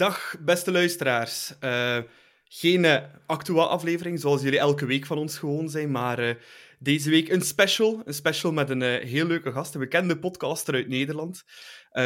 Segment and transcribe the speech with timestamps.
[0.00, 1.54] Dag, beste luisteraars.
[1.60, 1.98] Uh,
[2.44, 6.34] geen uh, Actua-aflevering, zoals jullie elke week van ons gewoon zijn, maar uh,
[6.78, 8.02] deze week een special.
[8.04, 11.44] Een special met een heel leuke gast, een bekende podcaster uit Nederland.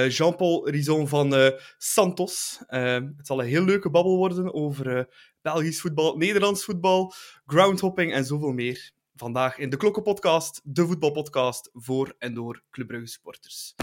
[0.09, 2.59] Jean-Paul Rison van Santos.
[2.67, 5.09] het zal een heel leuke babbel worden over
[5.43, 7.13] Belgisch voetbal, Nederlands voetbal,
[7.47, 8.93] groundhopping en zoveel meer.
[9.15, 13.75] Vandaag in de Klokkenpodcast, de voetbalpodcast voor en door Club Brugge supporters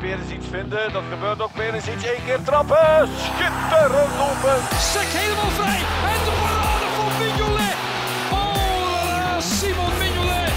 [0.00, 0.92] weer eens iets vinden.
[0.92, 2.04] Dat gebeurt ook weer eens iets.
[2.14, 3.08] Eén keer trappen.
[3.24, 4.58] Schitterend open.
[4.92, 5.80] Sek helemaal vrij.
[6.12, 7.76] En de parade van Mignolet.
[8.38, 10.52] Oh, Simon Mignolet.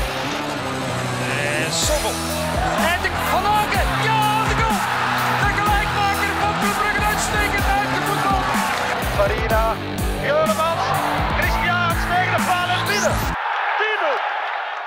[1.66, 2.16] En Sommel.
[2.92, 3.88] En de Van Aken.
[4.08, 4.80] Ja, de goal.
[5.44, 8.46] De gelijkmaker van Club Brugge uitstekend uitgevoetbald.
[9.18, 9.66] Farina.
[10.28, 10.84] Juremans.
[11.40, 13.16] Christian tegen de paal en binnen.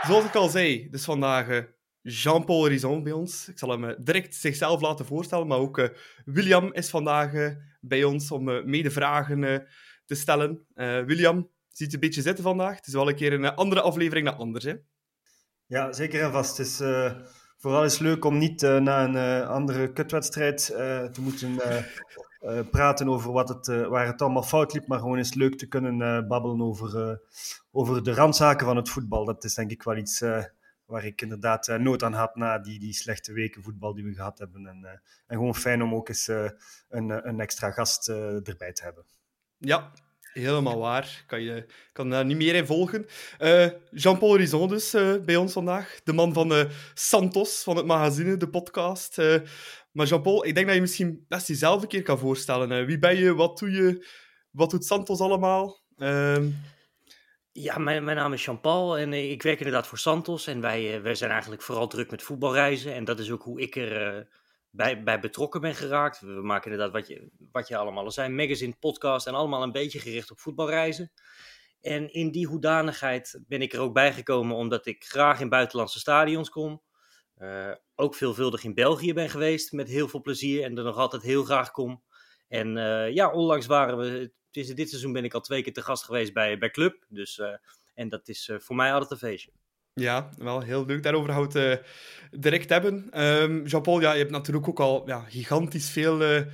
[0.07, 1.59] Zoals ik al zei, dus vandaag uh,
[2.07, 3.49] Jean-Paul Rison bij ons.
[3.49, 5.89] Ik zal hem eh, direct zichzelf laten voorstellen, maar ook uh,
[6.25, 7.51] William is vandaag uh,
[7.81, 9.67] bij ons om uh, mede vragen
[10.07, 10.67] te stellen.
[11.07, 12.77] William, ziet een beetje zitten vandaag?
[12.77, 14.75] Het is wel een keer een andere aflevering dan anders, hè?
[15.67, 16.57] Ja, zeker en vast.
[16.57, 16.77] Het is
[17.59, 20.67] vooral eens leuk om niet na een andere kutwedstrijd
[21.13, 21.61] te moeten
[22.71, 26.29] praten over wat het, waar het allemaal fout liep, maar gewoon eens leuk te kunnen
[26.29, 27.21] babbelen over,
[27.73, 29.25] over de randzaken van het voetbal.
[29.25, 30.23] Dat is denk ik wel iets
[30.87, 34.15] waar ik inderdaad uh, nood aan had na die, die slechte weken voetbal die we
[34.15, 34.67] gehad hebben.
[34.67, 34.91] En, uh,
[35.27, 36.51] en gewoon fijn om ook eens uh,
[36.89, 39.05] een, een extra gast erbij te hebben.
[39.59, 39.93] Ja,
[40.33, 41.25] helemaal waar.
[41.27, 43.07] Kan je kan daar niet meer in volgen.
[43.91, 44.91] Jean-Paul Rison dus
[45.25, 46.01] bij ons vandaag.
[46.05, 49.17] De man van Santos, van het magazine, de podcast.
[49.93, 52.87] maar Jean-Paul, ik denk dat je misschien best jezelf een keer kan voorstellen.
[52.87, 53.35] wie ben je?
[53.35, 54.07] Wat doe je?
[54.51, 55.83] Wat doet Santos allemaal?
[57.57, 60.47] Ja, mijn, mijn naam is Jean-Paul en ik werk inderdaad voor Santos.
[60.47, 62.95] En wij, eh, wij zijn eigenlijk vooral druk met voetbalreizen.
[62.95, 64.25] En dat is ook hoe ik er uh,
[64.71, 66.21] bij, bij betrokken ben geraakt.
[66.21, 68.29] We maken inderdaad wat je, wat je allemaal al zei.
[68.29, 71.13] Magazine, podcast en allemaal een beetje gericht op voetbalreizen.
[71.81, 76.51] En in die hoedanigheid ben ik er ook bijgekomen omdat ik graag in buitenlandse stadions
[76.51, 76.83] kom.
[77.95, 81.45] Ook veelvuldig in België ben geweest met heel veel plezier en er nog altijd heel
[81.45, 82.03] graag kom.
[82.49, 82.77] En
[83.13, 86.59] ja, onlangs waren we dit seizoen ben ik al twee keer te gast geweest bij,
[86.59, 87.05] bij Club.
[87.09, 87.47] Dus, uh,
[87.95, 89.51] en dat is uh, voor mij altijd een feestje.
[89.95, 91.03] Ja, wel heel leuk.
[91.03, 93.23] Daarover gaan we het uh, direct hebben.
[93.25, 96.45] Um, Jean-Paul, ja, je hebt natuurlijk ook al ja, gigantisch veel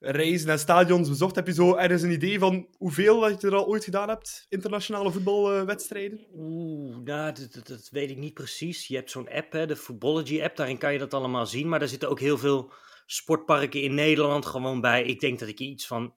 [0.00, 1.34] reizen en stadions bezocht.
[1.34, 4.46] Heb je zo ergens een idee van hoeveel dat je er al ooit gedaan hebt?
[4.48, 6.26] Internationale voetbalwedstrijden?
[6.34, 8.86] Oeh, nou, dat, dat, dat, weet ik niet precies.
[8.86, 10.56] Je hebt zo'n app, hè, de Footballogy-app.
[10.56, 11.68] Daarin kan je dat allemaal zien.
[11.68, 12.72] Maar daar zitten ook heel veel
[13.06, 15.04] sportparken in Nederland gewoon bij.
[15.04, 16.14] Ik denk dat ik iets van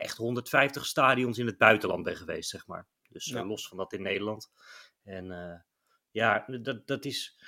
[0.00, 2.86] echt 150 stadions in het buitenland ben geweest, zeg maar.
[3.08, 4.50] Dus eh, los van dat in Nederland.
[5.04, 5.54] En uh,
[6.10, 7.40] ja, dat, dat, is,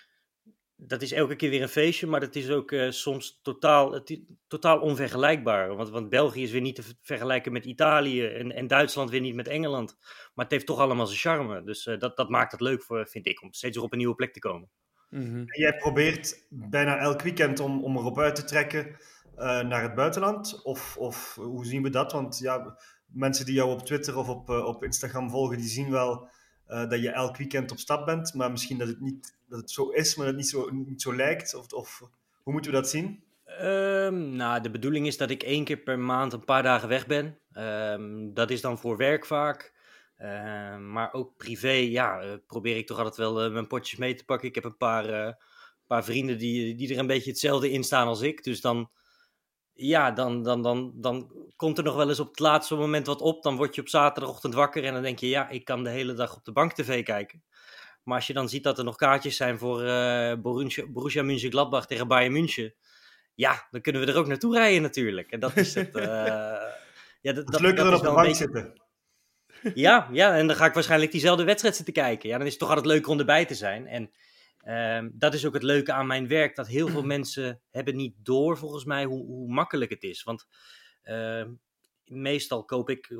[0.76, 4.20] dat is elke keer weer een feestje, maar dat is ook uh, soms totaal, het,
[4.46, 5.76] totaal onvergelijkbaar.
[5.76, 9.34] Want, want België is weer niet te vergelijken met Italië en, en Duitsland weer niet
[9.34, 9.96] met Engeland.
[10.34, 11.64] Maar het heeft toch allemaal zijn charme.
[11.64, 13.98] Dus uh, dat, dat maakt het leuk, voor, vind ik, om steeds weer op een
[13.98, 14.70] nieuwe plek te komen.
[15.08, 15.44] Mm -hmm.
[15.46, 18.96] Jij probeert bijna elk weekend om, om erop uit te trekken
[19.36, 20.62] naar het buitenland?
[20.62, 22.12] Of, of hoe zien we dat?
[22.12, 22.76] Want ja,
[23.06, 26.28] mensen die jou op Twitter of op, uh, op Instagram volgen, die zien wel
[26.68, 28.34] uh, dat je elk weekend op stap bent.
[28.34, 31.02] Maar misschien dat het niet dat het zo is, maar dat het niet zo, niet
[31.02, 31.54] zo lijkt.
[31.54, 32.02] Of, of
[32.42, 33.22] hoe moeten we dat zien?
[33.60, 37.06] Um, nou, de bedoeling is dat ik één keer per maand een paar dagen weg
[37.06, 37.38] ben.
[37.52, 39.72] Um, dat is dan voor werk vaak.
[40.18, 44.48] Uh, maar ook privé, ja, probeer ik toch altijd wel mijn potjes mee te pakken.
[44.48, 45.36] Ik heb een paar,
[45.86, 48.44] paar vrienden die, die er een beetje hetzelfde in staan als ik.
[48.44, 48.90] Dus dan
[49.74, 53.20] ja, dan, dan, dan, dan komt er nog wel eens op het laatste moment wat
[53.20, 53.42] op.
[53.42, 56.14] Dan word je op zaterdagochtend wakker en dan denk je, ja, ik kan de hele
[56.14, 57.42] dag op de bank tv kijken.
[58.02, 61.86] Maar als je dan ziet dat er nog kaartjes zijn voor uh, Borussia, Borussia Mönchengladbach
[61.86, 62.74] tegen Bayern München.
[63.34, 65.30] Ja, dan kunnen we er ook naartoe rijden natuurlijk.
[65.30, 65.96] En dat is het.
[65.96, 66.02] Uh,
[67.20, 68.80] ja, dat, op de bank zitten.
[69.74, 72.28] Ja, ja, en dan ga ik waarschijnlijk diezelfde wedstrijd zitten kijken.
[72.28, 73.86] Ja, dan is het toch altijd leuk om erbij te zijn.
[73.86, 74.10] En
[74.68, 78.14] Um, dat is ook het leuke aan mijn werk, dat heel veel mensen hebben niet
[78.16, 80.22] door volgens mij hoe, hoe makkelijk het is.
[80.22, 80.46] Want
[81.04, 81.44] uh,
[82.04, 83.14] meestal koop ik, 99%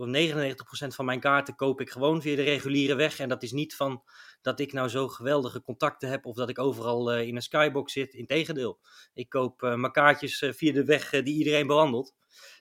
[0.86, 3.18] van mijn kaarten koop ik gewoon via de reguliere weg.
[3.18, 4.02] En dat is niet van
[4.42, 7.92] dat ik nou zo geweldige contacten heb of dat ik overal uh, in een skybox
[7.92, 8.14] zit.
[8.14, 8.78] Integendeel,
[9.14, 12.14] ik koop uh, mijn kaartjes uh, via de weg die iedereen bewandelt.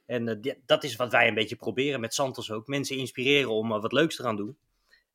[0.05, 2.67] En dat is wat wij een beetje proberen met Santos ook.
[2.67, 4.57] Mensen inspireren om wat leuks te gaan doen.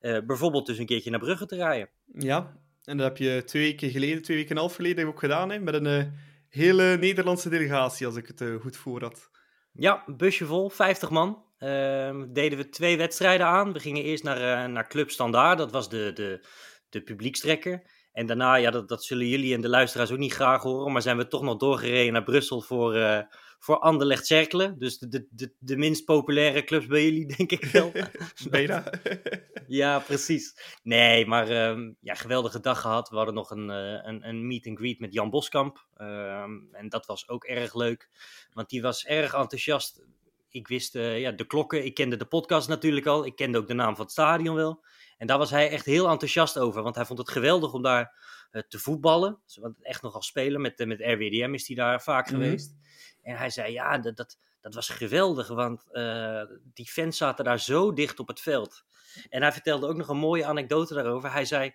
[0.00, 1.90] bijvoorbeeld dus een keertje naar Brugge te rijden.
[2.12, 5.18] Ja, en dat heb je twee weken geleden, twee weken en een half geleden ook
[5.18, 6.04] gedaan, hè, met een uh,
[6.48, 9.30] hele Nederlandse delegatie, als ik het uh, goed voor had.
[9.72, 11.44] Ja, busje vol, 50 man.
[11.58, 13.72] Uh, deden we twee wedstrijden aan.
[13.72, 16.46] We gingen eerst naar, uh, naar Club Standaard, dat was de, de,
[16.88, 17.82] de publiekstrekker.
[18.16, 21.02] En daarna, ja, dat, dat zullen jullie en de luisteraars ook niet graag horen, maar
[21.02, 23.26] zijn we toch nog doorgereden naar Brussel voor,
[23.58, 24.78] voor Anderlecht Cerkelen.
[24.78, 27.92] Dus de, de, de, de minst populaire clubs bij jullie, denk ik wel.
[28.50, 28.90] Bijna.
[29.66, 30.78] ja, precies.
[30.82, 33.08] Nee, maar ehm, ja, geweldige dag gehad.
[33.08, 35.86] We hadden nog een, eh, een, een meet and greet met Jan Boskamp.
[35.96, 38.08] Ehm, en dat was ook erg leuk.
[38.52, 40.04] Want die was erg enthousiast.
[40.50, 41.84] Ik wist uh, ja, de klokken.
[41.84, 43.26] Ik kende de podcast natuurlijk al.
[43.26, 44.84] Ik kende ook de naam van het stadion wel.
[45.16, 46.82] En daar was hij echt heel enthousiast over.
[46.82, 48.14] Want hij vond het geweldig om daar
[48.52, 49.40] uh, te voetballen.
[49.60, 50.60] Want echt nogal spelen.
[50.60, 52.34] Met, met RWDM is hij daar vaak Mhm.
[52.34, 52.74] geweest.
[53.22, 55.48] En hij zei, ja, dat, dat, dat was geweldig.
[55.48, 56.42] Want eh,
[56.74, 58.84] die fans zaten daar zo dicht op het veld.
[59.28, 61.32] En hij vertelde ook nog een mooie anekdote daarover.
[61.32, 61.74] Hij zei,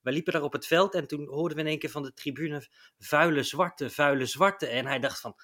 [0.00, 2.12] wij liepen daar op het veld en toen hoorden we in één keer van de
[2.12, 2.66] tribune
[2.98, 4.66] vuile zwarte, vuile zwarte.
[4.66, 5.34] En hij dacht van,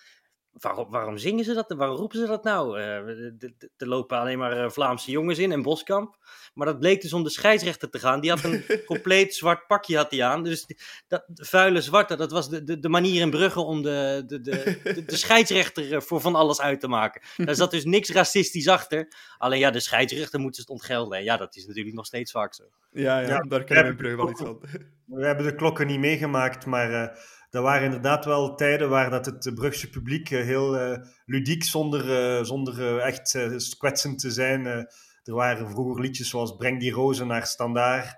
[0.61, 1.75] waarom, waarom zingen ze dat?
[1.77, 2.81] Waarom roepen ze dat nou?
[2.81, 6.17] Eh, de- de- de- er lopen alleen maar eh, Vlaamse jongens in en Boskamp.
[6.55, 8.21] Maar dat bleek dus om de scheidsrechter te gaan.
[8.21, 10.43] Die had een compleet zwart pakje had hij aan.
[10.43, 10.67] Dus
[11.09, 14.79] dat vuile zwarte, dat was de, de, de manier in Brugge om de, de, de,
[14.83, 17.23] de, de scheidsrechter eh, voor van alles uit te maken.
[17.37, 19.13] Daar zat dus niks racistisch achter.
[19.39, 21.19] Alleen ja, de scheidsrechter moeten ze het ontgelden.
[21.19, 22.63] En ja, dat is natuurlijk nog steeds vaak zo.
[22.93, 24.61] Ja, ja, Ja, daar kennen we in Brugge wel iets van.
[25.05, 27.17] We hebben de klokken niet meegemaakt, maar eh
[27.51, 32.37] er waren inderdaad wel tijden waar dat het Brugse publiek eh, heel eh, ludiek, zonder,
[32.39, 33.39] eh, zonder echt
[33.79, 34.67] kwetsend te zijn.
[34.67, 38.17] er waren vroeger liedjes zoals Breng die rozen naar Standaard.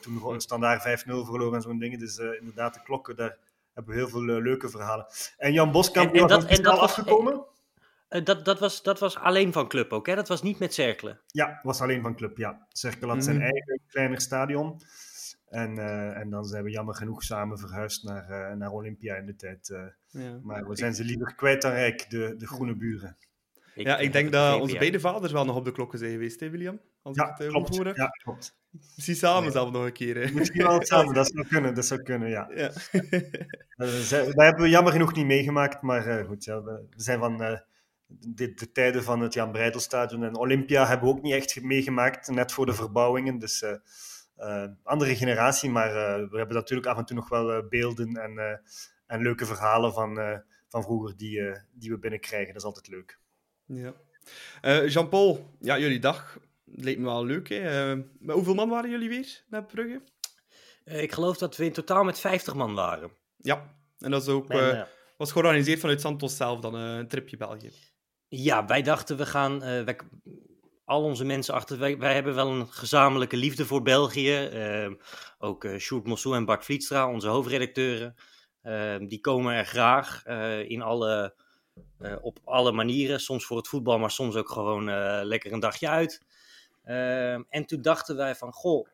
[0.00, 1.98] toen gewoon Standaard 5-0 verloren en zo'n dingen.
[1.98, 3.36] Dus inderdaad, de klokken, daar
[3.74, 5.06] hebben we heel veel leuke verhalen.
[5.38, 7.44] En Jan Boskamp, En- en dat- dat, en dat was- afgekomen?
[8.24, 10.14] Dat, dat, was, dat was alleen van club ook, hè?
[10.14, 11.20] Dat was niet met cirkelen.
[11.26, 12.66] Ja, was alleen van club, ja.
[12.68, 13.44] Cerkel had zijn Mhm.
[13.44, 14.80] eigen kleiner stadion.
[15.54, 19.26] En, eh, en dan zijn we jammer genoeg samen verhuisd naar, eh, naar Olympia in
[19.26, 19.68] de tijd.
[19.70, 19.82] eh.
[20.08, 20.38] Ja.
[20.42, 23.16] maar we zijn ze liever kwijt dan rijk, de, de groene buren.
[23.74, 26.50] ja, ik denk dat onze beide vaders wel nog op de klokken zijn geweest, hè,
[26.50, 26.80] William?
[27.02, 27.96] Als Ja, ik het klopt.
[27.96, 28.56] Ja, klopt.
[28.94, 29.50] Misschien samen Ja.
[29.50, 30.16] zelf nog een keer.
[30.26, 30.32] hè.
[30.32, 32.50] Misschien wel samen, dat zou kunnen, dat zou kunnen, ja.
[32.54, 32.70] Ja.
[33.76, 37.42] Dat hebben we jammer genoeg niet meegemaakt, maar eh, goed, ja, we, we zijn van
[37.42, 37.58] eh,
[38.06, 42.28] de, de tijden van het Jan Breidelstadion en Olympia hebben we ook niet echt meegemaakt,
[42.28, 43.38] net voor de verbouwingen.
[43.38, 43.64] Dus
[44.82, 48.38] andere generatie, maar eh, we hebben natuurlijk af en toe nog wel eh, beelden en,
[48.38, 48.56] eh,
[49.06, 50.38] en leuke verhalen van, eh,
[50.68, 52.48] van vroeger die, eh, die we binnenkrijgen.
[52.52, 53.18] Dat is altijd leuk.
[53.66, 53.92] Ja.
[54.60, 57.48] Eh, Jean-Paul, ja, jullie dag leek me wel leuk.
[57.48, 57.90] Hè?
[57.92, 60.02] Eh, maar hoeveel man waren jullie weer naar Brugge?
[60.84, 63.10] Eh, ik geloof dat we in totaal met 50 man waren.
[63.36, 64.86] Ja, en dat is ook, En, eh, eh,
[65.16, 67.70] was georganiseerd vanuit Santos zelf dan, eh, een tripje België.
[68.28, 69.62] Ja, wij dachten we gaan.
[69.62, 69.96] eh, wij,
[70.84, 71.78] al onze mensen achter.
[71.78, 74.34] Wij, hebben wel een gezamenlijke liefde voor België.
[74.46, 74.90] eh,
[75.38, 78.14] ook eh Sjoerd Mossou en Bart Vlietstra, onze hoofdredacteuren.
[78.62, 81.34] eh, die komen er graag eh, in alle,
[81.98, 83.20] eh, op alle manieren.
[83.20, 84.84] Soms voor het voetbal, maar soms ook gewoon
[85.24, 86.20] lekker een dagje uit.
[86.82, 88.88] Eh, en toen dachten wij van, goh,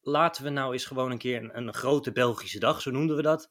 [0.00, 3.22] laten we nou eens gewoon een keer een, een grote Belgische dag, zo noemden we
[3.22, 3.48] dat.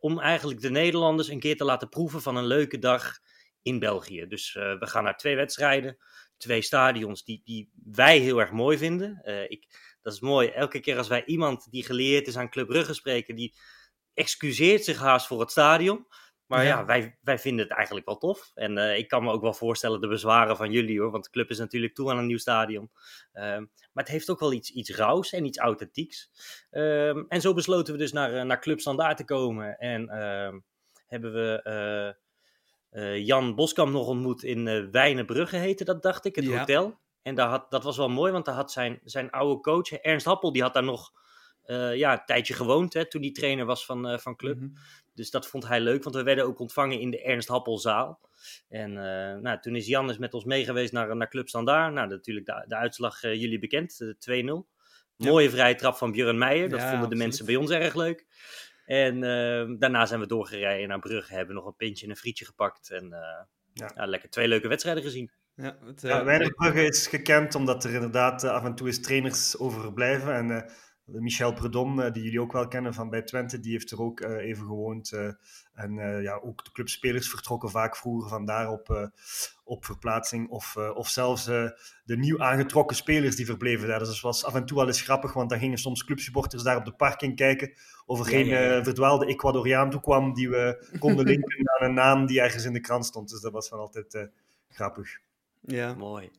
[0.00, 3.18] om eigenlijk de Nederlanders een keer te laten proeven van een leuke dag
[3.62, 4.26] in België.
[4.26, 5.96] Dus we gaan naar twee wedstrijden,
[6.38, 9.20] twee stadions die, die wij heel erg mooi vinden.
[9.22, 9.66] Eh, ik,
[10.02, 13.36] dat is mooi, elke keer als wij iemand die geleerd is aan Club Brugge spreken,
[13.36, 13.54] die
[14.14, 16.06] excuseert zich haast voor het stadion.
[16.46, 16.84] Maar ja, Ja.
[16.84, 18.50] wij, wij vinden het eigenlijk wel tof.
[18.54, 21.10] En eh, ik kan me ook wel voorstellen de bezwaren van jullie hoor.
[21.10, 22.90] Want de club is natuurlijk toe aan een nieuw stadion.
[23.32, 23.60] Ehm,
[23.92, 26.30] maar het heeft ook wel iets, iets rauws en iets authentieks.
[26.70, 29.78] Ehm, en zo besloten we dus naar, eh, naar Club Standaard te komen.
[29.78, 30.58] En ehm,
[31.06, 32.16] hebben we
[32.90, 36.58] eh, Jan Boskamp nog ontmoet in eh Wijnenbrugge heette dat, dacht ik, het Ja.
[36.58, 36.98] hotel.
[37.22, 40.26] En daar had, dat was wel mooi, want daar had zijn, zijn oude coach, Ernst
[40.26, 41.12] Happel, die had daar nog
[41.62, 44.56] eh, ja, een tijdje gewoond hè, toen die trainer was van, van Club.
[44.56, 44.68] Mhm.
[45.14, 48.20] Dus dat vond hij leuk, want we werden ook ontvangen in de Ernst Happelzaal.
[48.68, 48.92] En
[49.42, 51.92] nou, toen is Jan is met ons meegeweest naar, naar Club Standaard.
[51.92, 54.76] Nou, natuurlijk de, de uitslag jullie bekend, de 2-0.
[55.16, 57.22] Mooie vrije trap van Björn Meijer, dat Ja, vonden de absoluut.
[57.26, 58.26] mensen bij ons erg leuk.
[58.88, 62.44] En eh, daarna zijn we doorgereden naar Brugge, hebben nog een pintje en een frietje
[62.44, 62.90] gepakt.
[62.90, 63.90] En eh, Ja.
[63.94, 65.30] ja, lekker twee leuke wedstrijden gezien.
[65.54, 69.00] Ja, het, eh, Ja, Weidenbrugge is gekend omdat er inderdaad eh, af en toe eens
[69.00, 70.34] trainers over verblijven.
[70.34, 70.70] En eh,
[71.10, 74.20] Michel Predom, eh, die jullie ook wel kennen van bij Twente, die heeft er ook
[74.20, 75.12] eh, even gewoond.
[75.12, 75.30] eh,
[75.74, 79.06] en eh, ja, ook de clubspelers vertrokken vaak vroeger vandaar op, eh,
[79.64, 80.48] op verplaatsing.
[80.48, 81.64] Of, eh, of zelfs eh,
[82.04, 83.98] de nieuw aangetrokken spelers die verbleven daar.
[83.98, 86.76] Dus dat was af en toe wel eens grappig, want dan gingen soms clubsupporters daar
[86.76, 87.72] op de parking kijken
[88.06, 88.84] of er Ja, geen ja, ja.
[88.84, 93.06] verdwaalde Ecuadoriaan toekwam die we konden linken aan een naam die ergens in de krant
[93.06, 93.28] stond.
[93.28, 94.22] Dus dat was wel altijd eh,
[94.68, 95.18] grappig.
[95.60, 95.94] ja.
[95.94, 96.30] Mooi.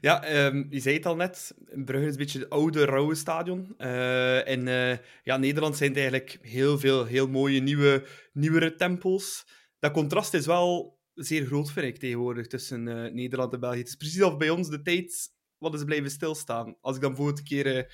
[0.00, 1.54] Ja, ehm, je zei het al net,
[1.84, 3.74] Brugge is een beetje het oude, rauwe stadion.
[3.78, 9.46] Eh in eh, ja, Nederland zijn het eigenlijk heel veel heel mooie, nieuwe, nieuwere tempels.
[9.78, 13.78] Dat contrast is wel zeer groot, vind ik, tegenwoordig, tussen eh, Nederland en België.
[13.78, 16.76] Het is precies of bij ons de tijd wat is blijven stilstaan.
[16.80, 17.92] Als ik dan voor een keer...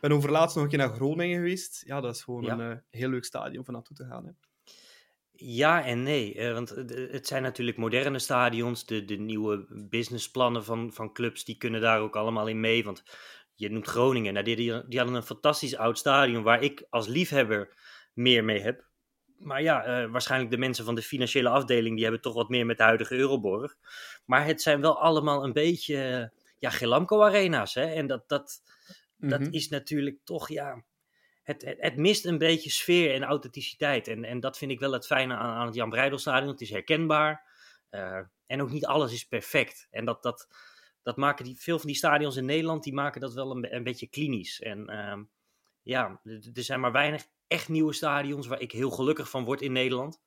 [0.00, 1.82] ben overlaatst nog een keer naar Groningen geweest.
[1.86, 2.58] Ja, dat is gewoon Ja.
[2.58, 4.24] een heel leuk stadion om naartoe te gaan.
[4.26, 4.30] Hè.
[5.42, 8.86] Ja en nee, eh, want het- zijn natuurlijk moderne stadions.
[8.86, 12.84] De, de nieuwe businessplannen van, van clubs, die kunnen daar ook allemaal in mee.
[12.84, 13.02] Want
[13.54, 17.06] je noemt Groningen, nou, die, die, die hadden een fantastisch oud stadion waar ik als
[17.06, 17.74] liefhebber
[18.14, 18.88] meer mee heb.
[19.38, 22.66] Maar ja, eh, waarschijnlijk de mensen van de financiële afdeling, die hebben toch wat meer
[22.66, 23.76] met de huidige Euroborg.
[24.24, 27.74] Maar het zijn wel allemaal een beetje, eh, ja, Gelamco-arena's.
[27.74, 27.84] Hè?
[27.86, 28.62] En dat, dat,
[29.16, 29.52] dat Mhm.
[29.52, 30.84] is natuurlijk toch, ja,
[31.42, 34.08] het, het, mist een beetje sfeer en authenticiteit.
[34.08, 36.50] En, en dat vind ik wel het fijne aan, aan het Jan Breidelstadion.
[36.50, 37.48] Het is herkenbaar.
[37.90, 39.88] eh, en ook niet alles is perfect.
[39.90, 40.48] En dat, dat,
[41.02, 43.82] dat maken die, veel van die stadions in Nederland, die maken dat wel een, een
[43.82, 44.60] beetje klinisch.
[44.60, 45.22] En ehm,
[45.82, 49.72] ja, er zijn maar weinig echt nieuwe stadions waar ik heel gelukkig van word in
[49.72, 50.20] Nederland.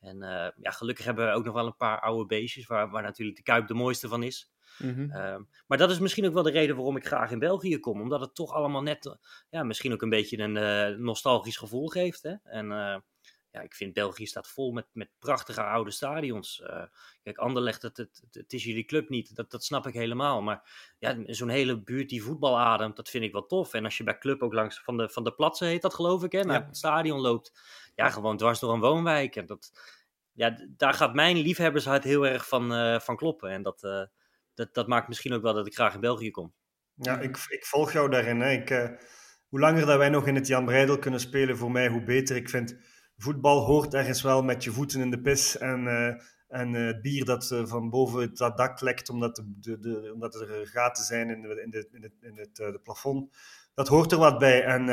[0.00, 3.02] En eh, ja, gelukkig hebben we ook nog wel een paar oude beestjes, waar, waar
[3.02, 4.50] natuurlijk de Kuip de mooiste van is.
[4.78, 5.10] Mhm.
[5.10, 8.00] Ehm, maar dat is misschien ook wel de reden waarom ik graag in België kom.
[8.00, 9.12] Omdat het toch allemaal net, eh,
[9.50, 12.22] ja, misschien ook een beetje een eh, nostalgisch gevoel geeft.
[12.22, 12.34] Hè?
[12.42, 13.02] En
[13.56, 16.62] ja, ik vind België staat vol met, met prachtige oude stadions.
[16.62, 16.82] Eh,
[17.22, 19.36] kijk, Anderlecht, het, het, het, het is jullie club niet.
[19.36, 20.42] Dat, dat snap ik helemaal.
[20.42, 23.74] Maar ja, zo'n hele buurt die voetbal ademt, dat vind ik wel tof.
[23.74, 26.24] En als je bij club ook langs van de, van de platsen, heet dat geloof
[26.24, 26.66] ik, hè, naar Ja.
[26.66, 27.60] het stadion loopt.
[27.94, 29.36] Ja, gewoon dwars door een woonwijk.
[29.36, 29.72] En dat,
[30.32, 33.50] ja, daar gaat mijn liefhebbershart heel erg van, eh, van kloppen.
[33.50, 33.82] En dat...
[33.84, 34.02] eh,
[34.54, 36.54] dat, dat maakt misschien ook wel dat ik graag in België kom.
[36.94, 38.40] Ja, ik, ik volg jou daarin.
[38.40, 38.50] Hè.
[38.50, 38.68] Ik,
[39.48, 42.36] hoe langer dat wij nog in het Jan Breidel kunnen spelen, voor mij hoe beter.
[42.36, 42.76] Ik vind,
[43.16, 47.24] voetbal hoort ergens wel met je voeten in de pis en, eh, en het bier
[47.24, 51.04] dat eh, van boven het dat dak lekt omdat, de, de, de- omdat er gaten
[51.04, 53.36] zijn in, de, in, de, in, het, in het de plafond.
[53.74, 54.64] Dat hoort er wat bij.
[54.64, 54.88] En,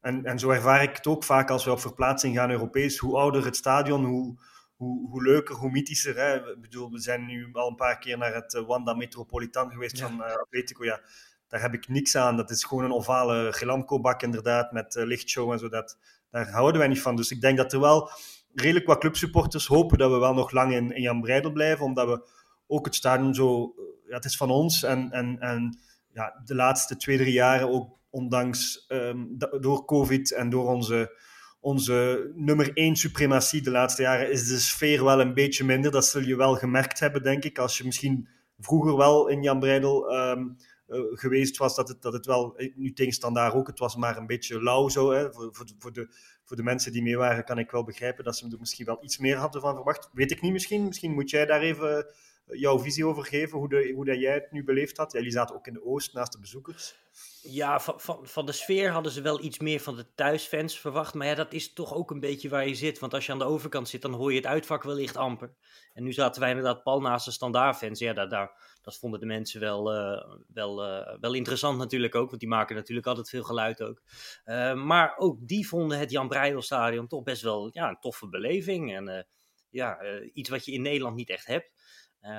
[0.00, 2.98] en, en zo ervaar ik het ook vaak als we op verplaatsing gaan Europees.
[2.98, 4.38] Hoe ouder het stadion, hoe,
[4.76, 6.16] hoe, hoe leuker, hoe mythischer.
[6.16, 6.34] Hè?
[6.52, 10.06] Ik bedoel, we zijn nu al een paar keer naar het Wanda Metropolitan geweest Ja.
[10.06, 10.84] van Atletico.
[10.84, 11.00] Ja,
[11.48, 12.36] daar heb ik niks aan.
[12.36, 15.68] Dat is gewoon een ovale Gelamco-bak inderdaad, met lichtshow en zo.
[15.68, 15.98] Dat,
[16.36, 17.16] daar houden wij niet van.
[17.16, 18.10] Dus ik denk dat er wel
[18.54, 22.08] redelijk wat clubsupporters hopen dat we wel nog lang in, in Jan Breidel blijven, omdat
[22.08, 22.28] we
[22.66, 23.74] ook het stadion zo...
[23.76, 25.78] eh, Ja, het is van ons en, en, en
[26.12, 29.18] ja, de laatste twee, drie jaren ook ondanks ehm,
[29.60, 31.18] door COVID en door onze,
[31.60, 35.90] onze nummer één suprematie de laatste jaren is de sfeer wel een beetje minder.
[35.90, 37.58] Dat zul je wel gemerkt hebben, denk ik.
[37.58, 38.28] Als je misschien
[38.58, 40.44] vroeger wel in Jan Breidel ehm, eh,
[40.88, 44.26] geweest was, dat het, dat het wel, eh, nu tegenstandaar ook, het was maar een
[44.26, 45.10] beetje lauw zo.
[45.10, 45.32] Hè.
[45.32, 46.08] Voor, voor, voor, de,
[46.44, 48.98] voor de mensen die mee waren, kan ik wel begrijpen dat ze er misschien wel
[49.00, 50.10] iets meer hadden van verwacht.
[50.12, 50.84] Weet ik niet misschien.
[50.84, 52.06] Misschien moet jij daar even
[52.46, 55.12] eh, jouw visie over geven, hoe, de, hoe dat jij het nu beleefd had.
[55.12, 56.94] Jullie zaten ook in de Oost naast de bezoekers.
[57.42, 61.14] Ja, van, van, van de sfeer hadden ze wel iets meer van de thuisfans verwacht.
[61.14, 62.98] Maar ja, dat is toch ook een beetje waar je zit.
[62.98, 65.54] Want als je aan de overkant zit, dan hoor je het uitvak wellicht amper.
[65.94, 67.98] En nu zaten wij inderdaad pal naast de standaardfans.
[67.98, 72.28] Ja, daar, daar, dat vonden de mensen wel, eh, wel, eh, wel interessant natuurlijk ook.
[72.28, 74.02] Want die maken natuurlijk altijd veel geluid ook.
[74.44, 78.94] Eh, maar ook die vonden het Jan Breidelstadion toch best wel ja, een toffe beleving.
[78.94, 79.26] En
[79.70, 80.02] ja,
[80.32, 81.70] iets wat je in Nederland niet echt hebt.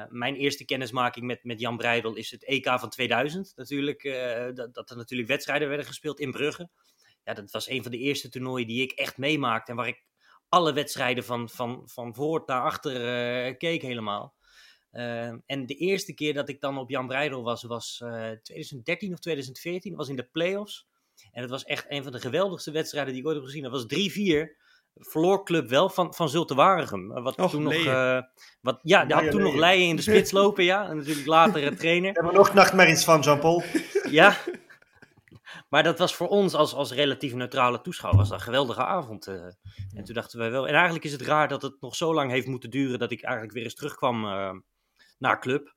[0.09, 4.03] Mijn eerste kennismaking met, met Jan Breidel is het EK van 2000 natuurlijk.
[4.55, 6.69] Dat, dat, er natuurlijk wedstrijden werden gespeeld in Brugge.
[7.23, 9.71] Ja, dat was een van de eerste toernooien die ik echt meemaakte.
[9.71, 10.05] En waar ik
[10.49, 14.36] alle wedstrijden van, van, van voor naar achter keek helemaal.
[14.91, 19.19] Uh, en de eerste keer dat ik dan op Jan Breidel was, was 2013 of
[19.19, 19.89] 2014.
[19.89, 20.87] Dat was in de playoffs.
[21.31, 23.63] En het was echt een van de geweldigste wedstrijden die ik ooit heb gezien.
[23.63, 24.65] Dat was 3-4
[24.99, 27.07] verloor club wel van, van Zulte Waregem.
[27.07, 28.21] Wat Och, toen nog, uh,
[28.61, 29.59] wat, ja, die had toen nog Leijen.
[29.59, 30.89] Leijen in de spits lopen, ja.
[30.89, 32.11] En natuurlijk later een trainer.
[32.13, 33.63] We hebben nog nachtmerries van Jean-Paul.
[34.09, 34.37] Ja.
[35.69, 39.27] Maar dat was voor ons als, als relatief neutrale toeschouwer was dat een geweldige avond.
[39.27, 39.43] Uh.
[39.93, 40.67] En toen dachten wij wel...
[40.67, 42.99] En eigenlijk is het raar dat het nog zo lang heeft moeten duren...
[42.99, 44.53] dat ik eigenlijk weer eens terugkwam uh,
[45.17, 45.75] naar club.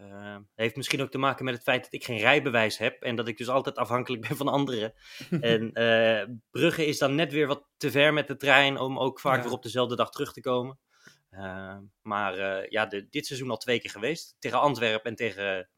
[0.00, 3.16] Uh, heeft misschien ook te maken met het feit dat ik geen rijbewijs heb en
[3.16, 4.94] dat ik dus altijd afhankelijk ben van anderen.
[5.40, 9.20] en uh, Brugge is dan net weer wat te ver met de trein om ook
[9.20, 9.42] vaak Ja.
[9.42, 10.78] weer op dezelfde dag terug te komen.
[11.30, 14.36] Uh, maar ja, de, dit seizoen al twee keer geweest.
[14.38, 15.70] Tegen Antwerpen en tegen,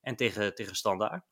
[0.00, 1.24] en tegen, tegen Standaard.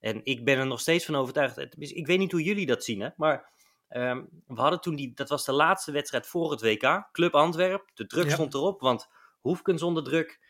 [0.00, 1.58] En ik ben er nog steeds van overtuigd.
[1.78, 3.52] Ik weet niet hoe jullie dat zien, hè, maar
[3.88, 7.08] um, we hadden toen die, dat was de laatste wedstrijd voor het WK.
[7.12, 8.30] Club Antwerp, de druk Ja.
[8.32, 9.08] stond erop, want
[9.40, 10.43] Hoefkens onder druk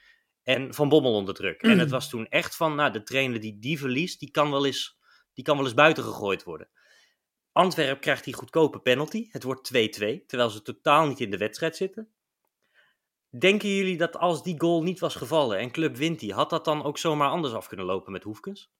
[0.44, 1.62] en Van Bommel onder druk.
[1.62, 4.66] En het was toen echt van, nou, de trainer die die verliest, die kan wel
[4.66, 4.98] eens,
[5.32, 6.68] die kan wel eens buiten gegooid worden.
[7.52, 9.28] Antwerp krijgt die goedkope penalty.
[9.30, 9.78] Het wordt 2-2,
[10.26, 12.08] terwijl ze totaal niet in de wedstrijd zitten.
[13.38, 16.64] Denken jullie dat als die goal niet was gevallen en club wint die, had dat
[16.64, 18.72] dan ook zomaar anders af kunnen lopen met Hoefkens?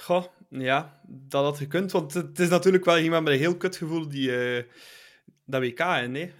[0.00, 1.92] Goh, ja, dat had gekund.
[1.92, 4.62] Want het is natuurlijk wel iemand met een heel kut gevoel die uh,
[5.48, 6.10] dat WK in.
[6.10, 6.32] Nee?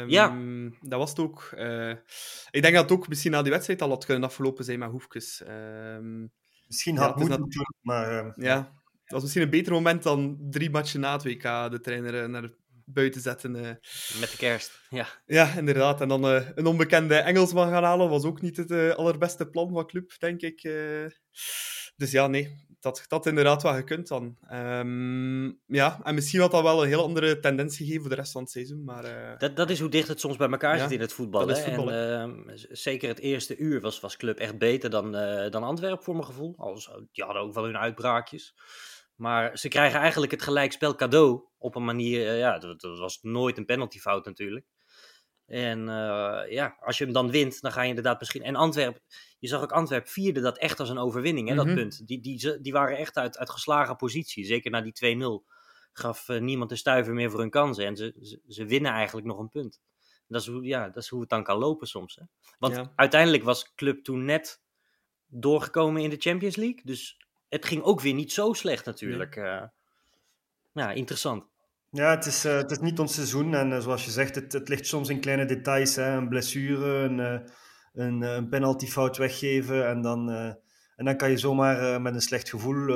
[0.00, 0.36] Um, Ja.
[0.80, 1.50] Dat was het ook.
[1.56, 1.90] Uh,
[2.50, 4.90] ik denk dat het ook misschien na die wedstrijd al had kunnen afgelopen zijn met
[4.90, 5.42] Hoefkes.
[5.48, 6.32] Um,
[6.66, 8.18] Misschien Ja, had het is moeten maar...
[8.18, 8.72] eh, ja, dat
[9.08, 12.50] was misschien een beter moment dan drie matchen na het WK de trainer uh, naar
[12.84, 13.52] buiten zetten.
[14.20, 15.06] Met de kerst, ja.
[15.26, 16.00] Ja, inderdaad.
[16.00, 20.12] En dan een onbekende Engelsman gaan halen was ook niet het allerbeste plan van club,
[20.18, 20.62] denk ik.
[21.96, 24.36] dus ja, nee, dat dat inderdaad wel gekund dan.
[24.52, 28.32] Um, ja, en misschien had dat wel een heel andere tendens gegeven voor de rest
[28.32, 28.84] van het seizoen.
[28.84, 29.38] Maar, uh...
[29.38, 31.56] dat, dat is hoe dicht het soms bij elkaar zit in het voetbal.
[31.56, 35.62] voetbal en, uh, zeker het eerste uur was, was Club echt beter dan, uh, dan
[35.62, 36.54] Antwerpen, voor mijn gevoel.
[36.56, 38.54] Als, die hadden ook wel hun uitbraakjes.
[39.14, 42.34] Maar ze krijgen eigenlijk het gelijkspel cadeau op een manier.
[42.34, 44.66] ja, dat, dat, was nooit een penaltyfout natuurlijk.
[45.46, 45.86] En
[46.48, 48.42] ja, als je hem dan wint, dan ga je inderdaad misschien.
[48.42, 49.02] En Antwerpen,
[49.38, 51.74] je zag ook Antwerp vierde dat echt als een overwinning, hè, dat mhm.
[51.74, 52.06] punt.
[52.06, 54.44] Die, die, die waren echt uit, uit geslagen positie.
[54.44, 55.54] Zeker na die 2-0
[55.92, 57.86] gaf uh, niemand een stuiver meer voor hun kansen.
[57.86, 59.80] En ze, ze, ze, winnen eigenlijk nog een punt.
[60.28, 62.14] Dat is, hoe, ja, dat is hoe het dan kan lopen soms.
[62.14, 62.22] Hè.
[62.58, 64.60] Want uiteindelijk was Club toen net
[65.26, 66.80] doorgekomen in de Champions League.
[66.84, 67.16] Dus
[67.48, 69.36] het ging ook weer niet zo slecht natuurlijk.
[69.36, 69.62] Uh,
[70.72, 71.44] ja, interessant.
[71.90, 73.54] Ja, het is, uh, het is niet ons seizoen.
[73.54, 75.96] En zoals je zegt, het, het ligt soms in kleine details.
[75.96, 76.16] Hè.
[76.16, 77.48] Een blessure, een
[77.96, 80.46] een, eh, een penaltyfout weggeven en dan, uh,
[80.96, 82.94] en dan kan je zomaar uh, met een slecht gevoel uh,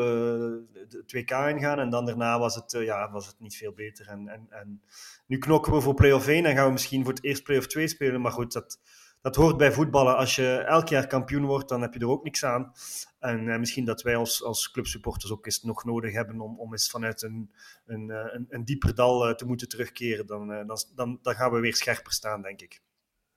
[0.89, 1.79] de 2K ingaan.
[1.79, 4.09] En dan daarna was het, ja, was het niet veel beter.
[4.09, 4.83] En, en, en
[5.27, 7.89] nu knokken we voor play-off 1 en gaan we misschien voor het eerst play-off 2
[7.89, 8.21] spelen.
[8.21, 8.81] Maar goed, dat,
[9.21, 10.17] dat hoort bij voetballen.
[10.17, 12.73] Als je elk jaar kampioen wordt, dan heb je er ook niks aan.
[13.19, 16.91] En misschien dat wij als, als clubsupporters ook eens nog nodig hebben om, om eens
[16.91, 17.51] vanuit een,
[17.87, 20.27] een, een, een dieper dal te moeten terugkeren.
[20.27, 22.81] Dan, dan, dan, dan gaan we weer scherper staan, denk ik.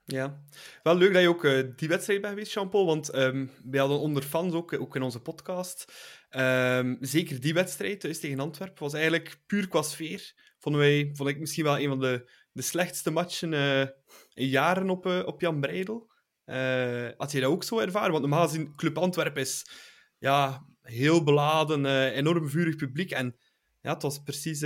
[0.05, 0.43] Ja,
[0.83, 2.85] wel leuk dat je ook uh, die wedstrijd bent geweest, Jean-Paul.
[2.85, 5.93] Want um, wij hadden onder fans ook, ook in onze podcast.
[6.29, 10.33] Um, zeker die wedstrijd thuis tegen Antwerpen was eigenlijk puur qua sfeer.
[10.59, 13.81] Vonden wij, vond ik misschien wel een van de, de slechtste matchen uh,
[14.33, 16.11] in jaren op, uh, op Jan Breidel.
[17.17, 18.11] had je dat ook zo ervaren?
[18.11, 19.69] Want normaal gezien, Club Antwerpen is
[20.17, 23.11] ja, heel beladen, enorm vurig publiek.
[23.11, 23.35] En
[23.81, 24.61] ja, het was precies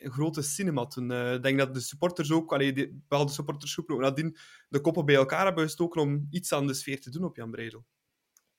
[0.00, 1.10] grote cinema toen.
[1.10, 4.36] Eh, ik denk dat de supporters ook, allee, de bepaalde supportersgroepen ook nadien
[4.68, 7.50] de koppen bij elkaar hebben gestoken om iets aan de sfeer te doen op Jan
[7.50, 7.84] Breidel.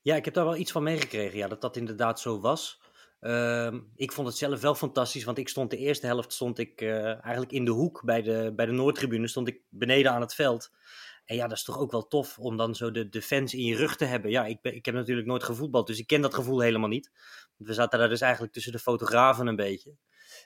[0.01, 2.81] Ja, ik heb daar wel iets van meegekregen, ja, dat dat inderdaad zo was.
[3.21, 6.81] Uh, ik vond het zelf wel fantastisch, want ik stond de eerste helft stond ik
[6.81, 10.33] uh, eigenlijk in de hoek bij de, bij de Noordtribune, stond ik beneden aan het
[10.33, 10.71] veld.
[11.25, 13.63] En ja, dat is toch ook wel tof om dan zo de, de fans in
[13.63, 14.31] je rug te hebben.
[14.31, 17.11] Ja, ik, ik heb natuurlijk nooit gevoetbald, dus ik ken dat gevoel helemaal niet.
[17.57, 19.95] We zaten daar dus eigenlijk tussen de fotografen een beetje.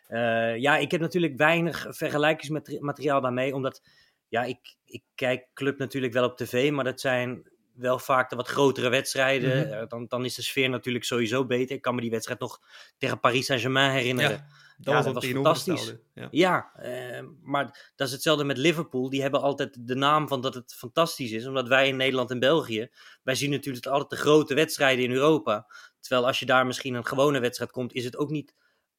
[0.10, 3.82] Uh, ja, ik heb natuurlijk weinig vergelijkingsmateriaal daarmee, omdat
[4.28, 8.36] ja, ik, ik kijk club natuurlijk wel op tv, maar dat zijn wel vaak de
[8.36, 9.68] wat grotere wedstrijden.
[9.68, 9.88] Mm -hmm.
[9.88, 11.76] dan, dan is de sfeer natuurlijk sowieso beter.
[11.76, 12.62] Ik kan me die wedstrijd nog
[12.98, 14.32] tegen Paris Saint-Germain herinneren.
[14.32, 15.96] Ja, dat ja, was, dat was fantastisch.
[16.14, 19.10] Ja, ja uh, maar dat is hetzelfde met Liverpool.
[19.10, 21.48] Die hebben altijd de naam van dat het fantastisch is.
[21.48, 22.90] Omdat wij in Nederland en België,
[23.24, 25.68] wij zien natuurlijk altijd de grote wedstrijden in Europa.
[26.00, 28.54] Terwijl als je daar misschien een gewone wedstrijd komt, is het ook niet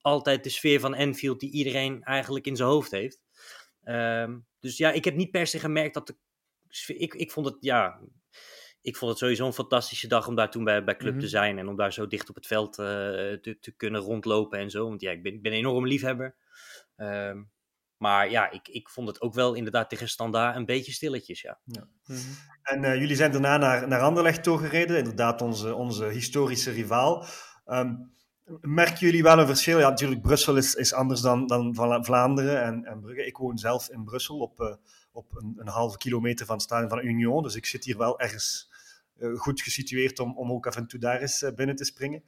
[0.07, 3.21] altijd de sfeer van Enfield die iedereen eigenlijk in zijn hoofd heeft.
[3.85, 6.17] Um, dus ja, ik heb niet per se gemerkt dat de
[6.69, 8.01] sfeer, ik, ik vond het, ja,
[8.81, 11.27] ik vond het sowieso een fantastische dag om daar toen bij, bij Club mm -hmm.
[11.27, 11.59] te zijn.
[11.59, 14.89] En om daar zo dicht op het veld uh, te, te, kunnen rondlopen en zo.
[14.89, 16.37] Want ja, ik ben, ik ben een enorm liefhebber.
[16.97, 17.51] Um,
[17.97, 21.61] maar ja, ik, ik vond het ook wel inderdaad tegen Standaard een beetje stilletjes, ja.
[21.65, 21.89] ja.
[22.05, 22.37] Mm -hmm.
[22.63, 24.99] En uh, jullie zijn daarna naar, naar Anderlecht toegereden.
[24.99, 27.25] Inderdaad, onze, onze historische rivaal.
[27.67, 28.16] Um,
[28.61, 29.79] Merken jullie wel een verschil?
[29.79, 33.27] Ja, natuurlijk, Brussel is, is anders dan, dan Vlaanderen en, en Brugge.
[33.27, 34.75] Ik woon zelf in Brussel op, uh,
[35.13, 37.43] op een, een, halve kilometer van het stadion van Union.
[37.43, 38.73] Dus ik zit hier wel ergens
[39.19, 42.23] uh, goed gesitueerd om, om ook af en toe daar eens uh, binnen te springen.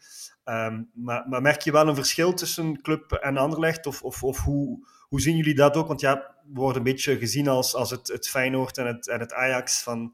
[0.44, 3.86] Um, maar, maar, merk je wel een verschil tussen club en Anderlecht?
[3.86, 5.88] Of, of, of hoe, hoe zien jullie dat ook?
[5.88, 9.20] Want ja, we worden een beetje gezien als, als het, het Feyenoord en het, en
[9.20, 10.12] het Ajax van,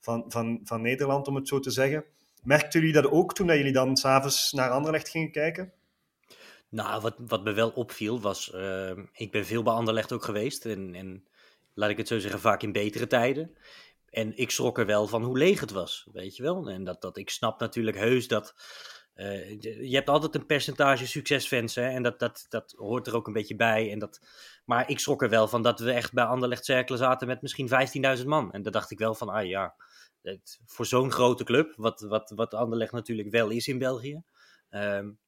[0.00, 2.04] van, van, van Nederland, om het zo te zeggen.
[2.44, 5.72] Merkten jullie dat ook toen dat jullie dan s'avonds naar Anderlecht gingen kijken?
[6.68, 10.66] Nou, wat, wat me wel opviel was, uh, ik ben veel bij Anderlecht ook geweest.
[10.66, 11.26] En, en
[11.74, 13.56] laat ik het zo zeggen, vaak in betere tijden.
[14.10, 16.68] En ik schrok er wel van hoe leeg het was, weet je wel.
[16.68, 18.54] En dat, dat ik snap natuurlijk heus dat...
[19.16, 23.26] Uh, je hebt altijd een percentage succesfans, hè, en dat, dat, dat hoort er ook
[23.26, 23.90] een beetje bij.
[23.90, 24.20] En dat,
[24.64, 27.68] maar ik schrok er wel van dat we echt bij Anderlecht cirkelen zaten met misschien
[28.18, 28.52] 15.000 man.
[28.52, 29.74] En daar dacht ik wel van, ah ja,
[30.24, 34.22] het, voor zo'n grote club, wat, wat, wat Anderlecht natuurlijk wel is in België,
[34.70, 35.18] um,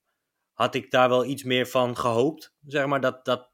[0.52, 2.54] had ik daar wel iets meer van gehoopt.
[2.66, 3.50] Zeg maar dat, dat,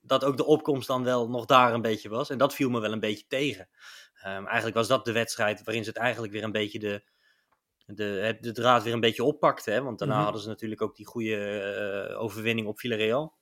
[0.00, 2.30] dat ook de opkomst dan wel nog daar een beetje was.
[2.30, 3.68] En dat viel me wel een beetje tegen.
[4.26, 7.02] Um, eigenlijk was dat de wedstrijd waarin ze het eigenlijk weer een beetje de,
[7.86, 9.70] de, de draad weer een beetje oppakte.
[9.70, 9.82] Hè?
[9.82, 10.30] Want daarna mm -hmm.
[10.30, 13.36] hadden ze natuurlijk ook die goede uh, overwinning op Villarreal.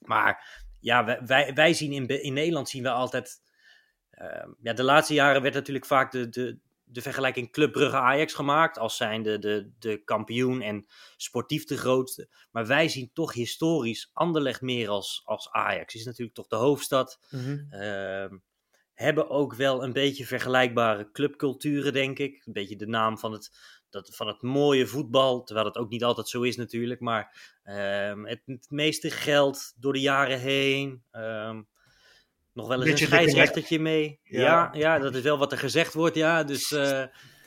[0.00, 3.51] Maar ja, wij, wij, zien in, in Nederland zien we altijd Ehm,
[4.62, 8.96] ja, de laatste jaren werd natuurlijk vaak de, de, de vergelijking Club Brugge-Ajax gemaakt als
[8.96, 12.28] zijnde de, de kampioen en sportief de grootste.
[12.50, 15.94] Maar wij zien toch historisch Anderlecht meer als, als Ajax.
[15.94, 17.18] Is natuurlijk toch de hoofdstad.
[17.70, 18.36] Ehm,
[18.94, 22.42] hebben ook wel een beetje vergelijkbare clubculturen, denk ik.
[22.46, 23.50] Een beetje de naam van het,
[23.90, 27.00] dat, van het mooie voetbal, terwijl het ook niet altijd zo is natuurlijk.
[27.00, 31.02] Maar ehm, het, het meeste geld door de jaren heen.
[31.10, 31.62] Ehm,
[32.52, 34.20] nog wel eens Beetje een scheidsrechtertje mee.
[34.22, 34.40] Ja.
[34.40, 34.70] Ja.
[34.72, 36.44] Ja, dat is wel wat er gezegd wordt, ja.
[36.44, 37.04] Dus eh,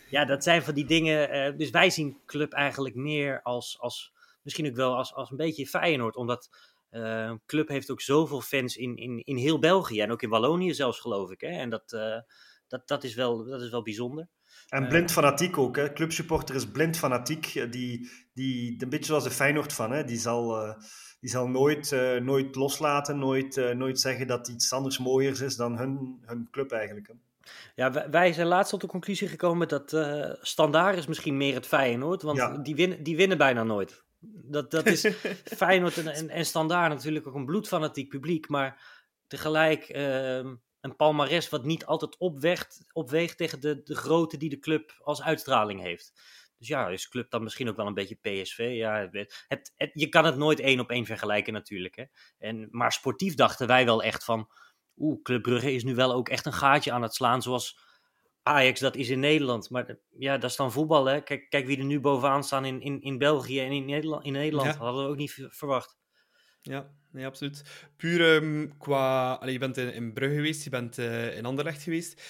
[0.10, 1.30] ja, dat zijn van die dingen.
[1.30, 5.38] eh, dus wij zien club eigenlijk meer als, als misschien ook wel als, als een
[5.38, 6.16] beetje Feyenoord.
[6.16, 6.50] Omdat
[6.90, 10.02] eh, club heeft ook zoveel fans in, in, in heel België.
[10.02, 11.42] En ook in Wallonië zelfs, geloof ik.
[11.42, 11.48] Hè?
[11.48, 11.90] En dat,
[12.68, 14.28] dat, dat, is wel, dat is wel bijzonder.
[14.70, 15.76] En blind fanatiek ook.
[15.76, 15.94] Hè.
[15.94, 17.72] Clubsupporter is blind fanatiek.
[17.72, 19.92] Die, die, een beetje zoals de Feyenoord van.
[19.92, 20.04] Hè.
[20.04, 20.76] Die zal,
[21.26, 23.20] die zal nooit, eh, nooit loslaten.
[23.20, 27.08] Nooit, eh, nooit zeggen dat iets anders mooier is dan hun, hun club eigenlijk.
[27.08, 27.14] Hè.
[27.76, 31.54] Ja, wij, wij zijn laatst tot de conclusie gekomen dat eh Standaard is misschien meer
[31.54, 32.22] het Feyenoord.
[32.22, 32.58] Want Ja.
[32.58, 34.04] die, winnen, die winnen bijna nooit.
[34.20, 35.08] Dat, dat is
[35.62, 38.50] Feyenoord en, en, en Standaard natuurlijk ook een bloedfanatiek publiek.
[38.50, 38.82] Maar
[39.28, 44.60] tegelijk ehm, een palmares wat niet altijd opweegt, opweegt tegen de, de grootte die de
[44.60, 46.14] club als uitstraling heeft.
[46.58, 48.72] Dus ja, is club dan misschien ook wel een beetje PSV?
[48.74, 51.96] Ja, het, het, het- je kan het nooit één op één vergelijken natuurlijk.
[51.96, 52.04] Hè?
[52.38, 54.50] En, maar sportief dachten wij wel echt van...
[54.98, 57.80] Oeh, Club Brugge is nu wel ook echt een gaatje aan het slaan zoals
[58.44, 59.70] Ajax dat is in Nederland.
[59.70, 61.22] Maar ja, dat is dan voetbal hè.
[61.22, 64.26] Kijk, kijk wie er nu bovenaan staan in, in, in België en in Nederland.
[64.26, 64.78] In Nederland Ja.
[64.78, 65.98] hadden we ook niet verwacht.
[66.62, 67.88] Ja, nee, absoluut.
[67.98, 69.34] Puur ehm, qua...
[69.34, 72.22] Allee, je bent in, in Brugge geweest, je bent eh, in Anderlecht geweest.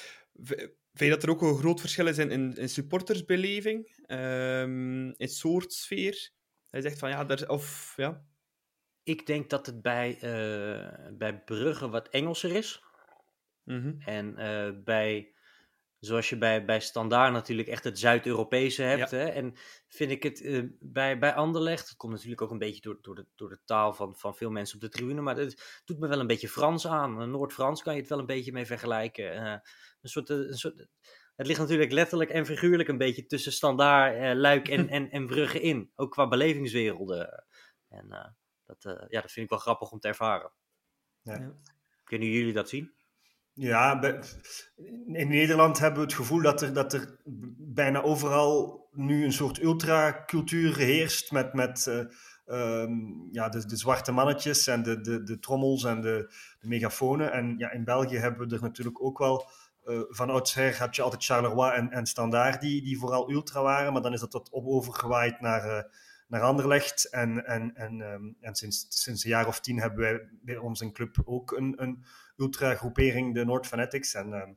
[0.43, 4.01] V- Vind je dat er ook een groot verschil is in, in, in supportersbeleving?
[4.05, 6.31] Ehm, in soort sfeer?
[6.69, 8.25] Hij zegt van ja, daar, of ja.
[9.03, 12.83] Ik denk dat het bij, eh, bij Brugge wat Engelser is.
[13.63, 13.93] Mhm.
[13.99, 15.34] En eh, bij,
[15.99, 19.11] zoals je bij, bij Standaard natuurlijk echt het Zuid-Europese hebt.
[19.11, 19.25] Hè?
[19.25, 19.53] En
[19.87, 23.15] vind ik het eh, bij, bij Anderlecht, het komt natuurlijk ook een beetje door, door,
[23.15, 26.07] de, door de taal van, van veel mensen op de tribune, maar het doet me
[26.07, 27.31] wel een beetje Frans aan.
[27.31, 29.31] Noord-Frans kan je het wel een beetje mee vergelijken.
[29.33, 29.59] Eh,
[30.01, 30.87] een soort, eh, een soort,
[31.35, 35.27] het ligt natuurlijk letterlijk en figuurlijk een beetje tussen Standaard, eh, Luik en, en, en
[35.27, 35.91] Brugge in.
[35.95, 37.45] Ook qua belevingswerelden.
[37.89, 38.27] En eh,
[38.65, 40.51] dat, eh, ja, dat vind ik wel grappig om te ervaren.
[41.21, 41.55] Ja.
[42.03, 42.94] Kunnen jullie dat zien?
[43.57, 44.01] Ja,
[45.05, 47.19] in Nederland hebben we het gevoel dat er, dat er
[47.57, 51.99] bijna overal nu een soort ultracultuur heerst met, met eh,
[52.45, 52.93] ehm,
[53.31, 57.31] ja, de, de zwarte mannetjes en de, de, de trommels en de, de megafonen.
[57.31, 59.49] En ja, in België hebben we er natuurlijk ook wel,
[59.83, 63.93] eh, van oudsher had je altijd Charleroi en, en Standaard die, die vooral ultra waren,
[63.93, 65.83] maar dan is dat wat overgewaaid naar, eh,
[66.27, 67.09] naar Anderlecht.
[67.09, 70.81] En, en, en, ehm, en sinds, sinds een jaar of tien hebben wij bij ons
[70.81, 72.05] in club ook een, een
[72.37, 74.13] ultra-groepering, de Noord Fanatics.
[74.13, 74.51] En ehm,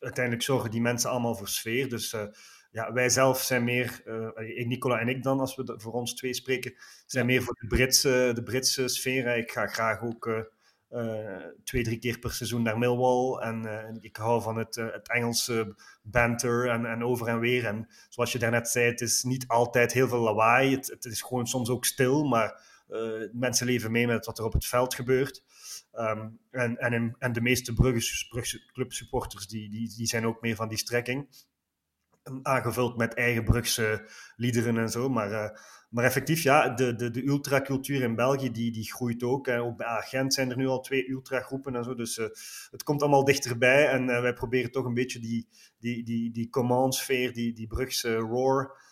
[0.00, 1.88] uiteindelijk zorgen die mensen allemaal voor sfeer.
[1.88, 2.26] Dus eh,
[2.70, 6.14] ja, wij zelf zijn meer, eh, Nicola en ik dan, als we de- voor ons
[6.14, 6.74] twee spreken,
[7.06, 9.36] zijn meer voor de Britse, de Britse sfeer.
[9.36, 10.48] Ik ga graag ook
[11.64, 13.38] twee, drie keer per seizoen naar Millwall.
[13.40, 17.64] En ik hou van het, het Engelse banter en, en over en weer.
[17.66, 20.74] En zoals je daarnet zei, het is niet altijd heel veel lawaai.
[20.74, 22.62] Het, het is gewoon soms ook stil, maar
[23.32, 25.42] mensen leven mee met wat er op het veld gebeurt.
[25.92, 30.56] Ehm, en, en, en de meeste Brugge, Brugse clubsupporters die, die, die zijn ook meer
[30.56, 31.28] van die strekking.
[32.24, 35.08] Um, Aangevuld met eigen Brugse liederen en zo.
[35.08, 35.58] Maar, eh,
[35.90, 39.46] maar effectief, ja, de, de, de ultracultuur in België die, die groeit ook.
[39.46, 41.94] En ook bij Agent zijn er nu al twee ultragroepen en zo.
[41.94, 42.26] Dus eh,
[42.70, 43.88] het komt allemaal dichterbij.
[43.88, 45.48] En eh, wij proberen toch een beetje die,
[45.78, 48.88] die, die, die command-sfeer, die, die Brugse roar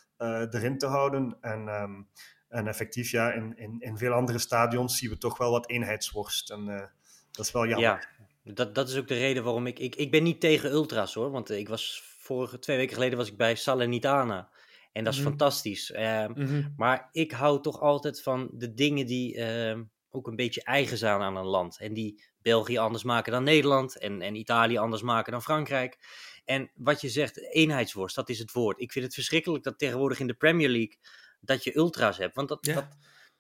[0.51, 1.37] erin te houden.
[1.41, 2.03] En, ehm,
[2.49, 6.51] en effectief, ja, in, in, in veel andere stadions zien we toch wel wat eenheidsworst.
[6.51, 6.87] En eh,
[7.31, 8.09] dat is wel jammer.
[8.45, 9.97] Ja, dat, dat is ook de reden waarom ik, ik...
[9.97, 13.37] Ik ben niet tegen ultra's hoor, want ik was vorige twee weken geleden was ik
[13.37, 14.49] bij Salernitana.
[14.93, 15.29] En dat is Mhm.
[15.29, 15.91] fantastisch.
[15.91, 16.69] Ehm, Mhm.
[16.77, 21.21] maar ik hou toch altijd van de dingen die ehm, ook een beetje eigen zijn
[21.21, 21.79] aan een land.
[21.79, 23.99] En die België anders maken dan Nederland.
[23.99, 25.99] En, en Italië anders maken dan Frankrijk.
[26.45, 28.81] En wat je zegt, eenheidsworst, dat is het woord.
[28.81, 30.99] Ik vind het verschrikkelijk dat tegenwoordig in de Premier League
[31.41, 32.35] dat je ultra's hebt.
[32.35, 32.75] Want dat, Ja.
[32.75, 32.87] dat,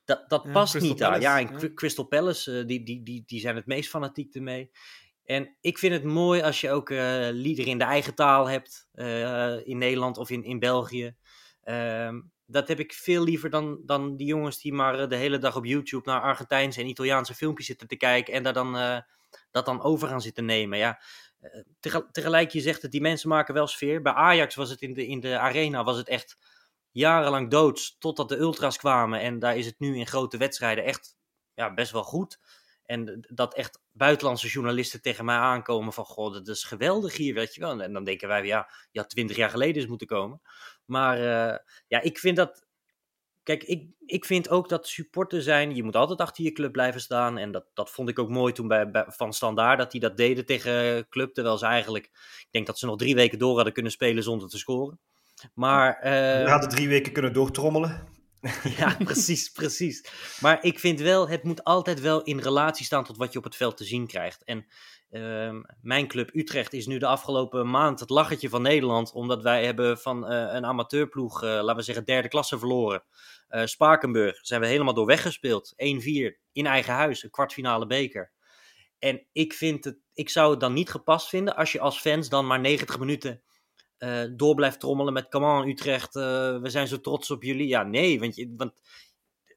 [0.05, 1.21] dat, dat Ja, past Crystal niet daar.
[1.21, 1.59] Ja, Palace, en ja.
[1.59, 4.71] Cry- Crystal Palace, eh, die, die, die, die zijn het meest fanatiek ermee.
[5.25, 8.89] En ik vind het mooi als je ook eh liederen in de eigen taal hebt.
[8.93, 11.17] eh, in Nederland of in, in België.
[11.63, 15.57] Ehm, dat heb ik veel liever dan, dan die jongens die maar de hele dag
[15.57, 18.35] op YouTube naar Argentijnse en Italiaanse filmpjes zitten te kijken.
[18.35, 18.73] En daar dan,
[19.51, 20.79] dat dan over gaan zitten nemen.
[20.79, 21.01] Ja,
[21.81, 24.03] tegel- tegelijk, je zegt het, die mensen maken wel sfeer.
[24.03, 26.37] Bij Ajax was het in de, in de arena was het echt
[26.99, 27.97] jarenlang doods.
[27.99, 29.21] Totdat de ultras kwamen.
[29.21, 31.17] En daar is het nu in grote wedstrijden echt
[31.55, 32.39] ja, best wel goed.
[32.85, 37.55] En dat echt buitenlandse journalisten tegen mij aankomen van, goh, dat is geweldig hier, weet
[37.55, 37.83] je wel.
[37.83, 40.41] En dan denken wij, ja, je had twintig jaar geleden eens moeten komen.
[40.85, 42.67] Maar uh, ja, ik vind dat,
[43.43, 47.01] kijk, ik, ik vind ook dat supporter zijn, je moet altijd achter je club blijven
[47.01, 47.39] staan.
[47.39, 50.17] En dat, dat vond ik ook mooi toen bij, bij Van Standaard, dat die dat
[50.17, 51.35] deden tegen club.
[51.35, 52.05] Terwijl ze eigenlijk,
[52.39, 55.01] ik denk dat ze nog drie weken door hadden kunnen spelen zonder te scoren.
[55.55, 55.97] Maar...
[55.97, 58.07] Uh, we hadden drie weken kunnen doortrommelen.
[58.79, 60.05] ja, precies, precies.
[60.41, 63.45] Maar ik vind wel, het moet altijd wel in relatie staan tot wat je op
[63.45, 64.45] het veld te zien krijgt.
[64.45, 64.67] En
[65.11, 69.65] uh, mijn club Utrecht is nu de afgelopen maand het lachertje van Nederland, omdat wij
[69.65, 73.03] hebben van uh, een amateurploeg, uh, laten we zeggen, derde klasse verloren.
[73.65, 75.73] Spakenburg zijn we helemaal door weggespeeld.
[75.73, 75.77] 1-4
[76.53, 78.33] in eigen huis, een kwartfinale beker.
[78.99, 82.29] En ik, vind het, ik zou het dan niet gepast vinden als je als fans
[82.29, 83.43] dan maar 90 minuten
[83.99, 86.23] uh, door blijft trommelen met come on Utrecht, uh,
[86.61, 87.69] we zijn zo trots op jullie.
[87.69, 88.73] Ja, nee, want, je, want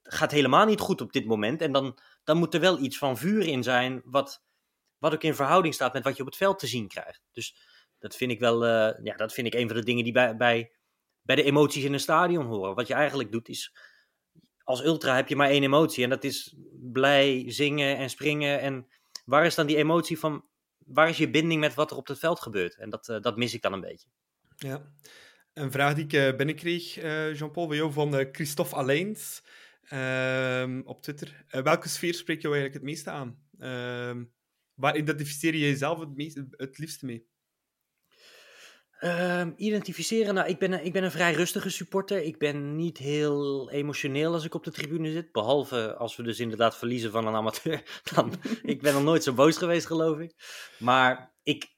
[0.01, 1.61] het gaat helemaal niet goed op dit moment.
[1.61, 4.43] En dan, dan moet er wel iets van vuur in zijn, wat,
[4.97, 7.21] wat ook in verhouding staat met wat je op het veld te zien krijgt.
[7.31, 7.55] Dus
[7.99, 10.35] dat vind ik wel, uh, ja, dat vind ik een van de dingen die bij,
[10.35, 10.71] bij,
[11.21, 12.75] bij de emoties in een stadion horen.
[12.75, 13.75] Wat je eigenlijk doet is,
[14.63, 18.59] als ultra heb je maar één emotie en dat is blij zingen en springen.
[18.59, 18.87] En
[19.25, 20.45] waar is dan die emotie van,
[20.77, 22.77] waar is je binding met wat er op het veld gebeurt?
[22.77, 24.07] En dat, dat mis ik dan een beetje.
[24.61, 24.93] Ja.
[25.53, 29.43] Een vraag die ik uh, binnenkreeg, uh, Jean-Paul, van uh, Christophe Alleins
[29.81, 31.45] ehm, op Twitter.
[31.49, 33.39] welke sfeer spreekt jou eigenlijk het meeste aan?
[33.59, 34.23] Ehm,
[34.73, 37.29] waar identificeer je jezelf het, meest, het liefste mee?
[39.03, 42.23] Um, identificeren, nou, ik ben, een, ik ben een vrij rustige supporter.
[42.23, 45.31] Ik ben niet heel emotioneel als ik op de tribune zit.
[45.31, 47.83] Behalve als we dus inderdaad verliezen van een amateur.
[48.15, 50.33] Dan, ik ben nog nooit zo boos geweest, geloof ik.
[50.79, 51.70] Maar ik,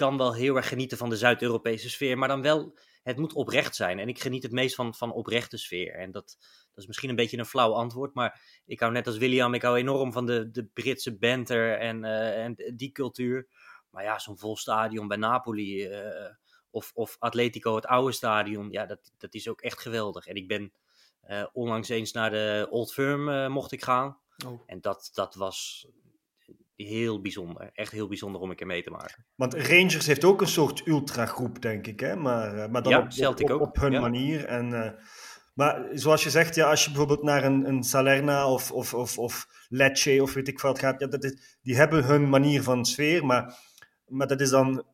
[0.00, 3.76] kan wel heel erg genieten van de Zuid-Europese sfeer, maar dan wel, het moet oprecht
[3.76, 3.98] zijn.
[3.98, 5.94] En ik geniet het meest van, van oprechte sfeer.
[5.94, 6.36] En dat,
[6.70, 9.62] dat is misschien een beetje een flauw antwoord, maar ik hou net als William, ik
[9.62, 13.48] hou enorm van de, de Britse banter en, uh, en die cultuur.
[13.90, 16.34] Maar ja, zo'n vol stadion bij Napoli uh,
[16.70, 20.26] of, of Atletico, het oude stadion, ja, dat, dat is ook echt geweldig.
[20.26, 20.72] En ik ben
[21.28, 24.18] uh, onlangs eens naar de Old Firm mocht ik gaan.
[24.46, 24.62] Oh.
[24.66, 25.88] En dat, dat was
[26.86, 27.70] heel bijzonder.
[27.72, 29.24] Echt heel bijzonder om een keer mee te maken.
[29.34, 32.00] Want Rangers heeft ook een soort ultragroep, denk ik.
[32.00, 32.16] Hè?
[32.16, 34.00] Maar, maar dan ja, op, op, op, op, hun ja.
[34.00, 34.44] manier.
[34.44, 34.90] En, uh,
[35.54, 39.18] maar zoals je zegt, ja, als je bijvoorbeeld naar een, een Salerna of, of, of,
[39.18, 42.84] of Lecce of weet ik wat gaat, ja, dat is, die hebben hun manier van
[42.84, 43.54] sfeer, maar,
[44.06, 44.84] maar dat is dan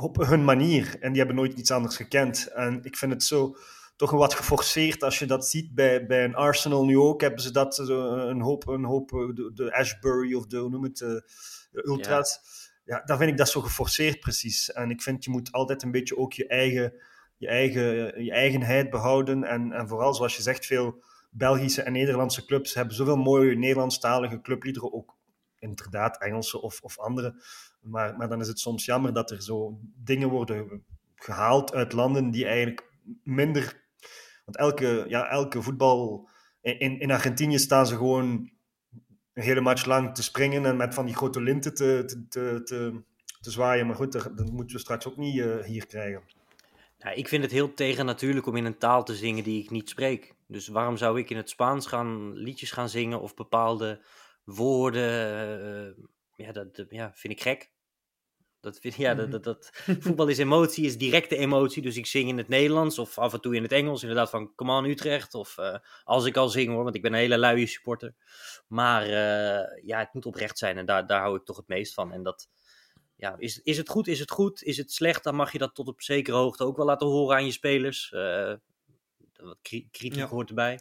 [0.00, 0.96] op hun manier.
[1.00, 2.46] En die hebben nooit iets anders gekend.
[2.46, 3.56] En ik vind het zo
[4.00, 7.20] toch wat geforceerd als je dat ziet bij, bij een Arsenal nu ook.
[7.20, 10.96] Hebben ze dat een hoop, een hoop de, de Ashbury of de, hoe noem het,
[10.96, 11.30] de,
[11.70, 12.40] de Ultras.
[12.84, 12.96] Ja.
[12.96, 14.72] ja, dan vind ik dat zo geforceerd precies.
[14.72, 16.92] En ik vind je moet altijd een beetje ook je eigen,
[17.36, 19.44] je eigen je eigenheid behouden.
[19.44, 24.40] En, en vooral zoals je zegt, veel Belgische en Nederlandse clubs hebben zoveel mooie Nederlandstalige
[24.40, 24.92] clubliederen.
[24.92, 25.16] Ook
[25.58, 27.42] inderdaad Engelse of, of andere.
[27.80, 30.84] Maar, maar dan is het soms jammer dat er zo dingen worden
[31.14, 32.88] gehaald uit landen die eigenlijk
[33.22, 33.88] minder
[34.50, 36.28] want elke, ja, elke voetbal.
[36.60, 38.50] In, in Argentinië staan ze gewoon
[39.32, 43.02] een hele match lang te springen en met van die grote linten te, te, te,
[43.40, 43.86] te, zwaaien.
[43.86, 46.22] Maar goed, dat, moeten we straks ook niet uh, hier krijgen.
[46.98, 49.70] Nou, ik vind het heel tegen natuurlijk om in een taal te zingen die ik
[49.70, 50.34] niet spreek.
[50.46, 54.02] Dus waarom zou ik in het Spaans gaan liedjes gaan zingen of bepaalde
[54.44, 55.96] woorden?
[56.36, 57.70] Uh, ja, dat ja, vind ik gek.
[58.60, 59.70] Dat vind, ja, dat, dat, dat,
[60.00, 61.82] voetbal is emotie, is directe emotie.
[61.82, 64.02] Dus ik zing in het Nederlands of af en toe in het Engels.
[64.02, 65.34] Inderdaad van Come on Utrecht.
[65.34, 68.14] Of uh, als ik al zing hoor, want ik ben een hele luie supporter.
[68.66, 71.94] Maar uh, ja, het moet oprecht zijn en daar, daar hou ik toch het meest
[71.94, 72.12] van.
[72.12, 72.48] En dat,
[73.16, 74.62] ja, is, is het goed, is het goed.
[74.62, 77.36] Is het slecht, dan mag je dat tot op zekere hoogte ook wel laten horen
[77.36, 78.12] aan je spelers.
[78.14, 78.54] Uh,
[79.36, 80.26] wat kritiek ja.
[80.26, 80.80] hoort erbij.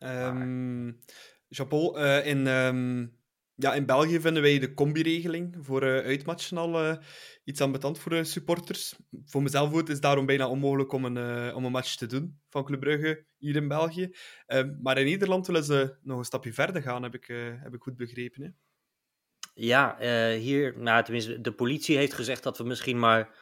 [0.00, 1.00] Um,
[1.48, 2.46] Jean-Paul, in...
[2.46, 3.17] Um
[3.60, 6.96] ja, in België vinden wij de combi-regeling voor uh, uitmatchen al uh,
[7.44, 8.96] iets ambetant voor de supporters.
[9.24, 12.40] Voor mezelf is het daarom bijna onmogelijk om een, uh, om een match te doen
[12.48, 14.14] van Club Brugge hier in België.
[14.46, 17.26] Ehm, maar in Nederland willen ze nog een stapje verder gaan, heb ik,
[17.62, 18.42] heb ik goed begrepen.
[18.42, 18.48] Hè?
[19.54, 19.96] Ja,
[20.36, 23.34] hier, nou, tenminste, de politie heeft gezegd dat we misschien maar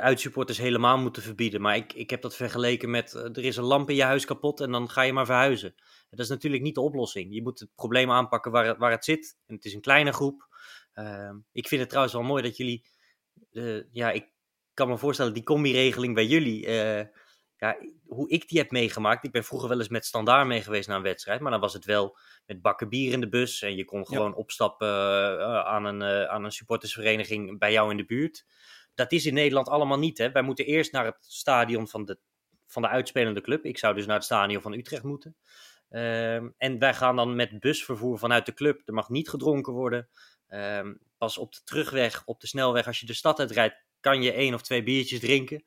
[0.00, 1.60] uitsupporters helemaal moeten verbieden.
[1.60, 4.60] Maar ik, ik heb dat vergeleken met, er is een lamp in je huis kapot
[4.60, 5.74] en dan ga je maar verhuizen.
[6.10, 7.34] Dat is natuurlijk niet de oplossing.
[7.34, 9.38] Je moet het probleem aanpakken waar het, waar het zit.
[9.46, 10.48] En het is een kleine groep.
[10.94, 12.84] Uh, ik vind het trouwens wel mooi dat jullie.
[13.52, 14.28] Uh, ja, ik
[14.74, 16.68] kan me voorstellen, die combi-regeling bij jullie.
[17.56, 19.24] Ja, hoe ik die heb meegemaakt.
[19.24, 21.40] Ik ben vroeger wel eens met standaard mee geweest naar een wedstrijd.
[21.40, 23.62] Maar dan was het wel met bakken bier in de bus.
[23.62, 24.36] En je kon gewoon ja.
[24.36, 28.44] opstappen eh, aan, een, aan een supportersvereniging bij jou in de buurt.
[29.00, 30.18] Dat is in Nederland allemaal niet.
[30.18, 30.32] Hè?
[30.32, 32.18] Wij moeten eerst naar het stadion van de,
[32.66, 33.64] van de uitspelende club.
[33.64, 35.36] Ik zou dus naar het stadion van Utrecht moeten.
[35.88, 38.82] Ehm, en wij gaan dan met busvervoer vanuit de club.
[38.84, 40.08] Er mag niet gedronken worden.
[40.48, 44.32] Ehm, pas op de terugweg, op de snelweg, als je de stad uitrijdt, kan je
[44.32, 45.64] één of twee biertjes drinken.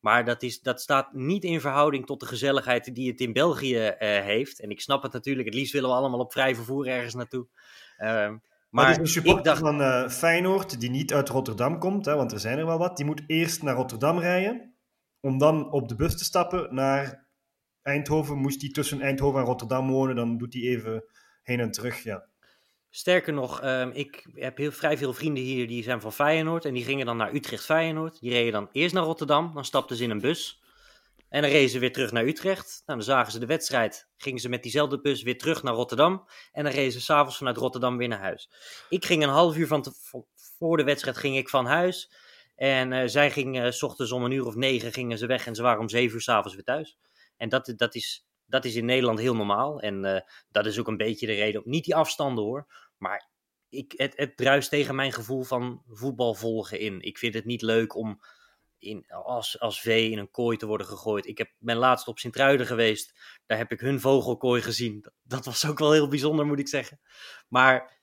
[0.00, 3.86] Maar dat, is, dat staat niet in verhouding tot de gezelligheid die het in België
[3.86, 4.60] eh, heeft.
[4.60, 7.46] En ik snap het natuurlijk, het liefst willen we allemaal op vrij vervoer ergens naartoe.
[7.96, 8.36] Ehm,
[8.76, 12.32] Maar, dus een supporter dacht, van eh, Feyenoord, die niet uit Rotterdam komt, hè, want
[12.32, 14.74] er zijn er wel wat, die moet eerst naar Rotterdam rijden,
[15.20, 17.26] om dan op de bus te stappen naar
[17.82, 18.36] Eindhoven.
[18.36, 21.04] Moest hij tussen Eindhoven en Rotterdam wonen, dan doet hij even
[21.42, 22.26] heen en terug, ja.
[22.90, 26.64] Sterker nog, ehm, ik heb heel, vrij veel vrienden hier die zijn van Feyenoord.
[26.64, 28.20] En die gingen dan naar Utrecht-Feyenoord.
[28.20, 29.50] Die reden dan eerst naar Rotterdam.
[29.54, 30.62] Dan stapten ze in een bus.
[31.28, 32.82] En dan reden ze weer terug naar Utrecht.
[32.86, 34.08] Nou, dan zagen ze de wedstrijd.
[34.16, 36.28] Gingen ze met diezelfde bus weer terug naar Rotterdam.
[36.52, 38.50] En dan reden ze s'avonds vanuit Rotterdam weer naar huis.
[38.88, 39.84] Ik ging een half uur van
[40.58, 42.12] voor de wedstrijd ging ik van huis.
[42.54, 45.46] En eh, zij gingen, s ochtends om een uur of negen gingen ze weg.
[45.46, 46.98] En ze waren om zeven uur s'avonds weer thuis.
[47.36, 49.80] En dat, dat, is, dat is in Nederland heel normaal.
[49.80, 51.62] En eh, dat is ook een beetje de reden.
[51.64, 52.66] Niet die afstanden hoor.
[52.98, 53.28] Maar
[53.68, 57.00] ik, het, het druist tegen mijn gevoel van voetbal volgen in.
[57.00, 58.20] Ik vind het niet leuk om
[58.78, 61.26] in, als, als vee in een kooi te worden gegooid.
[61.26, 63.18] Ik heb, ben laatst op Sint-Truiden geweest.
[63.46, 65.04] Daar heb ik hun vogelkooi gezien.
[65.22, 67.00] Dat, was ook wel heel bijzonder, moet ik zeggen.
[67.48, 68.00] Maar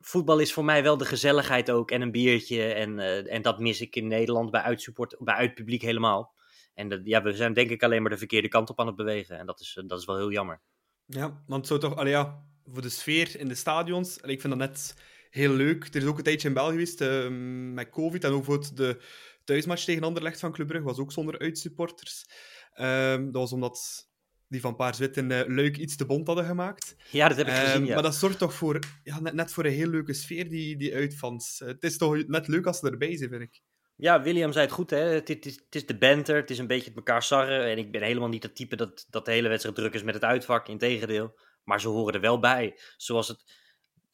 [0.00, 1.90] voetbal is voor mij wel de gezelligheid ook.
[1.90, 2.72] En een biertje.
[2.72, 6.34] En, eh, en dat mis ik in Nederland bij uitsupport, bij uitpubliek helemaal.
[6.74, 9.38] En ja, we zijn denk ik alleen maar de verkeerde kant op aan het bewegen.
[9.38, 10.60] En dat is, dat is wel heel jammer.
[11.06, 14.58] Ja, want zou toch, allee, ja, voor de sfeer in de stadions, allee, ik vind
[14.58, 14.94] dat net
[15.30, 15.84] heel leuk.
[15.84, 17.28] Er is ook een tijdje in België geweest eh,
[17.74, 19.00] met COVID en ook bijvoorbeeld de
[19.46, 22.24] thuismatch tegen Anderlecht van Club Brugge was ook zonder uitsupporters.
[22.72, 24.08] Ehm, dat was omdat
[24.48, 26.96] die van Paars-Wit eh, Luik iets te bont hadden gemaakt.
[27.10, 27.94] Ja, dat heb ik Ehm, gezien, ja.
[27.94, 30.94] Maar dat zorgt toch voor, ja, net, net voor een heel leuke sfeer, die, die
[30.94, 31.60] uitfans.
[31.60, 33.60] Eh, het is toch net leuk als ze erbij zijn, vind ik.
[33.96, 34.98] Ja, William zei het goed, hè.
[34.98, 37.64] Het, het is, het is de banter, het is een beetje het elkaar sarren.
[37.64, 40.14] En ik ben helemaal niet het type dat, dat de hele wedstrijd druk is met
[40.14, 41.38] het uitvak, integendeel.
[41.64, 42.78] Maar ze horen er wel bij.
[42.96, 43.44] Zoals het,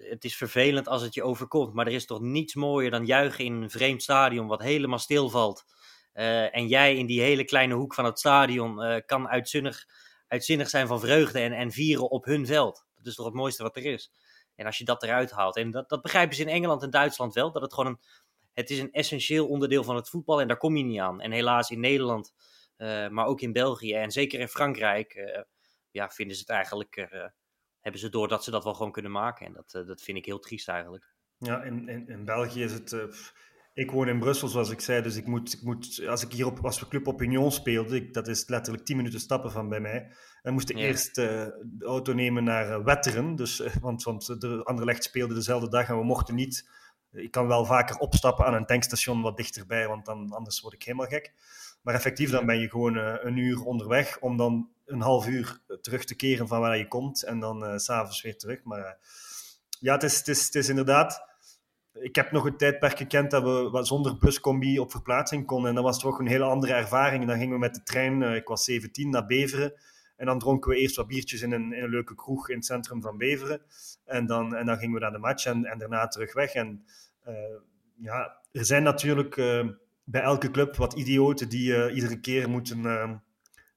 [0.08, 3.44] het is vervelend als het je overkomt, maar er is toch niets mooier dan juichen
[3.44, 5.64] in een vreemd stadion wat helemaal stilvalt.
[6.12, 9.86] Eh, en jij in die hele kleine hoek van het stadion eh, kan uitzinnig,
[10.28, 12.86] uitzinnig zijn van vreugde en, en vieren op hun veld.
[12.96, 14.12] Dat is toch het mooiste wat er is.
[14.54, 17.34] En als je dat eruit haalt, en dat, dat begrijpen ze in Engeland en Duitsland
[17.34, 18.00] wel, dat het gewoon een,
[18.52, 21.20] het is een essentieel onderdeel van het voetbal en daar kom je niet aan.
[21.20, 22.32] En helaas in Nederland,
[22.76, 25.36] eh, maar ook in België en zeker in Frankrijk,
[25.90, 27.08] ja, vinden ze het eigenlijk,
[27.82, 29.46] hebben ze door dat ze dat wel gewoon kunnen maken.
[29.46, 31.04] En dat, eh, dat vind ik heel triest eigenlijk.
[31.38, 32.92] Ja, in, in, in België is het.
[32.92, 33.00] eh,
[33.74, 36.46] ik woon in Brussel, zoals ik zei, dus ik moet, ik moet als ik hier
[36.46, 39.80] op, als we Club Opinion speelden, ik, dat is letterlijk 10 minuten stappen van bij
[39.80, 40.10] mij,
[40.42, 40.82] dan moest ik Ja.
[40.82, 45.88] eerst eh, de auto nemen naar Wetteren, dus, want, want de Anderlecht speelde dezelfde dag
[45.88, 46.68] en we mochten niet.
[47.12, 50.82] Ik kan wel vaker opstappen aan een tankstation wat dichterbij, want dan, anders word ik
[50.82, 51.32] helemaal gek.
[51.82, 56.04] Maar effectief, dan ben je gewoon een uur onderweg om dan een half uur terug
[56.04, 58.62] te keren van waar je komt en dan eh, s s'avonds weer terug.
[58.64, 58.92] Maar eh,
[59.80, 61.30] ja, het is, het, is, het is inderdaad
[61.92, 65.68] ik heb nog een tijdperk gekend dat we zonder buscombi op verplaatsing konden.
[65.68, 67.22] En dat was toch een hele andere ervaring.
[67.22, 69.72] En dan gingen we met de trein, eh, ik was 17, naar Beveren.
[70.16, 72.64] En dan dronken we eerst wat biertjes in een, in een leuke kroeg in het
[72.64, 73.60] centrum van Beveren.
[74.04, 76.52] En dan, en dan gingen we naar de match en, en daarna terug weg.
[76.52, 76.84] En
[77.22, 77.34] eh,
[77.96, 79.68] ja, er zijn natuurlijk eh,
[80.04, 83.10] bij elke club wat idioten die eh, iedere keer moeten eh,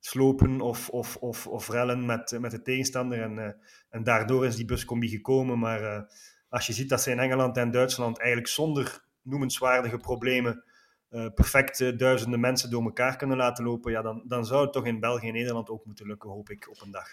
[0.06, 3.22] slopen of, of, of, of rellen met, met de tegenstander.
[3.22, 3.52] En, eh,
[3.89, 5.60] en daardoor is die buscombi gekomen.
[5.60, 6.02] Maar eh,
[6.50, 10.63] als je ziet dat ze in Engeland en Duitsland eigenlijk zonder noemenswaardige problemen
[11.15, 14.74] eh, perfect eh, duizenden mensen door elkaar kunnen laten lopen, ja, dan, dan zou het
[14.74, 17.08] toch in België en Nederland ook moeten lukken, hoop ik, op een dag.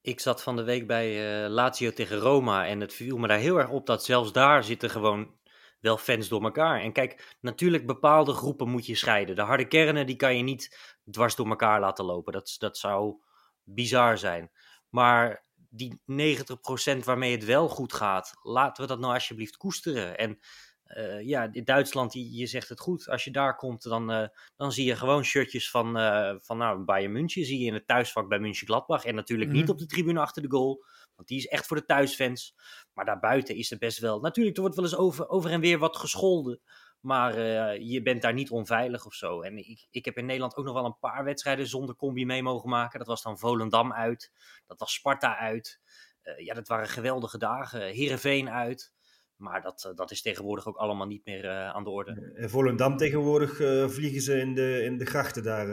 [0.00, 3.38] Ik zat van de week bij eh, Lazio tegen Roma en het viel me daar
[3.38, 5.34] heel erg op dat zelfs daar zitten gewoon
[5.84, 6.80] wel fans door elkaar.
[6.80, 9.36] En kijk, natuurlijk bepaalde groepen moet je scheiden.
[9.36, 10.78] De harde kernen die kan je niet
[11.10, 12.32] dwars door elkaar laten lopen.
[12.32, 13.14] Dat, dat zou
[13.62, 14.50] bizar zijn.
[14.88, 20.18] Maar die 90% waarmee het wel goed gaat, laten we dat nou alsjeblieft koesteren.
[20.18, 20.38] En
[20.84, 24.28] eh, ja, in Duitsland, je, je zegt het goed, als je daar komt, dan, eh,
[24.56, 27.86] dan zie je gewoon shirtjes van, eh van nou, Bayern München, zie je in het
[27.86, 29.04] thuisvak bij München Gladbach.
[29.04, 29.70] En natuurlijk niet Mhm.
[29.70, 30.84] op de tribune achter de goal,
[31.16, 32.54] want die is echt voor de thuisfans.
[32.92, 35.78] Maar daarbuiten is er best wel, natuurlijk, er wordt wel eens over, over en weer
[35.78, 36.60] wat gescholden.
[37.04, 39.40] Maar eh, je bent daar niet onveilig of zo.
[39.40, 42.42] En ik, ik heb in Nederland ook nog wel een paar wedstrijden zonder combi mee
[42.42, 42.98] mogen maken.
[42.98, 44.32] Dat was dan Volendam uit,
[44.66, 45.80] dat was Sparta uit.
[46.22, 47.82] Eh, ja, dat waren geweldige dagen.
[47.82, 48.92] Heerenveen uit.
[49.36, 52.32] Maar dat, eh, dat is tegenwoordig ook allemaal niet meer aan de orde.
[52.34, 53.56] In Volendam tegenwoordig
[53.92, 55.66] vliegen ze in de, in de grachten daar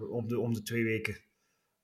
[0.00, 1.20] om, de, om de twee weken.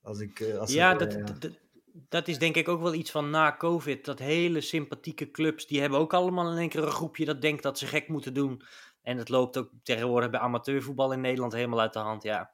[0.01, 1.64] Als ik, als Ja, ik, dat, dat,
[1.97, 4.05] dat is denk ik ook wel iets van na COVID.
[4.05, 7.63] Dat hele sympathieke clubs, die hebben ook allemaal in één keer een groepje dat denkt
[7.63, 8.63] dat ze gek moeten doen.
[9.03, 12.23] En het loopt ook tegenwoordig bij amateurvoetbal in Nederland helemaal uit de hand.
[12.23, 12.51] Ja,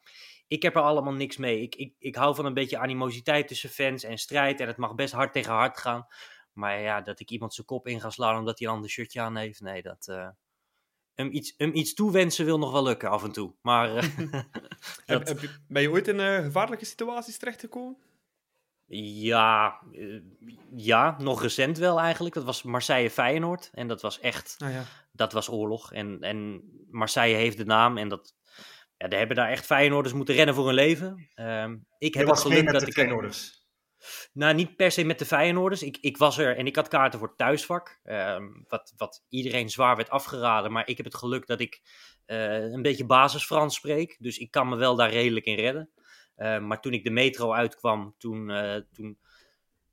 [0.48, 1.60] ik heb er allemaal niks mee.
[1.60, 4.60] Ik, ik, ik hou van een beetje animositeit tussen fans en strijd.
[4.60, 6.06] En het mag best hard tegen hard gaan.
[6.52, 9.20] Maar ja, dat ik iemand zijn kop in ga slaan omdat hij een ander shirtje
[9.20, 9.60] aan heeft.
[9.60, 10.06] Nee, dat.
[10.10, 10.28] Uh,
[11.14, 13.54] hem, iets, hem iets toewensen wil nog wel lukken af en toe.
[13.62, 13.90] Maar.
[15.06, 15.28] Uh, dat...
[15.28, 17.96] heb, je, ben je ooit in uh, gevaarlijke situaties terechtgekomen?
[18.92, 19.80] Ja,
[20.76, 22.34] ja, nog recent wel eigenlijk.
[22.34, 23.70] Dat was Marseille-Feyenoord.
[23.72, 24.56] En dat was echt.
[24.64, 24.84] Oh ja.
[25.12, 25.92] Dat was oorlog.
[25.92, 27.98] En, en Marseille heeft de naam.
[27.98, 28.34] En dat.
[28.96, 31.30] Ja, daar hebben daar echt Feyenoorders moeten rennen voor hun leven.
[31.34, 32.92] Um, ik heb was geluk dat de ik.
[32.92, 33.60] Feyenoorders.
[34.32, 35.82] Nou, niet per se met de Feyenoorders.
[35.82, 38.00] Ik, ik was er en ik had kaarten voor het thuisvak.
[38.02, 40.72] ehm, wat, wat iedereen zwaar werd afgeraden.
[40.72, 41.80] Maar ik heb het geluk dat ik
[42.26, 44.16] eh, een beetje basis Frans spreek.
[44.18, 45.90] Dus ik kan me wel daar redelijk in redden.
[46.40, 48.50] Eh, maar toen ik de metro uitkwam, toen...
[48.50, 49.18] eh, toen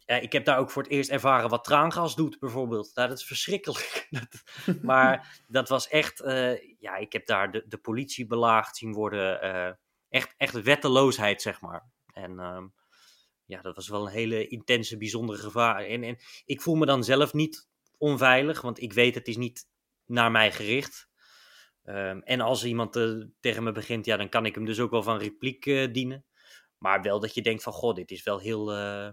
[0.06, 2.92] ik heb daar ook voor het eerst ervaren wat traangas doet, bijvoorbeeld.
[2.94, 4.08] Nou, dat is verschrikkelijk.
[4.82, 6.20] Maar dat was echt...
[6.22, 9.42] eh, ja, ik heb daar de, de politie belaagd zien worden.
[9.42, 9.74] eh,
[10.10, 11.90] echt, echt wetteloosheid, zeg maar.
[12.14, 12.40] En...
[12.40, 12.68] ehm,
[13.46, 15.86] ja, dat was wel een hele intense, bijzondere gevaar.
[15.86, 17.68] En, en ik voel me dan zelf niet
[17.98, 19.68] onveilig, want ik weet het is niet
[20.06, 21.10] naar mij gericht.
[21.84, 22.92] Ehm, en als iemand
[23.40, 26.26] tegen me begint, ja, dan kan ik hem dus ook wel van repliek dienen.
[26.78, 28.74] Maar wel dat je denkt van, god, dit is wel heel...
[28.74, 29.10] eh,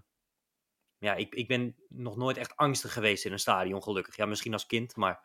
[0.98, 4.16] Ja, ik, ik ben nog nooit echt angstig geweest in een stadion, gelukkig.
[4.16, 5.20] Ja, misschien als kind, maar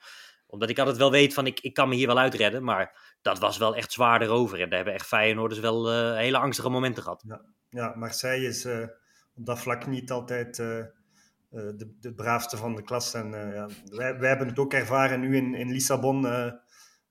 [0.47, 2.63] omdat ik altijd wel weet van, ik, ik kan me hier wel uitredden.
[2.63, 4.61] Maar dat was wel echt zwaar erover.
[4.61, 7.23] En daar hebben echt Feyenoorders wel eh, hele angstige momenten gehad.
[7.69, 8.87] Ja, Marseille is eh,
[9.35, 13.13] op dat vlak niet altijd de, de braafste van de klas.
[13.13, 16.21] En, ja, wij, wij hebben het ook ervaren nu in, in Lissabon.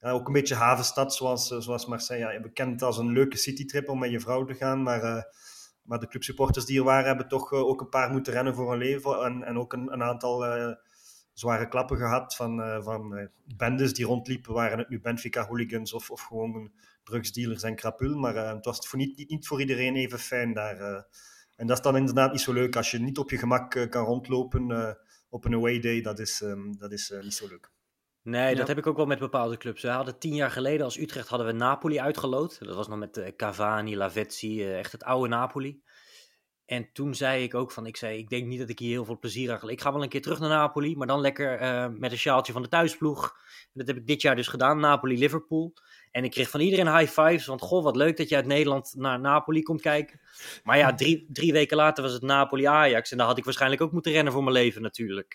[0.01, 2.33] Ook een beetje havenstad zoals, eh, zoals Marseille.
[2.33, 4.83] Ja, bekend als een leuke citytrip om met je vrouw te gaan.
[4.83, 5.23] Maar, eh,
[5.83, 8.71] maar de clubsupporters die er waren, hebben toch eh, ook een paar moeten rennen voor
[8.71, 9.25] hun leven.
[9.25, 10.45] En, en ook een, een aantal
[11.33, 14.53] zware klappen gehad van, van bendes die rondliepen.
[14.53, 16.73] Waren het nu Benfica-hooligans of, of gewoon
[17.03, 18.19] drugsdealers en krapul.
[18.19, 21.07] Maar het was voor niet, niet, voor iedereen even fijn daar.
[21.57, 24.05] en dat is dan inderdaad niet zo leuk als je niet op je gemak kan
[24.05, 24.97] rondlopen
[25.29, 26.01] op een away day.
[26.01, 27.71] Dat is, ehm, dat is niet zo leuk.
[28.29, 29.83] Nee, dat heb ik ook wel met bepaalde clubs.
[29.83, 32.59] We hadden tien jaar geleden als Utrecht hadden we Napoli uitgeloot.
[32.61, 35.83] Dat was nog met eh, Cavani, Lavezzi, eh, echt het oude Napoli.
[36.67, 39.05] En toen zei ik ook van, ik zei, ik denk niet dat ik hier heel
[39.05, 39.69] veel plezier aan ga.
[39.69, 42.53] Ik ga wel een keer terug naar Napoli, maar dan lekker eh, met een sjaaltje
[42.53, 43.23] van de thuisploeg.
[43.63, 45.73] En dat heb ik dit jaar dus gedaan, Napoli-Liverpool.
[46.11, 48.95] En ik kreeg van iedereen high fives, want goh, wat leuk dat je uit Nederland
[48.97, 50.21] naar Napoli komt kijken.
[50.63, 53.11] Maar ja, drie, drie weken later was het Napoli-Ajax.
[53.11, 55.35] En daar had ik waarschijnlijk ook moeten rennen voor mijn leven natuurlijk.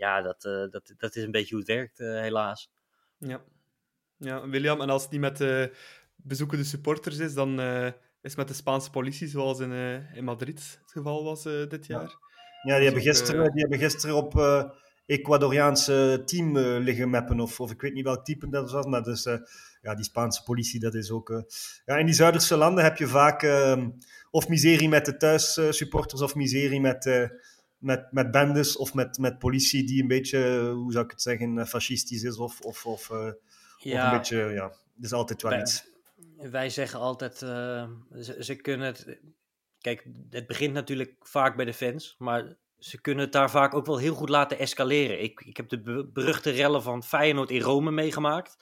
[0.00, 2.70] Ja, dat, eh, dat, dat is een beetje hoe het werkt, eh, helaas.
[3.18, 3.42] Ja.
[4.16, 5.76] ja, William, en als het niet met de
[6.16, 10.24] bezoekende supporters is, dan eh, is het met de Spaanse politie, zoals in, eh, in
[10.24, 12.16] Madrid het geval was eh, dit jaar.
[12.62, 14.64] Ja, die hebben ook, gisteren, eh, die hebben gisteren op eh
[15.06, 17.40] Ecuadoriaanse team eh, liggen mappen.
[17.40, 18.86] Of, of ik weet niet welk type dat was.
[18.86, 19.38] Maar dus, eh,
[19.82, 21.30] ja, die Spaanse politie, dat is ook...
[21.30, 21.42] eh,
[21.84, 23.86] ja, in die Zuiderse landen heb je vaak eh,
[24.30, 27.28] of miserie met de thuissupporters of miserie met, eh,
[27.80, 31.58] met, met bendes of met, met politie die een beetje, hoe zou ik het zeggen,
[31.58, 32.36] eh, fascistisch is.
[32.36, 35.88] Of, of, of, eh, of een beetje, ja, er is altijd wel iets.
[36.36, 37.88] Wij zeggen altijd, eh,
[38.20, 39.18] ze, ze kunnen het...
[39.80, 43.86] Kijk, het begint natuurlijk vaak bij de fans, maar ze kunnen het daar vaak ook
[43.86, 45.22] wel heel goed laten escaleren.
[45.22, 48.56] Ik, ik heb de be- beruchte rellen van Feyenoord in Rome meegemaakt.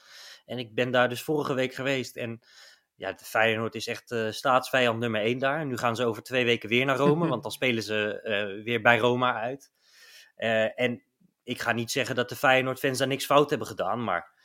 [0.47, 2.17] En ik ben daar dus vorige week geweest.
[2.17, 2.41] En
[2.99, 5.67] ja, de Feyenoord is echt eh, staatsvijand nummer één daar.
[5.67, 8.81] Nu gaan ze over twee weken weer naar Rome, want dan spelen ze eh, weer
[8.83, 9.73] bij Roma uit.
[10.37, 11.03] Eh, en
[11.43, 14.37] ik ga niet zeggen dat de Feyenoord-fans daar niks fout hebben gedaan, maar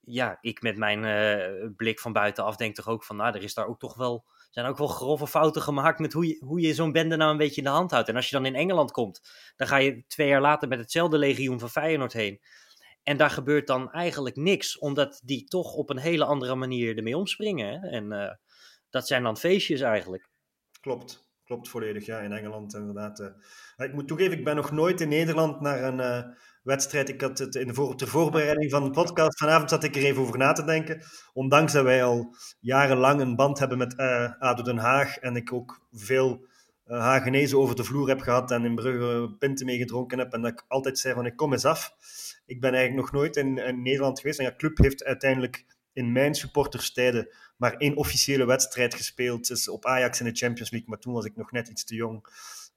[0.00, 3.66] ja, ik met mijn blik van buitenaf denk toch ook van, nou, er is daar
[3.66, 6.92] ook toch wel, zijn ook wel grove fouten gemaakt met hoe je, hoe je zo'n
[6.92, 8.08] bende nou een beetje in de hand houdt.
[8.08, 11.18] En als je dan in Engeland komt, dan ga je twee jaar later met hetzelfde
[11.18, 12.40] legioen van Feyenoord heen.
[13.02, 17.16] En daar gebeurt dan eigenlijk niks, omdat die toch op een hele andere manier ermee
[17.16, 17.80] omspringen.
[17.80, 17.88] Hè?
[17.88, 18.34] En eh,
[18.90, 20.28] dat zijn dan feestjes eigenlijk.
[20.80, 22.06] Klopt, klopt volledig.
[22.06, 23.20] Ja, in Engeland inderdaad.
[23.20, 23.86] eh.
[23.86, 26.24] Ik moet toegeven, ik ben nog nooit in Nederland naar een eh,
[26.62, 27.08] wedstrijd.
[27.08, 30.04] Ik had het in de voor, ter voorbereiding van de podcast vanavond zat ik er
[30.04, 31.02] even over na te denken.
[31.32, 33.96] Ondanks dat wij al jarenlang een band hebben met
[34.38, 36.48] ADO Den Haag en ik ook veel
[36.98, 40.52] Hagenezen over de vloer heb gehad en in Brugge pinten mee gedronken heb en dat
[40.52, 41.94] ik altijd zei van ik kom eens af.
[42.46, 46.12] Ik ben eigenlijk nog nooit in, in Nederland geweest en ja, club heeft uiteindelijk in
[46.12, 47.28] mijn supporterstijden
[47.60, 49.46] maar één officiële wedstrijd gespeeld.
[49.46, 51.94] Dus op Ajax in de Champions League, maar toen was ik nog net iets te
[51.94, 52.24] jong.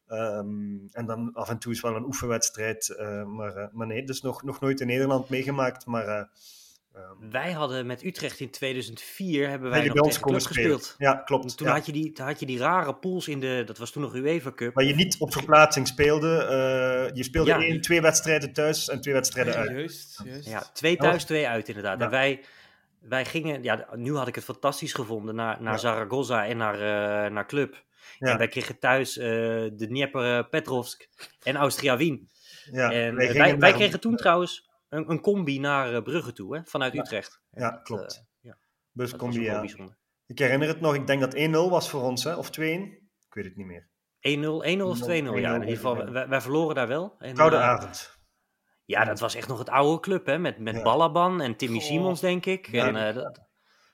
[0.07, 2.89] Ehm, en dan af en toe is wel een oefenwedstrijd.
[2.89, 5.85] eh, maar, eh, maar nee, dus nog, nog nooit in Nederland meegemaakt.
[5.85, 6.29] Maar
[6.93, 10.95] eh, Ehm, Wij hadden met Utrecht in 2004 hebben wij nog tegen Club gespeeld.
[10.97, 11.57] Ja, klopt.
[11.57, 11.73] Toen ja.
[11.73, 14.15] had, je die, toen had je die rare pools in de, dat was toen nog
[14.15, 14.73] UEFA Cup.
[14.73, 16.37] Waar je niet op verplaatsing speelde.
[16.37, 17.59] eh, je speelde Ja.
[17.59, 19.69] één, twee wedstrijden thuis en twee wedstrijden Ja, uit.
[19.69, 20.47] juist, juist.
[20.49, 21.99] Ja, twee thuis, twee uit inderdaad.
[21.99, 22.05] Ja.
[22.05, 22.43] En wij,
[22.99, 25.79] wij gingen, ja, nu had ik het fantastisch gevonden, naar, naar Ja.
[25.79, 27.83] Zaragoza en naar, eh, naar Club.
[28.19, 28.31] Ja.
[28.31, 31.07] En wij kregen thuis eh, de Dnieper Petrovsk
[31.43, 32.29] en Austria Wien.
[32.71, 36.61] Ja, en wij, wij, kregen toen trouwens een, een combi naar eh, Brugge toe, hè,
[36.65, 37.01] vanuit Ja.
[37.01, 37.41] Utrecht.
[37.51, 38.15] Ja, Dat, klopt.
[38.15, 38.57] eh, ja,
[38.91, 39.63] Buscombi, ja.
[40.25, 42.35] Ik herinner het nog, ik denk dat 1-0 was voor ons, hè?
[42.35, 42.61] of 2-1.
[42.61, 43.87] Ik weet het niet meer.
[44.19, 45.55] 1-0, 1-0 of 2-0, ja.
[45.55, 47.15] In ieder geval, wij, wij verloren daar wel.
[47.19, 48.17] En, Koude eh, avond.
[48.85, 50.37] Ja, dat was echt nog het oude club, hè?
[50.37, 50.81] Met, met Ja.
[50.81, 51.85] Ballaban en Timmy Goh.
[51.87, 52.67] Simons, denk ik.
[52.71, 52.87] Ja.
[52.87, 53.25] En uh,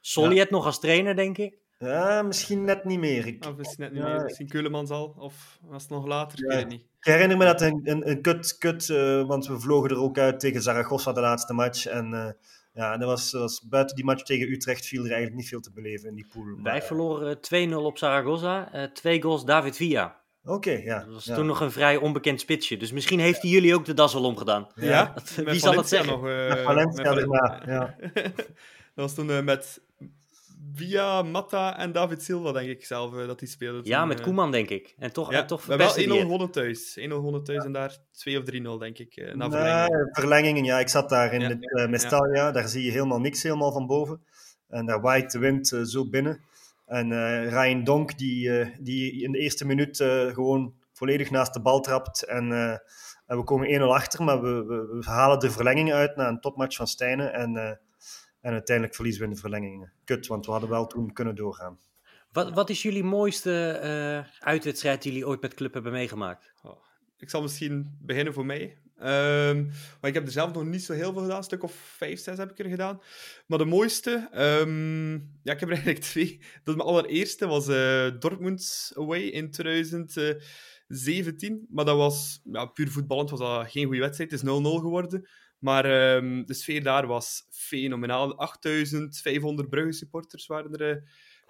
[0.02, 1.58] Solliet nog als trainer, denk ik.
[1.78, 3.26] Ja, misschien net niet meer.
[3.28, 4.08] Ik, Of misschien net niet Ja.
[4.14, 4.24] meer.
[4.24, 5.16] Misschien Keulemans al.
[5.18, 6.40] Of was het nog later?
[6.40, 6.88] Ik weet het niet.
[7.00, 10.18] Ik herinner me dat een, een, een kut, kut eh, want we vlogen er ook
[10.18, 11.86] uit tegen Zaragoza de laatste match.
[11.86, 12.30] En eh,
[12.74, 15.60] ja, dat was, dat was, buiten die match tegen Utrecht viel er eigenlijk niet veel
[15.60, 16.44] te beleven in die pool.
[16.44, 17.38] Maar, Wij eh, verloren
[17.72, 18.72] 2-0 op Zaragoza.
[18.72, 20.18] eh, twee goals David Villa.
[20.44, 21.00] Oké, ja.
[21.00, 21.36] Dat was ja.
[21.36, 22.78] toen nog een vrij onbekend spitsje.
[22.78, 24.68] Dus misschien heeft hij jullie ook de das al omgedaan.
[24.76, 26.14] Ja, Dat- met wie zal het Valencia zeggen?
[26.14, 27.96] Nog, eh, Met Valencia met Valen- erna, ja.
[28.96, 29.82] dat was toen eh, met
[30.80, 33.82] Via, Matta en David Silva, denk ik zelf, eh, dat die speelden.
[33.84, 34.96] Ja, met eh, Koeman, denk ik.
[34.98, 36.32] En toch, Ja, en toch we hebben verpestte wel 1-0 die het.
[36.32, 36.98] gewonnen thuis.
[36.98, 40.10] 1-0 gewonnen thuis en daar 2 of 3-0, denk ik, eh, na Nee, verlenging.
[40.12, 40.80] verlengingen, ja.
[40.80, 41.48] Ik zat daar in Ja.
[41.48, 42.52] het uh, Mestalia.
[42.52, 44.22] Daar zie je helemaal niks helemaal van boven.
[44.68, 46.42] En daar waait de wind zo binnen.
[46.86, 51.62] En eh, Ryan Donk, die, die in de eerste minuut eh, gewoon volledig naast de
[51.62, 52.24] bal trapt.
[52.24, 52.78] En, eh,
[53.28, 56.40] en we komen 1-0 achter, maar we, we, we halen de verlenging uit na een
[56.40, 57.34] topmatch van Stijnen.
[57.34, 57.72] En, eh,
[58.42, 59.94] en uiteindelijk verliezen we in de verlengingen.
[60.04, 61.80] Kut, want we hadden wel toen kunnen doorgaan.
[62.32, 66.54] Wat, wat is jullie mooiste eh, uitwedstrijd die jullie ooit met club hebben meegemaakt?
[66.62, 66.84] Oh,
[67.18, 68.78] ik zal misschien beginnen voor mij.
[69.00, 69.66] Ehm,
[70.02, 71.38] maar ik heb er zelf nog niet zo heel veel gedaan.
[71.38, 73.02] Een stuk of vijf, zes heb ik er gedaan.
[73.48, 74.28] Maar de mooiste...
[74.32, 76.42] ehm, ja, ik heb er eigenlijk twee.
[76.64, 77.48] Dat mijn allereerste.
[77.48, 81.68] was eh, Dortmund away in 2017.
[81.70, 82.42] Maar dat was...
[82.44, 84.32] Ja, puur voetballend was dat geen goede wedstrijd.
[84.32, 85.28] Het is 0-0 geworden.
[85.60, 88.38] Maar ehm, de sfeer daar was fenomenaal.
[88.38, 90.98] 8500 Brugge supporters waren er...
[90.98, 91.04] eh,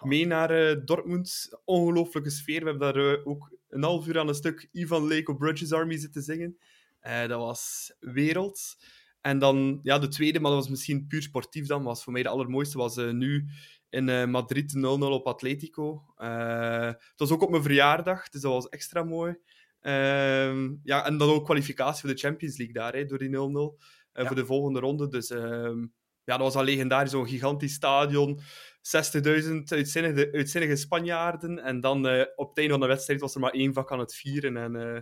[0.04, 1.50] mee naar eh, Dortmund.
[1.66, 2.60] Ongelooflijke sfeer.
[2.64, 5.72] We hebben daar eh, ook een half uur aan een stuk Ivan Lake op Bridges
[5.72, 6.58] Army zitten zingen.
[7.02, 8.78] Dat was wereld.
[9.22, 12.24] En dan, ja, de tweede, maar dat was misschien puur sportief dan, was voor mij
[12.24, 13.46] de allermooiste, was nu
[13.90, 16.04] in Madrid 0-0 op Atletico.
[16.16, 19.36] Het was ook op mijn verjaardag, dus dat was extra mooi.
[19.82, 23.78] Ehm, ja, en dan ook kwalificatie voor de Champions League daar, hè, door die 0-0.
[24.12, 24.28] eh, Ja.
[24.28, 25.08] Voor de volgende ronde.
[25.08, 25.80] Dus ehm,
[26.24, 28.40] ja, dat was al legendarisch, zo'n gigantisch stadion.
[28.82, 31.60] 60.000 uitzinnige, uitzinnige Spanjaarden.
[31.60, 34.00] En dan eh, op het einde van de wedstrijd was er maar één vak aan
[34.00, 34.58] het vieren.
[34.58, 35.02] En eh,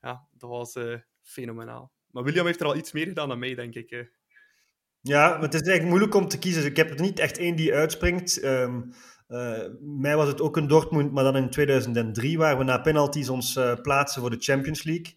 [0.00, 0.76] ja, dat was
[1.22, 1.92] fenomenaal.
[2.10, 4.10] Maar William heeft er al iets meer gedaan dan mij, denk ik.
[5.00, 6.64] Ja, maar het is eigenlijk moeilijk om te kiezen.
[6.64, 8.40] Ik heb er niet echt één die uitspringt.
[8.40, 8.80] Ehm
[9.28, 13.28] eh, mij was het ook een Dortmund, maar dan in 2003, waar we na penalties
[13.28, 15.16] ons eh, plaatsen voor de Champions League.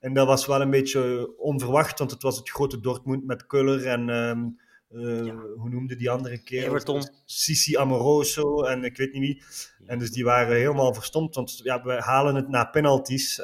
[0.00, 3.86] En dat was wel een beetje onverwacht, want het was het grote Dortmund met Kuller
[3.86, 4.44] en ehm,
[4.90, 5.34] eh, Ja.
[5.56, 6.64] hoe noemde die andere keer?
[6.64, 7.02] Everton.
[7.24, 9.42] Sissi Amoroso en ik weet niet wie.
[9.86, 13.40] En dus die waren helemaal verstomd, want ja, we halen het na penalties.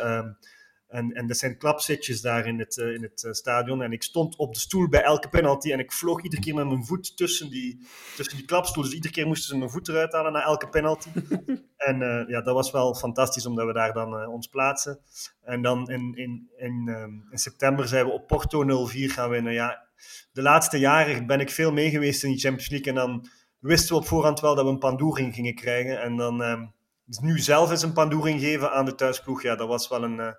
[0.97, 3.83] En, en er zijn klapzitjes daar in het, eh, in het eh, stadion.
[3.83, 6.67] En ik stond op de stoel bij elke penalty en ik vloog iedere keer met
[6.67, 7.87] mijn voet tussen die,
[8.17, 8.83] tussen die klapstoel.
[8.83, 11.09] Dus iedere keer moesten ze mijn voet eruit halen na elke penalty.
[11.91, 14.99] en eh, ja, dat was wel fantastisch, omdat we daar dan ons plaatsen.
[15.43, 19.53] En dan in, in, in, ehm, in september zijn we op Porto 0-4 gaan winnen.
[19.53, 19.89] Ja,
[20.33, 22.89] de laatste jaren ben ik veel mee geweest in die Champions League.
[22.89, 23.29] En dan
[23.59, 26.01] wisten we op voorhand wel dat we een pandoering gingen krijgen.
[26.03, 26.67] En dan ehm,
[27.05, 29.43] dus nu zelf eens een pandoering geven aan de thuisploeg.
[29.43, 30.37] Ja, dat was wel een,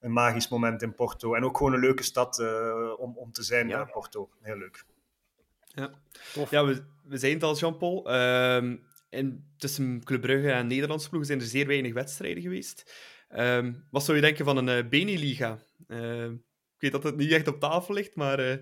[0.00, 1.34] een magisch moment in Porto.
[1.34, 3.80] En ook gewoon een leuke stad eh, om, om te zijn, Ja.
[3.80, 4.30] eh, Porto.
[4.40, 4.84] Heel leuk.
[5.74, 5.90] Ja,
[6.32, 6.50] Tof.
[6.50, 8.10] ja we, we zijn het al, Jean-Paul.
[8.10, 8.76] Ehm,
[9.08, 12.94] en tussen Club Brugge en Nederlandse ploegen zijn er zeer weinig wedstrijden geweest.
[13.28, 15.58] Ehm, wat zou je denken van een uh, Beneliga?
[15.86, 16.32] Ehm,
[16.74, 18.56] ik weet dat het niet echt op tafel ligt, maar eh,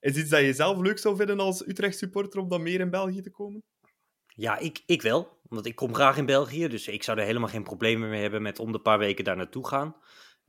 [0.00, 3.20] is iets dat je zelf leuk zou vinden als Utrecht-supporter om dan meer in België
[3.20, 3.62] te komen?
[4.26, 5.40] Ja, ik, ik wel.
[5.42, 6.68] Want ik kom graag in België.
[6.68, 9.36] Dus ik zou er helemaal geen problemen mee hebben met om de paar weken daar
[9.36, 9.96] naartoe gaan.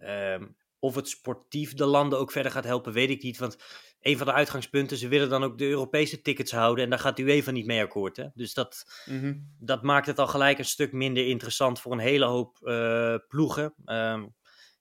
[0.03, 0.45] Ehm,
[0.79, 3.37] of het sportief de landen ook verder gaat helpen, weet ik niet.
[3.37, 3.57] Want
[4.01, 6.83] een van de uitgangspunten, ze willen dan ook de Europese tickets houden.
[6.83, 8.17] En daar gaat UEFA niet mee akkoord.
[8.17, 8.27] Hè?
[8.33, 9.33] Dus dat, Mhm.
[9.59, 13.73] dat maakt het al gelijk een stuk minder interessant voor een hele hoop eh, ploegen.
[13.85, 14.25] Ehm,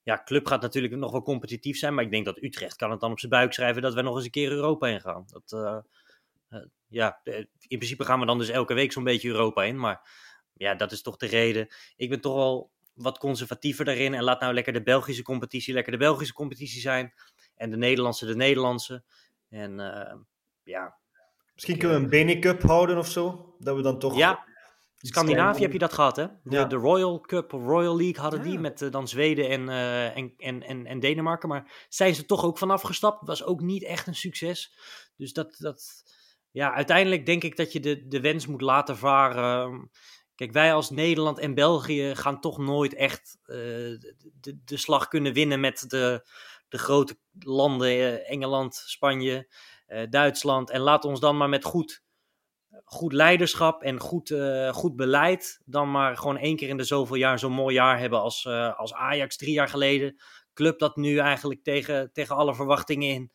[0.03, 1.95] ja, club gaat natuurlijk nog wel competitief zijn.
[1.95, 4.15] Maar ik denk dat Utrecht kan het dan op zijn buik schrijven dat we nog
[4.17, 5.25] eens een keer Europa in gaan.
[5.27, 5.79] Dat, eh,
[6.49, 9.79] eh, ja, de- in principe gaan we dan dus elke week zo'n beetje Europa in.
[9.79, 10.09] Maar
[10.53, 11.69] ja, dat is toch de reden.
[11.97, 14.15] Ik ben toch wel wat conservatiever daarin.
[14.15, 17.13] En laat nou lekker de Belgische competitie lekker de Belgische competitie zijn.
[17.57, 19.05] En de Nederlandse de Nederlandse.
[19.49, 20.17] En eh,
[20.63, 21.01] ja,
[21.55, 23.55] Misschien kunnen we een Bene Cup houden of zo.
[23.59, 24.17] Dat we dan toch...
[24.17, 24.45] Ja,
[24.97, 26.27] Scandinavië heb je dat gehad, hè?
[26.27, 26.65] De, Ja.
[26.65, 30.35] de Royal Cup of Royal League hadden die met eh, dan Zweden en, eh, en,
[30.37, 31.49] en, en, en Denemarken.
[31.49, 33.27] Maar zijn ze toch ook vanaf gestapt?
[33.27, 34.75] Was ook niet echt een succes.
[35.17, 36.03] Dus dat, dat
[36.51, 39.91] ja, uiteindelijk denk ik dat je de, de wens moet laten varen.
[40.35, 43.57] Kijk, wij als Nederland en België gaan toch nooit echt eh,
[44.41, 46.29] de, de slag kunnen winnen met de,
[46.69, 49.53] de grote landen, eh, Engeland, Spanje,
[49.87, 50.71] eh, Duitsland.
[50.71, 52.03] En laat ons dan maar met goed
[52.85, 54.35] goed leiderschap en goed,
[54.71, 55.61] goed beleid.
[55.65, 58.95] Dan maar gewoon één keer in de zoveel jaar zo'n mooi jaar hebben als, als
[58.95, 60.17] Ajax drie jaar geleden.
[60.55, 63.33] Club dat nu eigenlijk tegen, tegen alle verwachtingen in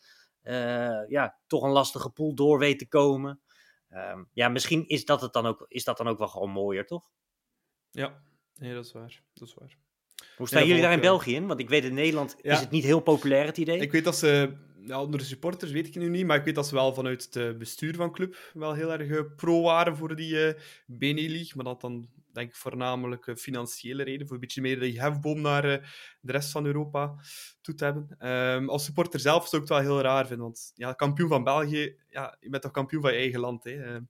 [1.08, 3.42] ja, toch een lastige pool door weet te komen.
[3.98, 6.86] Ehm, ja, misschien is dat, het dan ook, is dat dan ook wel gewoon mooier,
[6.86, 7.10] toch?
[7.92, 8.22] Ja,
[8.56, 9.24] nee, dat is waar.
[9.34, 9.78] Dat is waar.
[10.38, 11.48] Hoe staan jullie daar in België in?
[11.48, 12.54] Want ik weet in Nederland Ja.
[12.54, 13.80] is het niet heel populair, het idee.
[13.80, 14.58] Ik weet dat ze,
[14.88, 17.24] ja, onder de supporters weet ik nu niet, maar ik weet dat ze wel vanuit
[17.24, 20.56] het eh, bestuur van club wel heel erg eh, pro waren voor die
[21.30, 21.52] League.
[21.56, 25.62] Maar dat dan denk ik voornamelijk financiële reden, voor een beetje meer die hefboom naar
[26.22, 27.16] de rest van Europa
[27.62, 28.16] toe te hebben.
[28.18, 31.44] Ehm, als supporter zelf zou ik het wel heel raar vinden, want ja, kampioen van
[31.44, 33.64] België, ja, je bent toch kampioen van je eigen land.
[33.64, 33.84] Hè?
[33.84, 34.02] Eh,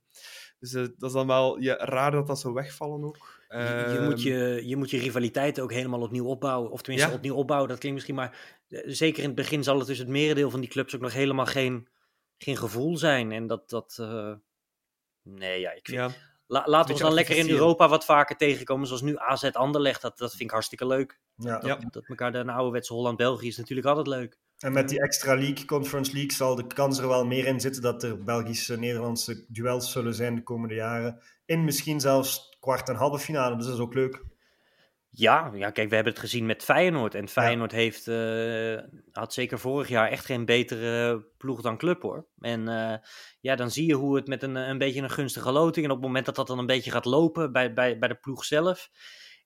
[0.58, 3.36] dus eh, dat is dan wel ja, raar dat dat zou wegvallen ook.
[3.48, 3.56] Je,
[3.92, 6.70] je, moet Ehm, je, je moet je rivaliteit ook helemaal opnieuw opbouwen.
[6.70, 7.16] Of tenminste Ja.
[7.16, 8.62] opnieuw opbouwen, dat klinkt misschien maar...
[8.68, 11.12] eh, Zeker in het begin zal het dus het merendeel van die clubs ook nog
[11.12, 11.88] helemaal geen,
[12.38, 13.32] geen gevoel zijn.
[13.32, 13.68] En dat...
[13.70, 14.32] dat eh,
[15.22, 15.98] nee, ja, ik vind...
[15.98, 16.10] ja.
[16.46, 17.50] La, laat ons dan lekker in.
[17.50, 18.86] Europa wat vaker tegenkomen.
[18.86, 21.20] Zoals nu AZ Anderlecht, dat, dat vind ik hartstikke leuk.
[21.36, 21.60] Ja.
[21.64, 21.78] Ja.
[21.90, 24.38] Dat elkaar de ouderwetse Holland-België is natuurlijk altijd leuk.
[24.58, 27.82] En met die extra league, Conference League, zal de kans er wel meer in zitten
[27.82, 31.20] dat er Belgische-Nederlandse duels zullen zijn de komende jaren.
[31.44, 34.24] In misschien zelfs kwart en halve finale, dus dat is ook leuk.
[35.10, 37.14] Ja, ja, kijk, we hebben het gezien met Feyenoord.
[37.14, 38.78] En Feyenoord heeft, eh,
[39.12, 42.26] had zeker vorig jaar echt geen betere ploeg dan Club, hoor.
[42.40, 42.98] En eh,
[43.40, 45.84] ja, dan zie je hoe het met een, een beetje een gunstige loting...
[45.84, 48.14] en op het moment dat dat dan een beetje gaat lopen bij, bij, bij de
[48.14, 48.90] ploeg zelf...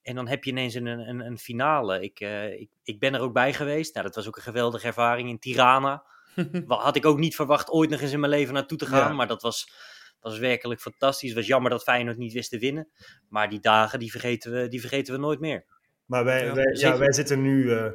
[0.02, 2.00] en dan heb je ineens een, een, een finale.
[2.00, 3.94] Ik, eh, ik, ik ben er ook bij geweest.
[3.94, 6.04] Nou, dat was ook een geweldige ervaring in Tirana.
[6.66, 9.08] Had ik ook niet verwacht ooit nog eens in mijn leven naartoe te gaan.
[9.08, 9.12] Ja.
[9.12, 9.72] Maar dat was,
[10.20, 11.28] was werkelijk fantastisch.
[11.28, 12.88] Het was jammer dat Feyenoord niet wist te winnen.
[13.28, 15.64] Maar die dagen, die vergeten we, die vergeten we nooit meer.
[16.06, 17.90] Maar wij, Ja, wij, ja, wij zitten nu eh,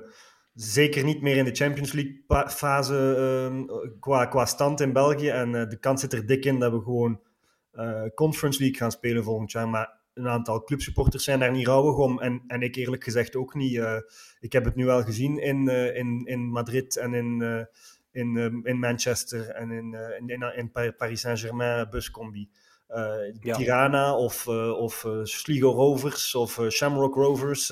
[0.53, 3.66] zeker niet meer in de Champions League fase ehm,
[3.99, 5.30] qua, qua stand in België.
[5.30, 7.26] En eh, de kans zit er dik in dat we gewoon
[8.16, 9.70] Conference League gaan spelen volgend jaar.
[9.70, 12.20] Maar een aantal clubsupporters zijn daar niet rouwig om.
[12.20, 13.78] En, en ik eerlijk gezegd ook niet.
[13.78, 13.97] Eh,
[14.39, 17.65] ik heb het nu wel gezien in, eh, in, in Madrid en in, eh,
[18.22, 22.49] in, in Manchester en in, in, in, in Pa- Paris Saint-Germain buscombi.
[23.39, 23.55] Ja.
[23.55, 24.47] Tirana of,
[24.78, 27.70] of Sligo Rovers of Shamrock Rovers.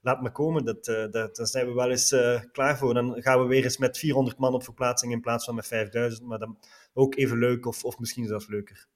[0.00, 2.14] laat me komen, dat, dat, daar zijn we wel eens
[2.52, 2.94] klaar voor.
[2.94, 6.26] Dan gaan we weer eens met 400 man op verplaatsing in plaats van met 5000.
[6.26, 6.58] Maar dan
[6.94, 8.86] ook even leuk of, of misschien zelfs leuker.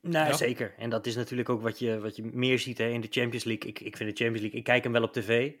[0.00, 0.32] Nee, Ja.
[0.32, 0.74] zeker.
[0.76, 3.44] En dat is natuurlijk ook wat je, wat je meer ziet hè, in de Champions
[3.44, 3.70] League.
[3.70, 5.52] Ik, ik vind de Champions League, ik kijk hem wel op tv.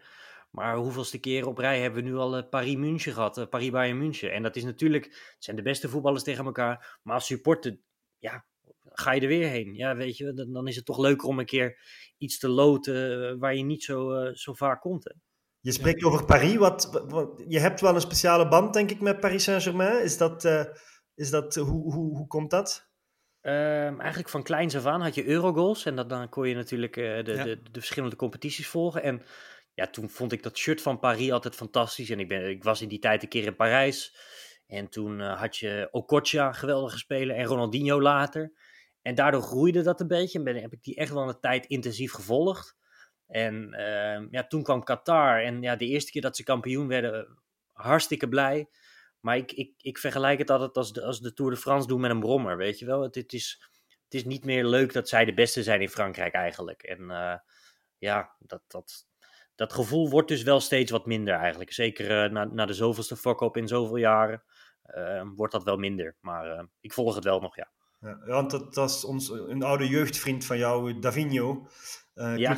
[0.50, 4.32] Maar hoeveelste keren op rij hebben we nu al eh, Paris-München gehad, eh, Paris-Bayern München.
[4.32, 6.98] En dat is natuurlijk, het zijn de beste voetballers tegen elkaar.
[7.02, 7.78] Maar als supporter,
[8.18, 8.44] ja,
[8.84, 9.74] ga je er weer heen.
[9.74, 11.78] Ja, weet je, dan, dan is het toch leuker om een keer
[12.18, 15.04] iets te loten eh, waar je niet zo, zo vaak komt.
[15.04, 15.12] Hè.
[15.60, 16.56] Je spreekt over Paris.
[16.56, 20.02] Wat, wat, je hebt wel een speciale band, denk ik, met Paris Saint-Germain.
[20.02, 20.64] Is dat, eh,
[21.14, 22.89] is dat, hoe, hoe, hoe komt dat?
[23.40, 25.84] Ehm, eigenlijk van kleins af aan had je Eurogoals.
[25.84, 27.44] En dat, dan kon je natuurlijk eh, de, Ja.
[27.44, 29.02] de, de verschillende competities volgen.
[29.02, 29.22] En
[29.74, 32.10] ja, toen vond ik dat shirt van Paris altijd fantastisch.
[32.10, 34.16] En ik, ben, ik was in die tijd een keer in Parijs.
[34.66, 37.36] En toen eh, had je Okocha, geweldige speler.
[37.36, 38.52] En Ronaldinho later.
[39.02, 40.38] En daardoor groeide dat een beetje.
[40.38, 42.76] En ben, heb ik die echt wel een tijd intensief gevolgd.
[43.26, 45.42] En ehm, ja, toen kwam Qatar.
[45.42, 47.38] En ja, de eerste keer dat ze kampioen werden,
[47.72, 48.68] hartstikke blij.
[49.20, 52.00] Maar ik, ik, ik vergelijk het altijd als de, als de Tour de France doen
[52.00, 53.02] met een brommer, weet je wel.
[53.02, 53.62] Het, het, is,
[54.04, 56.82] het is niet meer leuk dat zij de beste zijn in Frankrijk eigenlijk.
[56.82, 57.38] En eh,
[57.98, 59.06] ja, dat, dat,
[59.54, 61.72] dat gevoel wordt dus wel steeds wat minder eigenlijk.
[61.72, 64.42] Zeker eh, na, na de zoveelste fuck-up in zoveel jaren
[64.82, 66.16] eh, wordt dat wel minder.
[66.20, 67.70] Maar ik volg het wel nog, ja.
[68.00, 71.68] Ja, want dat was ons, een oude jeugdvriend van jou, Davigno,
[72.14, 72.56] eh Ja.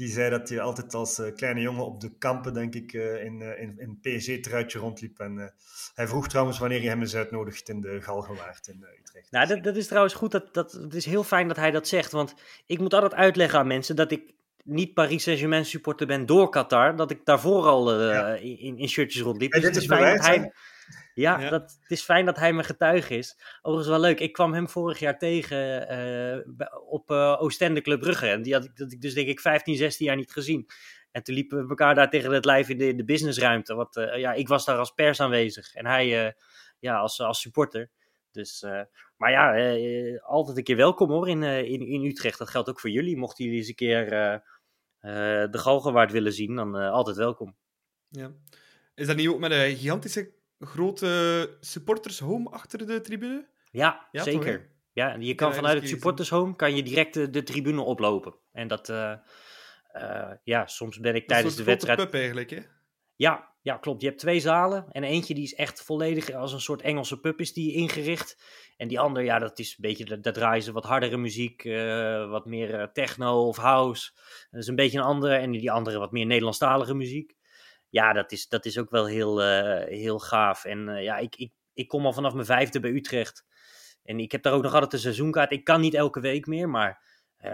[0.00, 3.24] Die zei dat hij altijd als eh, kleine jongen op de kampen, denk ik, eh,
[3.24, 5.18] in, eh, in, in PSG-truitje rondliep.
[5.18, 5.52] En
[5.94, 9.30] hij vroeg trouwens wanneer je hem eens uitnodigt in de Galgenwaard in Utrecht.
[9.30, 10.30] Nou, dat, dat is trouwens goed.
[10.30, 12.12] Dat, dat, het is heel fijn dat hij dat zegt.
[12.12, 12.34] Want
[12.66, 14.32] ik moet altijd uitleggen aan mensen dat ik
[14.64, 16.96] niet Paris Saint-Germain supporter ben door Qatar.
[16.96, 18.34] Dat ik daarvoor al Ja.
[18.34, 19.52] in, in shirtjes rondliep.
[19.52, 20.52] En Dus dit is fijn dat hij...
[21.14, 21.50] Ja, Ja.
[21.50, 23.38] Dat, het is fijn dat hij mijn getuige is.
[23.62, 24.20] Overigens wel leuk.
[24.20, 26.38] Ik kwam hem vorig jaar tegen eh,
[26.88, 28.26] op eh Oostende Club Brugge.
[28.26, 30.66] En die had ik, dat ik dus denk ik 15, 16 jaar niet gezien.
[31.10, 33.74] En toen liepen we elkaar daar tegen het lijf in de, in de businessruimte.
[33.74, 35.74] Want eh, ja, ik was daar als pers aanwezig.
[35.74, 36.34] En hij
[36.78, 37.90] ja, als, als supporter.
[38.32, 38.64] Dus,
[39.16, 39.52] maar ja,
[40.20, 42.38] altijd een keer welkom hoor in, in, in Utrecht.
[42.38, 43.16] Dat geldt ook voor jullie.
[43.16, 44.08] Mochten jullie eens een keer
[45.50, 47.56] de Galgenwaard willen zien, dan altijd welkom.
[48.08, 48.32] Ja.
[48.94, 53.48] Is dat niet ook met een gigantische grote supportershome achter de tribune?
[53.70, 54.58] Ja, ja zeker.
[54.58, 58.34] Toch, ja, je kan ja, vanuit het supportershome kan je direct de, de tribune oplopen.
[58.52, 58.86] En dat,
[60.44, 61.98] ja, soms ben ik tijdens de wedstrijd...
[61.98, 62.60] pub eigenlijk, hè?
[63.16, 64.00] Ja, ja, klopt.
[64.00, 64.86] Je hebt twee zalen.
[64.90, 68.42] En eentje die is echt volledig als een soort Engelse pub is die ingericht.
[68.76, 71.64] En die andere, ja, dat is een beetje, dat draaien ze wat hardere muziek.
[71.64, 74.10] Uh, wat meer techno of house.
[74.50, 75.34] Dat is een beetje een andere.
[75.34, 77.36] En die andere wat meer Nederlandstalige muziek.
[77.90, 80.64] Ja, dat is, dat is ook wel heel, uh, heel gaaf.
[80.64, 83.44] En ja, ik, ik, ik kom al vanaf mijn vijfde bij Utrecht.
[84.02, 85.52] En ik heb daar ook nog altijd een seizoenkaart.
[85.52, 87.02] Ik kan niet elke week meer, maar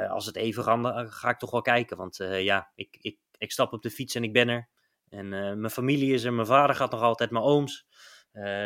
[0.09, 1.97] als het even kan, ga ik toch wel kijken.
[1.97, 4.69] Want ja, ik, ik, ik stap op de fiets en ik ben er.
[5.09, 7.87] En mijn familie is er, mijn vader gaat nog altijd, mijn ooms,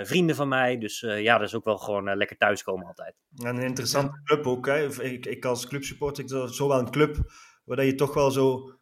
[0.02, 0.78] vrienden van mij.
[0.78, 3.14] Dus ja, dat is ook wel gewoon lekker thuiskomen altijd.
[3.36, 4.66] En een interessante club ook.
[4.66, 5.02] Hè?
[5.02, 7.16] Ik, ik als clubsupporter, ik zo wel een club
[7.64, 8.78] waar je toch wel zo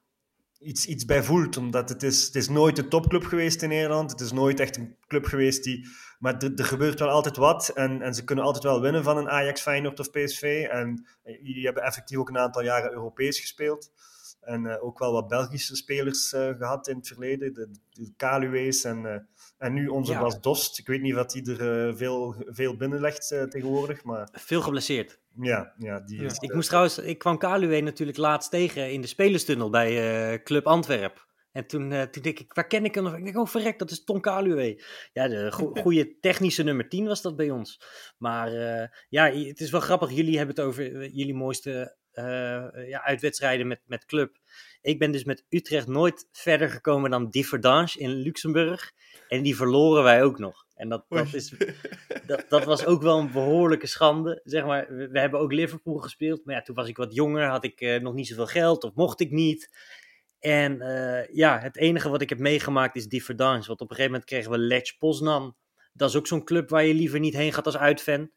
[0.58, 1.56] iets, iets bij voelt.
[1.56, 4.10] Omdat het is, het is nooit een topclub geweest in Nederland.
[4.10, 5.86] Het is nooit echt een club geweest die...
[6.18, 7.68] Maar er, gebeurt wel altijd wat.
[7.68, 10.66] En, en ze kunnen altijd wel winnen van een Ajax, Feyenoord of PSV.
[10.70, 13.90] En jullie hebben effectief ook een aantal jaren Europees gespeeld.
[14.40, 17.54] En uh, ook wel wat Belgische spelers uh, gehad in het verleden.
[17.54, 19.28] De, de Kaluwees en,
[19.58, 20.20] en nu onze ja.
[20.20, 20.78] Bas Dost.
[20.78, 24.04] Ik weet niet wat hij er veel, veel binnenlegt tegenwoordig.
[24.04, 24.28] Maar...
[24.32, 25.20] Veel geblesseerd.
[25.40, 26.30] Ja, ja, die ja.
[26.40, 31.26] ik moest trouwens, ik kwam Kaluwe natuurlijk laatst tegen in de spelerstunnel bij Club Antwerp.
[31.52, 33.16] En toen, uh, toen denk ik, waar ken ik hem nog?
[33.16, 34.82] Ik denk, oh verrek, dat is Tom Kaluwe.
[35.12, 37.80] Ja, de go goede technische nummer 10 was dat bij ons.
[38.18, 40.10] Maar uh, ja, het is wel grappig.
[40.10, 44.36] Jullie hebben het over jullie mooiste uh, ja, uitwedstrijden met, met club.
[44.80, 48.92] Ik ben dus met Utrecht nooit verder gekomen dan Differdange in Luxemburg.
[49.28, 50.66] En die verloren wij ook nog.
[50.74, 51.54] En dat, dat, is,
[52.26, 54.40] dat, dat was ook wel een behoorlijke schande.
[54.44, 56.44] Zeg maar, we, we, hebben ook Liverpool gespeeld.
[56.44, 58.94] Maar ja, toen was ik wat jonger, had ik uh, nog niet zoveel geld of
[58.94, 59.70] mocht ik niet.
[60.38, 63.66] En uh, ja, het enige wat ik heb meegemaakt is Differdange.
[63.66, 65.56] Want op een gegeven moment kregen we Lech Poznan.
[65.92, 68.30] Dat is ook zo'n club waar je liever niet heen gaat als uitfan.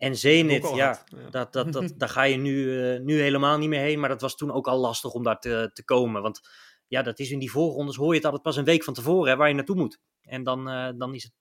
[0.00, 3.68] En Zenit, ja, ja, Dat, dat, dat, daar ga je nu, uh, nu helemaal niet
[3.68, 4.00] meer heen.
[4.00, 6.22] Maar dat was toen ook al lastig om daar te, te komen.
[6.22, 6.40] Want
[6.86, 9.30] ja, dat is in die voorrondes hoor je het altijd pas een week van tevoren
[9.30, 10.00] hè, waar je naartoe moet.
[10.22, 11.32] En dan, uh, dan is het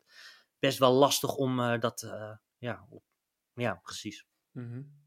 [0.59, 2.13] best wel lastig om uh, dat,
[2.57, 2.87] ja,
[3.53, 4.25] ja, precies.
[4.51, 4.97] Mm -hmm.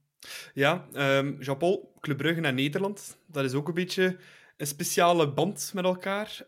[0.54, 0.86] Ja,
[1.18, 4.18] um, Jean-Paul, Club Brugge naar Nederland, dat is ook een beetje
[4.56, 6.44] een speciale band met elkaar.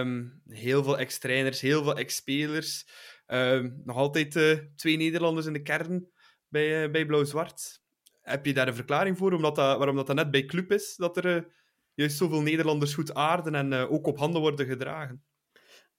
[0.00, 2.86] Um, heel veel ex-trainers, heel veel ex-spelers.
[3.26, 4.30] Um, nog altijd
[4.76, 6.14] twee Nederlanders in de kern
[6.56, 7.82] bij, uh, bij Blauw-Zwart.
[8.22, 10.96] Heb je daar een verklaring voor omdat dat, waarom dat, net bij Club is?
[10.96, 11.42] Dat er uh,
[11.94, 15.24] juist zoveel Nederlanders goed aarden en uh, ook op handen worden gedragen?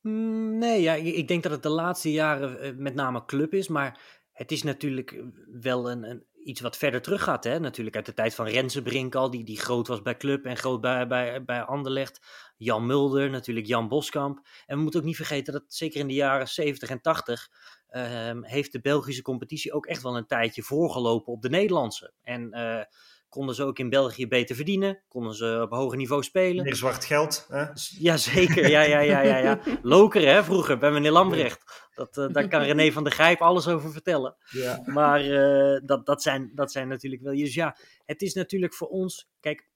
[0.01, 3.67] Mm, nee, ja, ik denk dat het de laatste jaren met name Club is.
[3.67, 5.23] Maar het is natuurlijk
[5.61, 7.43] wel een, een iets wat verder terug gaat.
[7.43, 7.59] Hè?
[7.59, 10.57] Natuurlijk uit de tijd van Renze Brink al, die, die groot was bij Club en
[10.57, 12.19] groot bij, bij, bij Anderlecht.
[12.57, 14.47] Jan Mulder, natuurlijk Jan Boskamp.
[14.65, 17.49] En we moeten ook niet vergeten dat zeker in de jaren 70 en 80
[17.91, 22.13] um, heeft de Belgische competitie ook echt wel een tijdje voorgelopen op de Nederlandse.
[22.23, 22.83] En uh,
[23.29, 26.63] konden ze ook in België beter verdienen, konden ze op hoger niveau spelen.
[26.63, 27.65] Meer zwart geld, hè?
[27.99, 28.69] Ja, zeker.
[28.69, 29.59] Ja, ja, ja, ja, ja.
[29.81, 31.87] Loker, hè, vroeger, bij meneer Lambrecht.
[31.95, 34.35] Dat, uh, daar kan René van der Grijp alles over vertellen.
[34.49, 34.81] Ja.
[34.85, 37.35] Maar uh, dat, dat, zijn, dat zijn natuurlijk wel...
[37.35, 39.29] Dus ja, het is natuurlijk voor ons...
[39.39, 39.69] Kijk,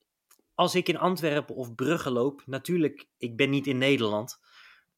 [0.56, 4.40] als ik in Antwerpen of Brugge loop, natuurlijk, ik ben niet in Nederland.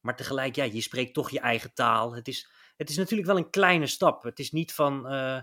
[0.00, 2.14] Maar tegelijk, ja, je spreekt toch je eigen taal.
[2.14, 4.22] Het is het is natuurlijk wel een kleine stap.
[4.22, 5.12] Het is niet van.
[5.12, 5.38] Uh,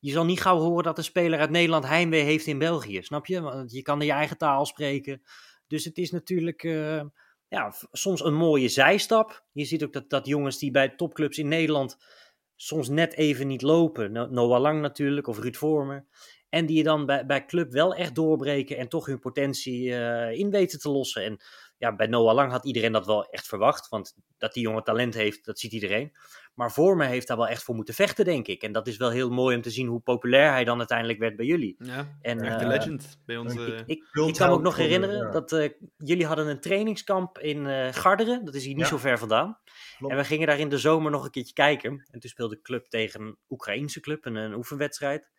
[0.00, 3.26] je zal niet gauw horen dat een speler uit Nederland heimwee heeft in België, snap
[3.26, 3.40] je?
[3.40, 5.22] Want je kan je eigen taal spreken.
[5.66, 7.02] Dus het is natuurlijk uh,
[7.48, 9.44] ja, soms een mooie zijstap.
[9.52, 11.96] Je ziet ook dat, dat jongens die bij topclubs in Nederland
[12.56, 14.12] soms net even niet lopen.
[14.12, 16.06] Noah Lang natuurlijk, of Ruud Vormer.
[16.48, 20.32] En die je dan bij, bij club wel echt doorbreken en toch hun potentie uh,
[20.32, 21.24] in weten te lossen.
[21.24, 21.38] En
[21.78, 23.88] ja, bij Noah Lang had iedereen dat wel echt verwacht.
[23.88, 26.12] Want dat die jongen talent heeft, dat ziet iedereen.
[26.58, 28.62] Maar voor me heeft daar wel echt voor moeten vechten, denk ik.
[28.62, 31.36] En dat is wel heel mooi om te zien hoe populair hij dan uiteindelijk werd
[31.36, 31.76] bij jullie.
[31.78, 33.54] Ja, en, echt uh, legend bij ons.
[33.54, 37.66] Ik, ik, ik, kan me ook nog herinneren dat uh, jullie hadden een trainingskamp in
[37.66, 38.44] uh, Garderen.
[38.44, 38.88] Dat is hier niet ja.
[38.88, 39.58] zo ver vandaan.
[39.98, 40.12] Klopt.
[40.12, 42.06] En we gingen daar in de zomer nog een keertje kijken.
[42.10, 45.30] En toen speelde de club tegen een Oekraïense club, een, een oefenwedstrijd.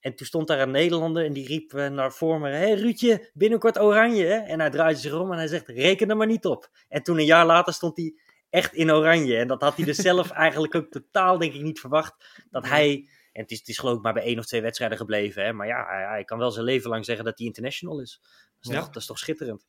[0.00, 3.30] En toen stond daar een Nederlander en die riep naar voor me: Hé hey, Ruudje,
[3.34, 4.24] binnenkort oranje.
[4.24, 4.36] Hè?
[4.36, 6.70] En hij draaide zich om en hij zegt: Reken er maar niet op.
[6.88, 8.14] En toen een jaar later stond hij
[8.50, 9.36] echt in oranje.
[9.36, 12.44] En dat had hij dus zelf eigenlijk ook totaal, denk ik, niet verwacht.
[12.50, 14.98] Dat hij, en het is, het is geloof ik maar bij één of twee wedstrijden
[14.98, 15.44] gebleven.
[15.44, 15.52] Hè?
[15.52, 18.20] Maar ja, hij, hij kan wel zijn leven lang zeggen dat hij international is.
[18.22, 18.78] Dat is, ja.
[18.78, 19.66] toch, dat is toch schitterend.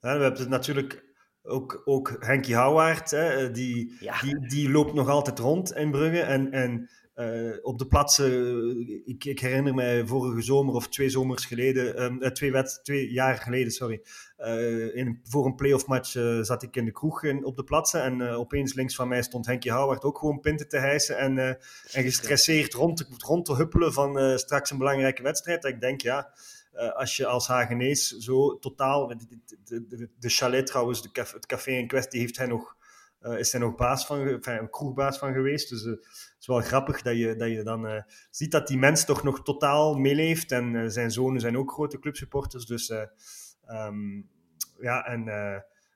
[0.00, 1.04] Ja, we hebben het natuurlijk
[1.42, 4.20] ook, ook Henkie Houwaard, hè, die, ja.
[4.20, 6.20] die, die loopt nog altijd rond in Brugge.
[6.20, 6.90] En, en
[7.22, 12.32] eh, op de plaatsen, ik, ik, herinner mij vorige zomer of twee zomers geleden, um,
[12.32, 14.02] twee, wet, twee jaar geleden, sorry,
[14.94, 16.10] in, voor een playoff match
[16.42, 19.46] zat ik in de kroeg in, op de plaatsen en opeens links van mij stond
[19.46, 21.58] Henkie Howard ook gewoon pinten te hijsen en, en
[22.02, 25.64] gestresseerd rond te, rond te huppelen van straks een belangrijke wedstrijd.
[25.64, 26.32] ik denk, ja,
[26.94, 29.16] als je als Hagenees zo totaal, de,
[29.64, 32.76] de, de, de chalet trouwens, de het café in kwestie heeft hij nog
[33.38, 35.68] is hij nog baas van, kroegbaas van geweest.
[35.68, 35.86] Dus
[36.42, 39.42] is wel grappig dat je, dat je dan uh, ziet dat die mens toch nog
[39.42, 40.52] totaal meeleeft.
[40.52, 42.66] En zijn zonen zijn ook grote clubsupporters.
[42.66, 42.90] Dus
[43.70, 44.30] um,
[44.80, 45.28] ja, en,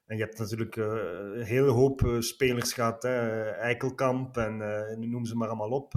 [0.07, 3.03] en je hebt natuurlijk een hele hoop spelers gehad.
[3.03, 3.42] Hè?
[3.51, 4.57] Eikelkamp en
[5.11, 5.94] noem ze maar allemaal op.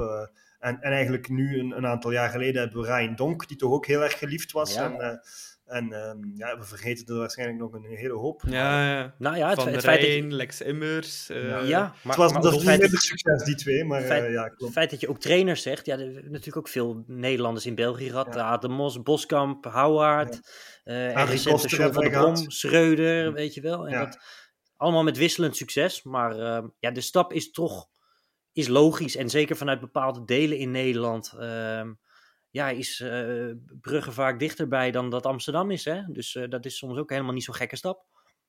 [0.60, 3.72] en, en eigenlijk nu, een, een, aantal jaar geleden, hebben we Ryan Donk, die toch
[3.72, 4.74] ook heel erg geliefd was.
[4.74, 4.92] Ja.
[4.92, 5.22] En,
[5.70, 8.44] en um, ja, we vergeten er waarschijnlijk nog een hele hoop.
[8.48, 9.16] Ja, ja.
[9.18, 10.24] Nou ja, het, Van het feit dat je...
[10.24, 11.30] Lex Immers.
[11.30, 11.50] Uh...
[11.50, 12.80] Ja, ja, maar, het was, maar, dat feit...
[12.80, 13.84] minder succes, die twee.
[13.84, 14.62] Maar, feit, uh, ja, klopt.
[14.62, 15.86] Het feit dat je ook trainers zegt.
[15.86, 18.34] Ja, er hebben natuurlijk ook veel Nederlanders in België gehad.
[18.36, 18.52] Ja.
[18.52, 20.40] Adam Mos, Boskamp, Houwaard.
[20.84, 21.24] Ja.
[21.24, 23.88] Uh, recente van der Brom, Schreuder, weet je wel.
[23.88, 24.06] En ja.
[24.06, 24.20] dat,
[24.76, 26.04] allemaal met wisselend succes.
[26.04, 27.88] Maar uh, ja, de stap is toch
[28.52, 29.16] is logisch.
[29.16, 31.34] En zeker vanuit bepaalde delen in Nederland...
[31.40, 31.82] Uh,
[32.52, 35.86] ja, is uh, Brugge vaak dichterbij dan dat Amsterdam is.
[35.86, 36.02] Hè?
[36.08, 38.06] Dus uh, dat is soms ook helemaal niet zo'n gekke stap.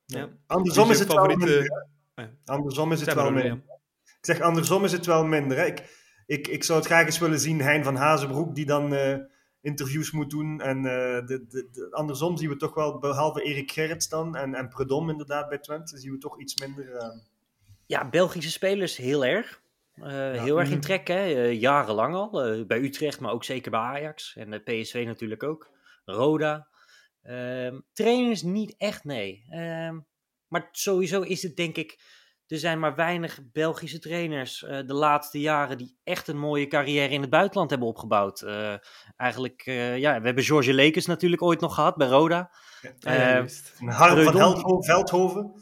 [0.06, 0.28] Ja.
[0.46, 1.46] Andersom, is het favoriete...
[1.46, 3.62] wel minder, oh andersom is het wel minder.
[4.04, 5.58] Ik zeg, andersom is het wel minder.
[5.58, 5.64] Hè?
[5.64, 5.84] Ik,
[6.26, 9.16] ik, ik zou het graag eens willen zien, Hein van Hazenbroek, die dan uh,
[9.60, 10.60] interviews moet doen.
[10.60, 14.68] En de, de, de, andersom zien we toch wel, behalve Erik Gerrits dan en, en
[14.68, 17.20] Predom inderdaad bij Twente, zien we toch iets minder...
[17.86, 19.62] Ja, Belgische spelers heel erg.
[20.02, 20.82] Uh, ja, heel erg in mhm.
[20.82, 21.34] trek, hè?
[21.34, 22.54] Uh, jarenlang al.
[22.54, 24.36] Uh, bij Utrecht, maar ook zeker bij Ajax.
[24.36, 25.70] En PSV natuurlijk ook.
[26.04, 26.68] Roda.
[27.22, 29.44] Ehm, trainers niet echt, nee.
[29.48, 29.98] Ehm,
[30.48, 32.18] maar sowieso is het denk ik...
[32.46, 37.20] Er zijn maar weinig Belgische trainers de laatste jaren die echt een mooie carrière in
[37.20, 38.42] het buitenland hebben opgebouwd.
[39.16, 39.62] eigenlijk,
[39.96, 42.50] ja, we hebben George Lekers natuurlijk ooit nog gehad bij Roda.
[42.98, 43.46] Ja,
[43.78, 45.54] Harm van Veldhoven.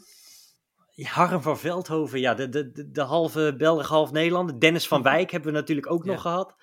[1.07, 4.59] Harm van Veldhoven, ja, de, de, de, halve Belg, half Nederlander.
[4.59, 5.09] Dennis van mhm.
[5.09, 6.55] Wijk hebben we natuurlijk ook nog gehad.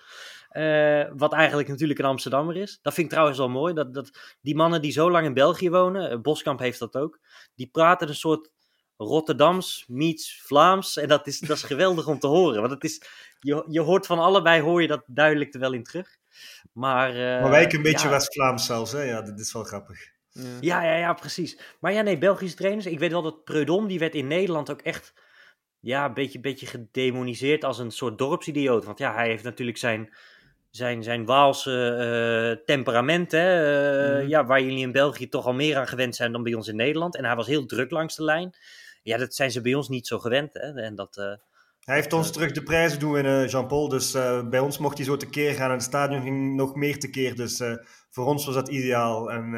[0.53, 2.79] Uh, wat eigenlijk natuurlijk een Amsterdammer is.
[2.83, 3.75] Dat vind ik trouwens wel mooi.
[3.75, 7.19] Dat, dat die mannen die zo lang in België wonen, uh, Boskamp heeft dat ook,
[7.55, 8.51] die praten een soort
[8.97, 10.97] Rotterdams meets Vlaams.
[10.97, 12.61] En dat is, dat is geweldig om te horen.
[12.61, 13.03] Want het is,
[13.41, 16.17] je, je hoort van allebei, hoor je dat duidelijk er wel in terug.
[16.73, 19.03] Maar, uh, maar een beetje ja, West-Vlaams zelfs, hè?
[19.03, 20.15] Ja, dit is wel grappig.
[20.61, 20.83] Ja.
[20.83, 21.59] ja, ja, precies.
[21.81, 22.87] Maar ja, nee, Belgische trainers.
[22.87, 25.15] Ik weet wel dat Preudom, die werd in Nederland ook echt
[25.81, 28.85] ja, een beetje, beetje gedemoniseerd als een soort dorpsidioot.
[28.85, 30.15] Want ja, hij heeft natuurlijk zijn,
[30.71, 34.29] zijn, zijn Waalse uh, temperament, hè, uh, mm.
[34.29, 36.77] ja, waar jullie in België toch al meer aan gewend zijn dan bij ons in
[36.77, 37.17] Nederland.
[37.17, 38.57] En hij was heel druk langs de lijn.
[39.03, 40.55] Ja, dat zijn ze bij ons niet zo gewend.
[40.55, 40.81] Hè?
[40.81, 41.25] En dat, uh,
[41.81, 43.89] hij heeft ons terug de prijzen doen in Jean-Paul.
[43.89, 44.13] Dus
[44.51, 45.69] bij ons mocht hij zo tekeer gaan.
[45.69, 47.35] En het stadion ging nog meer tekeer.
[47.35, 47.63] Dus
[48.11, 49.31] voor ons was dat ideaal.
[49.31, 49.55] En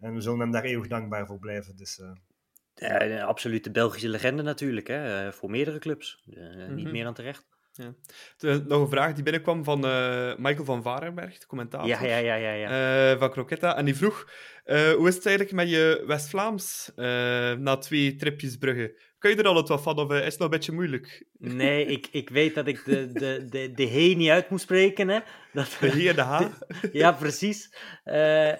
[0.00, 1.76] en we zullen hem daar eeuwig dankbaar voor blijven.
[1.76, 2.10] Dus, uh...
[2.74, 6.22] ja, een absolute Belgische legende natuurlijk, hè, eh, voor meerdere clubs.
[6.26, 6.74] Uh, mm -hmm.
[6.74, 6.92] Niet mhm.
[6.92, 7.46] meer dan terecht.
[7.72, 7.94] Ja.
[8.66, 11.88] Nog een vraag die binnenkwam van uh, Michael van Varenberg, de commentator.
[11.88, 12.34] Ja, ja, ja.
[12.34, 13.12] ja, ja.
[13.12, 13.76] Uh, van Croquetta.
[13.76, 14.30] En die vroeg,
[14.64, 16.92] uh, hoe is het eigenlijk met je West-Vlaams
[17.58, 19.00] na twee tripjes Brugge?
[19.18, 21.26] Kun je er al wat van of is het nog een beetje moeilijk?
[21.38, 25.08] Nee, ik, ik weet dat ik de, de, de, de he niet uit moet spreken.
[25.08, 25.20] Hè?
[25.52, 26.40] Dat, de he en de h?
[26.92, 27.74] ja, precies.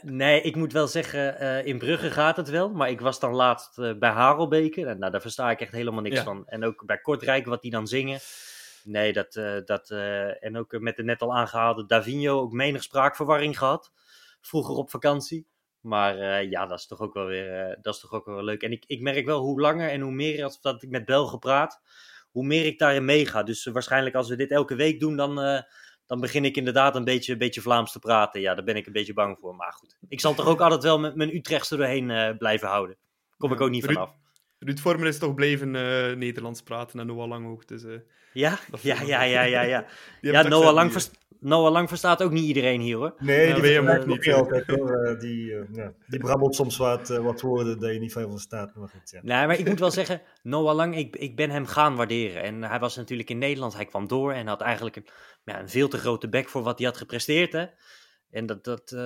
[0.02, 2.70] nee, ik moet wel zeggen, in Brugge gaat het wel.
[2.70, 4.86] Maar ik was dan laatst bij Harelbeke.
[4.86, 6.24] En nou, daar versta ik echt helemaal niks ja.
[6.24, 6.46] van.
[6.46, 8.20] En ook bij Kortrijk, wat die dan zingen.
[8.84, 9.32] Nee, dat,
[9.64, 9.90] dat,
[10.40, 13.92] en ook met de net al aangehaalde Davino ook menig spraakverwarring gehad.
[14.40, 15.46] Vroeger op vakantie.
[15.86, 18.62] Maar uh, ja, dat is toch ook wel weer, dat is toch ook wel leuk.
[18.62, 21.38] En ik, ik merk wel hoe langer en hoe meer als dat ik met Belgen
[21.38, 21.80] praat,
[22.30, 23.42] hoe meer ik daarin meega.
[23.42, 25.34] Dus waarschijnlijk als we dit elke week doen, dan,
[26.06, 28.40] dan begin ik inderdaad een beetje, een beetje Vlaams te praten.
[28.40, 29.54] Ja, daar ben ik een beetje bang voor.
[29.54, 32.96] Maar goed, ik zal toch ook altijd wel met mijn Utrechtse doorheen blijven houden.
[33.36, 34.10] Kom ik ook niet vanaf.
[34.58, 37.68] Ruud Vormer is toch blijven uh, Nederlands praten en Noah Lang ook.
[37.68, 37.94] Dus, uh,
[38.32, 38.58] ja?
[38.82, 39.86] Ja, ja, ja, ja, ja.
[40.20, 40.92] ja, Noah Lang,
[41.40, 43.14] Noah Lang verstaat ook niet iedereen hier hoor.
[43.18, 44.32] Nee, die weet hem ook niet.
[44.32, 45.16] Altijd, hoor.
[45.20, 48.74] Die, uh, ja, die brabbelt soms wat, wat woorden dat je niet veel verstaat.
[48.74, 49.20] Maar goed, ja.
[49.22, 52.42] Nee, maar ik moet wel zeggen, Noah Lang, ik, ik ben hem gaan waarderen.
[52.42, 55.06] En hij was natuurlijk in Nederland, hij kwam door en had eigenlijk een,
[55.44, 57.52] ja, een veel te grote bek voor wat hij had gepresteerd.
[57.52, 57.66] Hè?
[58.30, 58.96] En dat, dat,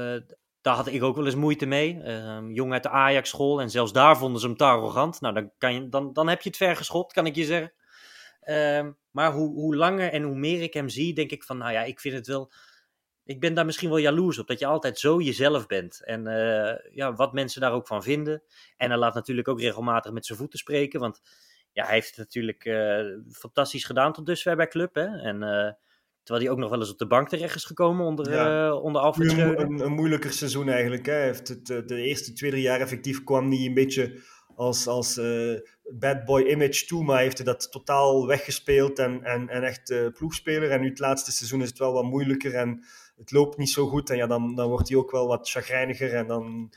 [0.60, 1.94] daar had ik ook wel eens moeite mee.
[2.04, 5.20] Uh, jong uit de Ajax-school en zelfs daar vonden ze hem te arrogant.
[5.20, 7.72] Nou, dan, kan je, dan, dan heb je het ver geschot, kan ik je zeggen.
[8.44, 11.72] Uh, maar hoe, hoe langer en hoe meer ik hem zie, denk ik van, nou
[11.72, 12.52] ja, ik vind het wel...
[13.24, 16.04] Ik ben daar misschien wel jaloers op, dat je altijd zo jezelf bent.
[16.04, 18.42] En uh, ja, wat mensen daar ook van vinden.
[18.76, 21.20] En hij laat natuurlijk ook regelmatig met zijn voeten spreken, want
[21.72, 24.94] ja, hij heeft het natuurlijk uh, fantastisch gedaan tot dusver bij Club.
[24.94, 25.06] Hè?
[25.06, 25.72] En uh,
[26.22, 28.66] Terwijl hij ook nog wel eens op de bank terecht is gekomen onder, Ja.
[28.68, 29.60] eh, onder Alfred Schreuder.
[29.64, 31.06] een, een moeilijker seizoen eigenlijk.
[31.06, 31.14] Hè.
[31.14, 34.20] Heeft het, eh, de eerste twee, drie jaar effectief kwam hij een beetje
[34.56, 35.54] als, als eh,
[35.98, 40.70] bad boy image toe, maar heeft hij dat totaal weggespeeld en, en, en echt ploegspeler.
[40.70, 42.84] En nu het laatste seizoen is het wel wat moeilijker en
[43.16, 44.10] het loopt niet zo goed.
[44.10, 46.72] En ja, dan, dan wordt hij ook wel wat chagrijniger en dan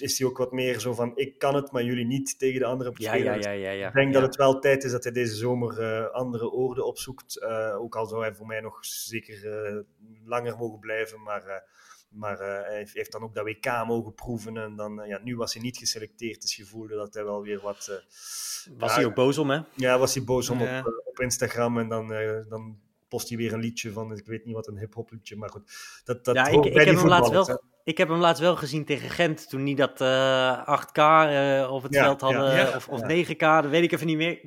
[0.00, 2.66] is hij ook wat meer zo van ik kan het, maar jullie niet tegen de
[2.66, 3.44] andere spelers.
[3.44, 3.88] ja, ja, ja, ja.
[3.88, 7.38] Ik denk dat het wel tijd is dat hij deze zomer eh, andere oorden opzoekt.
[7.38, 9.78] Eh, ook al zou hij voor mij nog zeker eh,
[10.24, 11.22] langer mogen blijven.
[11.22, 11.62] Maar,
[12.08, 14.56] maar hij heeft- dan ook dat WK mogen proeven.
[14.56, 16.40] En dan, ja, nu was hij niet geselecteerd.
[16.40, 18.02] Dus je voelde dat hij wel weer wat...
[18.78, 19.60] Was hij ook boos om, hè?
[19.74, 21.78] Ja, was hij boos om op, op Instagram.
[21.78, 22.08] En dan,
[22.48, 24.12] dan post hij weer een liedje van...
[24.12, 25.36] Ik weet niet wat, een hip-hop liedje.
[25.36, 25.70] Maar goed,
[26.04, 28.56] dat, dat Ja, ik, hoort ik heb hem laatst wel, ik heb hem laatst wel
[28.56, 29.48] gezien tegen Gent.
[29.48, 32.54] Toen die dat eh 8K eh, op het Ja, veld hadden.
[32.56, 32.76] ja.
[32.76, 33.06] of of Ja.
[33.24, 34.40] 9K, dat weet ik even niet meer.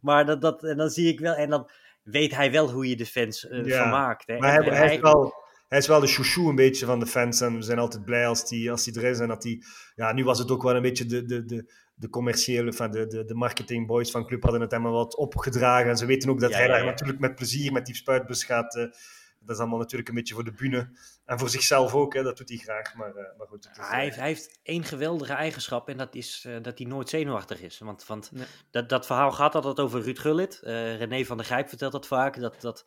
[0.00, 1.34] Maar dat, dat, en dan zie ik wel.
[1.34, 1.70] En dan
[2.02, 3.76] weet hij wel hoe je de fans eh Ja.
[3.82, 4.26] vermaakt.
[4.26, 4.38] Hè.
[4.38, 5.34] Maar En- hij, en hij, is wel,
[5.68, 7.40] hij is wel de chouchou een beetje van de fans.
[7.40, 9.18] En we zijn altijd blij als die, als die er is.
[9.18, 9.64] En dat die,
[9.94, 13.06] ja, nu was het ook wel een beetje de, de, de, de commerciële, van de,
[13.06, 15.90] de, de marketing boys van Club hadden het hem wel wat opgedragen.
[15.90, 16.90] En ze weten ook dat Ja, hij ja, daar ja.
[16.90, 18.88] natuurlijk met plezier met die spuitbus gaat.
[19.40, 20.90] Eh, dat is allemaal natuurlijk een beetje voor de bühne.
[21.24, 22.94] En voor zichzelf ook, hè, dat doet hij graag.
[22.94, 25.96] Maar, eh, maar goed, het is, Ja, hij, heeft, hij heeft één geweldige eigenschap en
[25.96, 27.78] dat is eh, dat hij nooit zenuwachtig is.
[27.78, 28.46] Want, want Nee.
[28.70, 30.60] dat, dat verhaal gaat altijd over Ruud Gullit.
[30.62, 32.40] Eh, René van der Grijp vertelt dat vaak.
[32.40, 32.84] Dat, dat,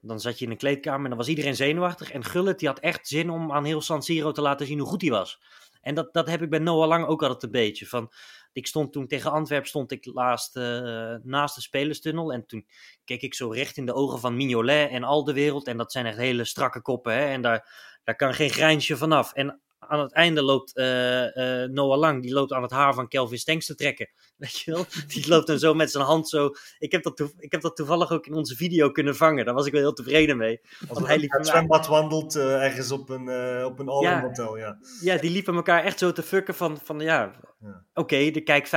[0.00, 2.10] dan zat je in een kleedkamer en dan was iedereen zenuwachtig.
[2.12, 4.88] En Gullit die had echt zin om aan heel San Siro te laten zien hoe
[4.88, 5.40] goed hij was.
[5.80, 7.86] En dat, dat heb ik bij Noah Lang ook altijd een beetje.
[7.86, 8.12] Van,
[8.56, 12.32] ik stond toen tegen Antwerpen stond ik laatst eh, naast de spelerstunnel.
[12.32, 12.66] En toen
[13.04, 15.66] keek ik zo recht in de ogen van Mignolet en al de wereld.
[15.66, 17.12] En dat zijn echt hele strakke koppen.
[17.12, 17.24] Hè?
[17.24, 17.68] En daar,
[18.04, 19.32] daar kan geen grijnsje vanaf.
[19.32, 23.08] En aan het einde loopt eh, eh, Noah Lang, die loopt aan het haar van
[23.08, 24.10] Kelvin Stenks te trekken.
[24.36, 24.84] Weet je wel?
[25.06, 26.50] Die loopt dan zo met zijn hand zo.
[26.78, 29.44] Ik heb, dat ik heb dat toevallig ook in onze video kunnen vangen.
[29.44, 30.60] Daar was ik wel heel tevreden mee.
[30.88, 34.20] als Want hij liep het zwembad wandelt eh, ergens op een, op een all-in Ja.
[34.20, 34.58] hotel.
[34.58, 34.78] Ja.
[35.00, 37.84] Ja, die liepen elkaar echt zo te fucken van, van ja, Ja.
[37.94, 38.68] oké, er kijkt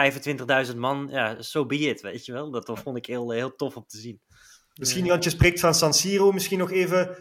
[0.71, 1.07] 25.000 man.
[1.11, 2.51] Ja, so be it, weet je wel.
[2.51, 4.21] Dat vond ik heel, heel tof om te zien.
[4.73, 7.17] Misschien, want je spreekt van San Siro, misschien nog even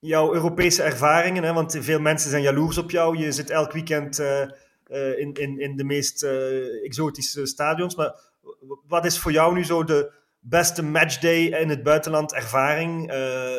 [0.00, 1.42] jouw Europese ervaringen.
[1.42, 1.52] Hè?
[1.52, 3.16] Want veel mensen zijn jaloers op jou.
[3.16, 7.94] Je zit elk weekend eh, eh, in, in, in de meest eh, exotische stadions.
[7.94, 8.14] Maar
[8.86, 13.12] wat is voor jou nu zo de beste matchday in het buitenland ervaring?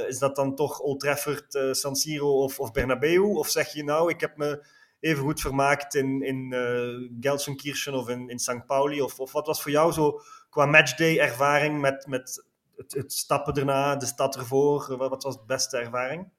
[0.07, 3.19] Is dat dan toch Old Trafford, San Siro of, of Bernabeu?
[3.19, 4.65] Of zeg je nou, ik heb me
[4.99, 6.55] even goed vermaakt in, in
[7.19, 8.65] Gelsenkirchen of in, in St.
[8.65, 9.01] Pauli?
[9.01, 12.07] Of, of wat was voor jou zo qua matchday ervaring met...
[12.07, 12.49] met
[12.87, 16.31] het, stappen erna, de stad ervoor, wat, wat was de beste ervaring?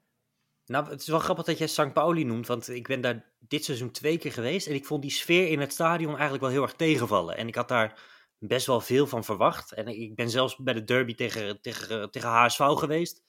[0.65, 1.93] Nou, het is wel grappig dat jij St.
[1.93, 4.67] Pauli noemt, want ik ben daar dit seizoen twee keer geweest.
[4.67, 7.37] En ik vond die sfeer in het stadion eigenlijk wel heel erg tegenvallen.
[7.37, 7.99] En ik had daar
[8.37, 9.73] best wel veel van verwacht.
[9.73, 13.21] En ik ben zelfs bij de derby tegen, tegen, tegen HSV geweest.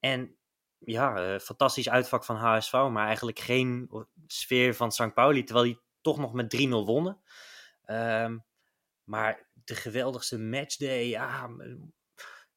[0.00, 0.36] En
[0.78, 3.90] ja, eh, fantastisch uitvak van HSV, maar eigenlijk geen
[4.26, 5.14] sfeer van St.
[5.14, 5.44] Pauli.
[5.44, 7.20] Terwijl die toch nog met 3-0 wonnen.
[7.84, 8.38] Ehm,
[9.04, 11.50] maar de geweldigste matchday, ja.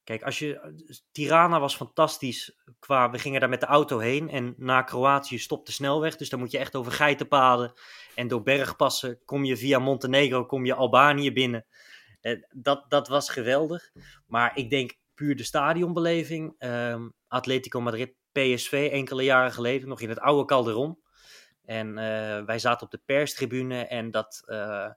[0.06, 0.74] Kijk, als je.
[1.12, 2.56] Tirana was fantastisch.
[2.78, 4.28] Qua, we gingen daar met de auto heen.
[4.30, 6.16] En na Kroatië stopt de snelweg.
[6.16, 7.72] Dus dan moet je echt over geitenpaden.
[8.14, 10.44] En door bergpassen kom je via Montenegro.
[10.44, 11.66] Kom je Albanië binnen.
[12.20, 13.92] Eh, dat, dat was geweldig.
[14.26, 16.54] Maar ik denk puur de stadionbeleving.
[16.58, 19.88] ehm, Atletico Madrid, PSV enkele jaren geleden.
[19.88, 20.98] Nog in het oude Calderon.
[21.64, 23.86] En eh, wij zaten op de perstribune.
[23.86, 24.42] En dat.
[24.46, 24.90] eh,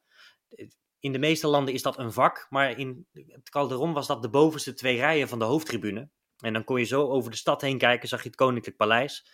[1.00, 4.30] in de meeste landen is dat een vak, maar in het Calderon was dat de
[4.30, 6.10] bovenste twee rijen van de hoofdtribune.
[6.38, 9.26] En dan kon je zo over de stad heen kijken, zag je het Koninklijk Paleis.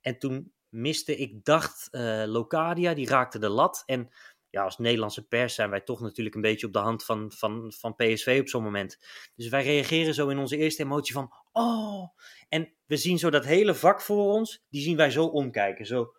[0.00, 3.82] En toen miste ik, dacht, eh, Locadia, die raakte de lat.
[3.86, 4.10] En
[4.50, 7.72] ja, als Nederlandse pers zijn wij toch natuurlijk een beetje op de hand van, van,
[7.76, 8.98] van PSV op zo'n moment.
[9.34, 12.08] Dus wij reageren zo in onze eerste emotie van, oh.
[12.48, 15.86] En we zien zo dat hele vak voor ons, die zien wij zo omkijken.
[15.86, 16.12] Zo,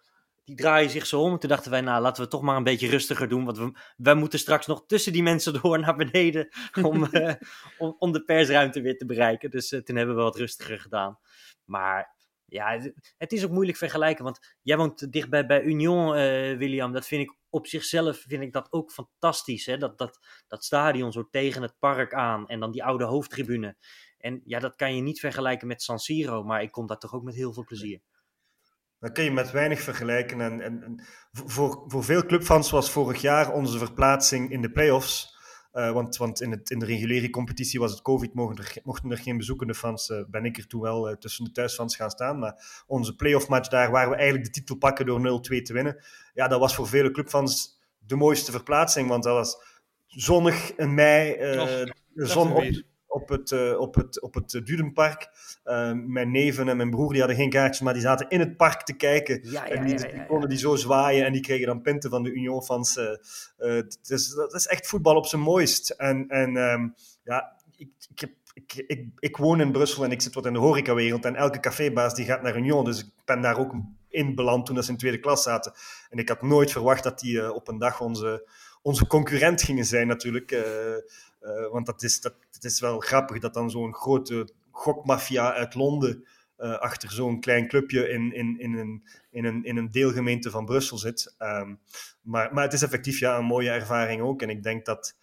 [0.47, 1.33] die draaien zich zo om.
[1.33, 3.45] En toen dachten wij, nou, laten we het toch maar een beetje rustiger doen.
[3.45, 6.49] Want we, wij moeten straks nog tussen die mensen door naar beneden
[6.81, 7.33] om, eh,
[7.77, 9.51] om, om de persruimte weer te bereiken.
[9.51, 11.19] Dus eh, toen hebben we wat rustiger gedaan.
[11.65, 14.23] Maar ja, het, het is ook moeilijk vergelijken.
[14.23, 16.91] Want jij woont dichtbij bij Union, eh, William.
[16.91, 19.65] Dat vind ik op zichzelf vind ik dat ook fantastisch.
[19.65, 19.77] Hè?
[19.77, 22.47] Dat, dat, dat stadion zo tegen het park aan.
[22.47, 23.75] En dan die oude hoofdtribune.
[24.17, 26.43] En ja, dat kan je niet vergelijken met San Siro.
[26.43, 28.01] Maar ik kom daar toch ook met heel veel plezier.
[28.99, 30.41] Dat kun je met weinig vergelijken.
[30.41, 35.35] En, en, en voor, voor veel clubfans was vorig jaar onze verplaatsing in de play-offs.
[35.73, 39.11] Uh, want, want in, het, in de reguliere competitie was het COVID, mochten er, mochten
[39.11, 40.09] er geen bezoekende fans.
[40.09, 42.39] Uh, ben ik er toen wel uh, tussen de thuisfans gaan staan.
[42.39, 46.03] Maar onze play-off match daar, waar we eigenlijk de titel pakken door 0-2 te winnen.
[46.33, 49.09] Ja, dat was voor vele clubfans de mooiste verplaatsing.
[49.09, 49.57] Want dat was
[50.07, 51.35] zonnig in mei.
[51.37, 52.63] De zon op,
[53.31, 55.29] op het, uh, op het, op het Dudenpark.
[55.65, 58.57] Uh, mijn neven en mijn broer die hadden geen kaartjes, maar die zaten in het
[58.57, 59.39] park te kijken.
[59.43, 62.31] Ja, ja, en die, konden die zo zwaaien en die kregen dan pinten van de
[62.31, 62.97] Union-fans.
[62.97, 65.89] Uh, dus dat is echt voetbal op zijn mooist.
[65.89, 70.21] En, en um, ja, ik, ik, heb, ik, ik, ik, woon in Brussel en ik
[70.21, 71.25] zit wat in de horecawereld.
[71.25, 73.73] En elke cafébaas die gaat naar Union, dus ik ben daar ook
[74.09, 75.73] in beland toen ze in tweede klas zaten.
[76.09, 78.49] En ik had nooit verwacht dat die uh, op een dag onze,
[78.81, 80.51] onze concurrent gingen zijn natuurlijk.
[80.51, 80.61] Uh,
[81.47, 85.75] uh, want dat is, dat, het is wel grappig dat dan zo'n grote gokmafia uit
[85.75, 86.27] Londen
[86.57, 90.97] achter zo'n klein clubje in, in, in, een, in, een, in een deelgemeente van Brussel
[90.97, 91.35] zit.
[91.39, 91.79] Um,
[92.21, 94.41] maar, maar het is effectief ja, een mooie ervaring ook.
[94.41, 95.15] En ik denk dat,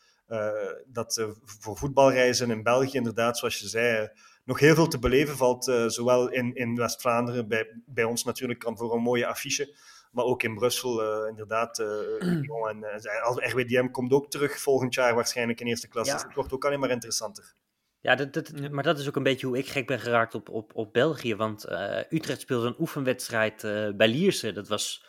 [0.87, 4.09] dat voor voetbalreizen in België inderdaad, zoals je zei
[4.45, 8.77] nog heel veel te beleven valt, zowel in, in West-Vlaanderen, bij, bij ons natuurlijk kan
[8.77, 9.77] voor een mooie affiche,
[10.15, 11.79] maar ook in Brussel uh, inderdaad.
[11.85, 16.12] Uh, en RWDM komt ook terug volgend jaar waarschijnlijk in eerste klas, ja.
[16.12, 17.55] dus het wordt ook alleen maar interessanter.
[18.01, 20.49] Ja, dat, dat, maar dat is ook een beetje hoe ik gek ben geraakt op,
[20.49, 21.67] op, op België, want
[22.11, 23.62] Utrecht speelde een oefenwedstrijd
[23.97, 25.07] bij Lierse, dat was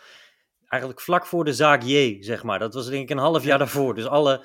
[0.68, 2.60] eigenlijk vlak voor de zaak J, zeg maar.
[2.60, 4.44] Dat was denk ik een half jaar daarvoor, dus alle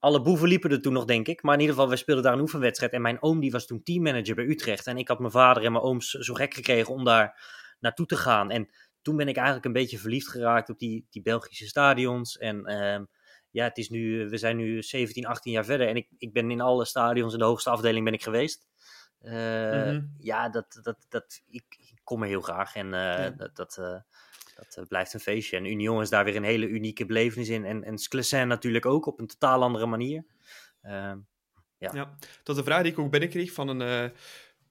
[0.00, 1.42] alle boeven liepen er toen nog, denk ik.
[1.42, 2.92] Maar in ieder geval, wij speelden daar een oefenwedstrijd.
[2.92, 4.86] En mijn oom die was toen teammanager bij Utrecht.
[4.86, 7.42] En ik had mijn vader en mijn ooms zo gek gekregen om daar
[7.80, 8.50] naartoe te gaan.
[8.50, 8.68] En
[9.02, 12.38] toen ben ik eigenlijk een beetje verliefd geraakt op die, die Belgische stadions.
[12.38, 13.06] En uh,
[13.50, 15.88] ja, het is nu, we zijn nu 17, 18 jaar verder.
[15.88, 18.68] En ik, ik ben in alle stadions in de hoogste afdeling ben ik geweest.
[19.22, 20.14] Uh, mm-hmm.
[20.18, 22.74] Ja, dat, dat, dat, ik, ik kom er heel graag.
[22.74, 23.30] En uh, ja.
[23.30, 23.56] dat...
[23.56, 24.04] dat
[24.60, 25.56] dat uh, blijft een feestje.
[25.56, 27.64] En Union is daar weer een hele unieke belevenis in.
[27.64, 30.24] En, en Sclessin natuurlijk ook op een totaal andere manier.
[30.82, 31.12] Uh,
[31.78, 31.90] ja.
[31.92, 34.12] ja, dat is een vraag die ik ook binnenkreeg van een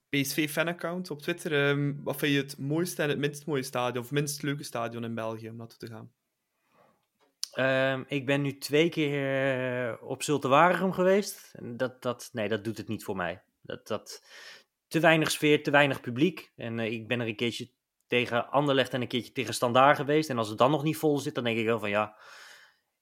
[0.10, 1.70] PSV-fanaccount op Twitter.
[1.70, 5.04] Um, wat vind je het mooiste en het minst mooie stadion, of minst leuke stadion
[5.04, 6.12] in België om naartoe te gaan?
[7.56, 11.52] Um, ik ben nu twee keer uh, op Zulte Waregem geweest.
[11.62, 13.44] Dat, dat, nee, dat doet het niet voor mij.
[13.62, 14.24] Dat, dat,
[14.88, 16.52] te weinig sfeer, te weinig publiek.
[16.56, 17.70] En ik ben er een keertje
[18.08, 20.30] tegen Anderlecht en een keertje tegen Standaard geweest.
[20.30, 22.18] En als het dan nog niet vol zit, dan denk ik wel van ja.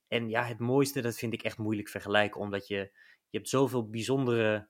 [0.07, 2.41] En ja, het mooiste, dat vind ik echt moeilijk vergelijken.
[2.41, 2.75] Omdat je,
[3.29, 4.67] je hebt zoveel bijzondere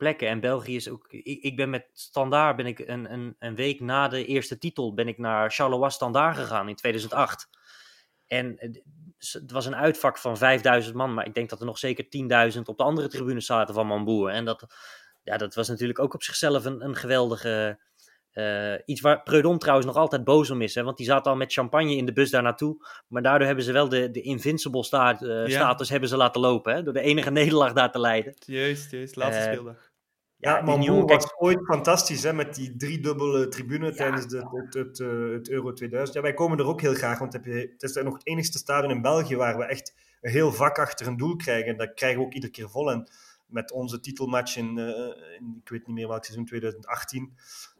[0.00, 0.28] plekken.
[0.28, 1.06] En België is ook...
[1.12, 4.94] Ik, ik ben met Standaard, ben ik een, een, een week na de eerste titel,
[4.94, 7.48] ben ik naar Charleroi Standaard gegaan in 2008.
[8.26, 8.56] En
[9.18, 12.04] het was een uitvak van 5000 man, maar ik denk dat er nog zeker
[12.54, 14.30] 10.000 op de andere tribune zaten van Mamboer.
[14.30, 14.66] En dat,
[15.22, 17.78] ja, dat was natuurlijk ook op zichzelf een, een geweldige
[18.34, 20.74] uh, iets waar Preudon trouwens nog altijd boos om is.
[20.74, 20.82] Hè?
[20.82, 22.86] Want die zaten al met champagne in de bus daar naartoe.
[23.08, 25.48] Maar daardoor hebben ze wel de, de invincible staat, uh, ja.
[25.48, 26.74] status hebben ze laten lopen.
[26.74, 26.82] Hè?
[26.82, 28.34] Door de enige nederlaag daar te leiden.
[28.38, 29.16] Juist, juist.
[29.16, 29.89] Laatste uh, speeldag.
[30.40, 34.98] Ja, Moe was ooit fantastisch hè, met die driedubbele tribune ja, tijdens de, het, het,
[35.32, 36.16] het, Euro 2000.
[36.16, 39.02] Ja, wij komen er ook heel graag, want het is nog het enigste stadion in
[39.02, 41.76] België waar we echt een heel vak achter een doel krijgen.
[41.76, 42.90] Dat krijgen we ook iedere keer vol.
[42.90, 43.08] En
[43.46, 47.32] met onze titelmatch in, in ik weet niet meer welk seizoen, 2018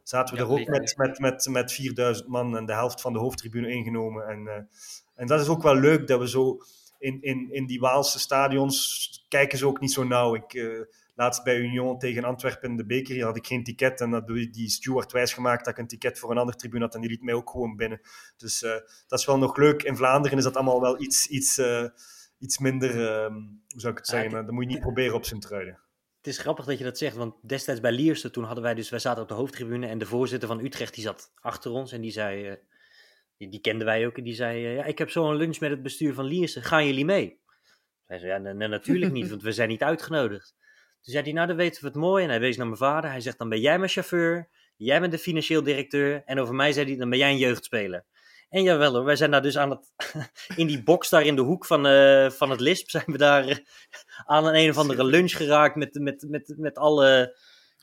[0.03, 3.13] zaten we ja, er ook met, met, met, met 4000 man en de helft van
[3.13, 4.27] de hoofdtribune ingenomen.
[4.27, 4.53] En, uh,
[5.15, 6.57] en dat is ook wel leuk dat we zo
[6.99, 10.35] in, in, in die Waalse stadions kijken ze ook niet zo nauw.
[10.35, 10.81] Ik, uh,
[11.13, 14.27] laatst bij Union tegen Antwerpen in de beker hier had ik geen ticket en dat
[14.27, 17.23] die steward wijsgemaakt dat ik een ticket voor een andere tribune had en die liet
[17.23, 18.01] mij ook gewoon binnen.
[18.37, 18.71] Dus uh,
[19.07, 19.83] dat is wel nog leuk.
[19.83, 21.61] In Vlaanderen is dat allemaal wel iets, iets,
[22.37, 22.91] iets minder,
[23.67, 25.79] hoe zou ik het zeggen, dat moet je niet proberen op zijn truiden.
[26.21, 28.89] Het is grappig dat je dat zegt, want destijds bij Lierse, toen hadden wij dus,
[28.89, 32.01] wij zaten op de hoofdtribune en de voorzitter van Utrecht, die zat achter ons en
[32.01, 32.55] die zei, uh,
[33.37, 35.69] die, die, kenden wij ook, en die zei, ja, ik heb zo een lunch met
[35.69, 37.39] het bestuur van Lierse, gaan jullie mee?
[38.05, 40.55] Hij zei, ja, nee, natuurlijk niet, want we zijn niet uitgenodigd.
[41.01, 43.09] Toen zei hij, nou, dan weten we het mooi, en hij wees naar mijn vader,
[43.09, 46.71] hij zegt, dan ben jij mijn chauffeur, jij bent de financieel directeur, en over mij
[46.71, 48.05] zei hij, dan ben jij een jeugdspeler.
[48.49, 49.91] En jawel hoor, wij zijn daar dus aan het,
[50.55, 53.47] in die box daar in de hoek van, uh, van het LISP, zijn we daar
[53.47, 53.55] uh,
[54.25, 57.37] aan een, een of andere lunch geraakt met, met, met, met alle,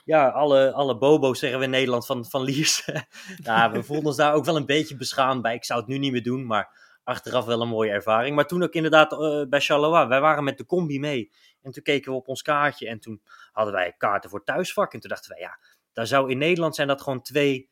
[0.05, 2.85] ja, alle, alle bobo's, zeggen we in Nederland, van, van Liers.
[3.73, 5.55] we voelden ons daar ook wel een beetje beschaamd bij.
[5.55, 8.37] Ik zou het nu niet meer doen, maar achteraf wel een mooie ervaring.
[8.37, 11.31] Maar toen ook inderdaad uh, bij Charleroi, wij waren met de combi mee.
[11.63, 13.23] En toen keken we op ons kaartje en toen
[13.53, 14.93] hadden wij kaarten voor thuisvak.
[14.95, 15.59] En toen dachten wij, ja,
[15.93, 17.71] daar zou in Nederland zijn dat gewoon twee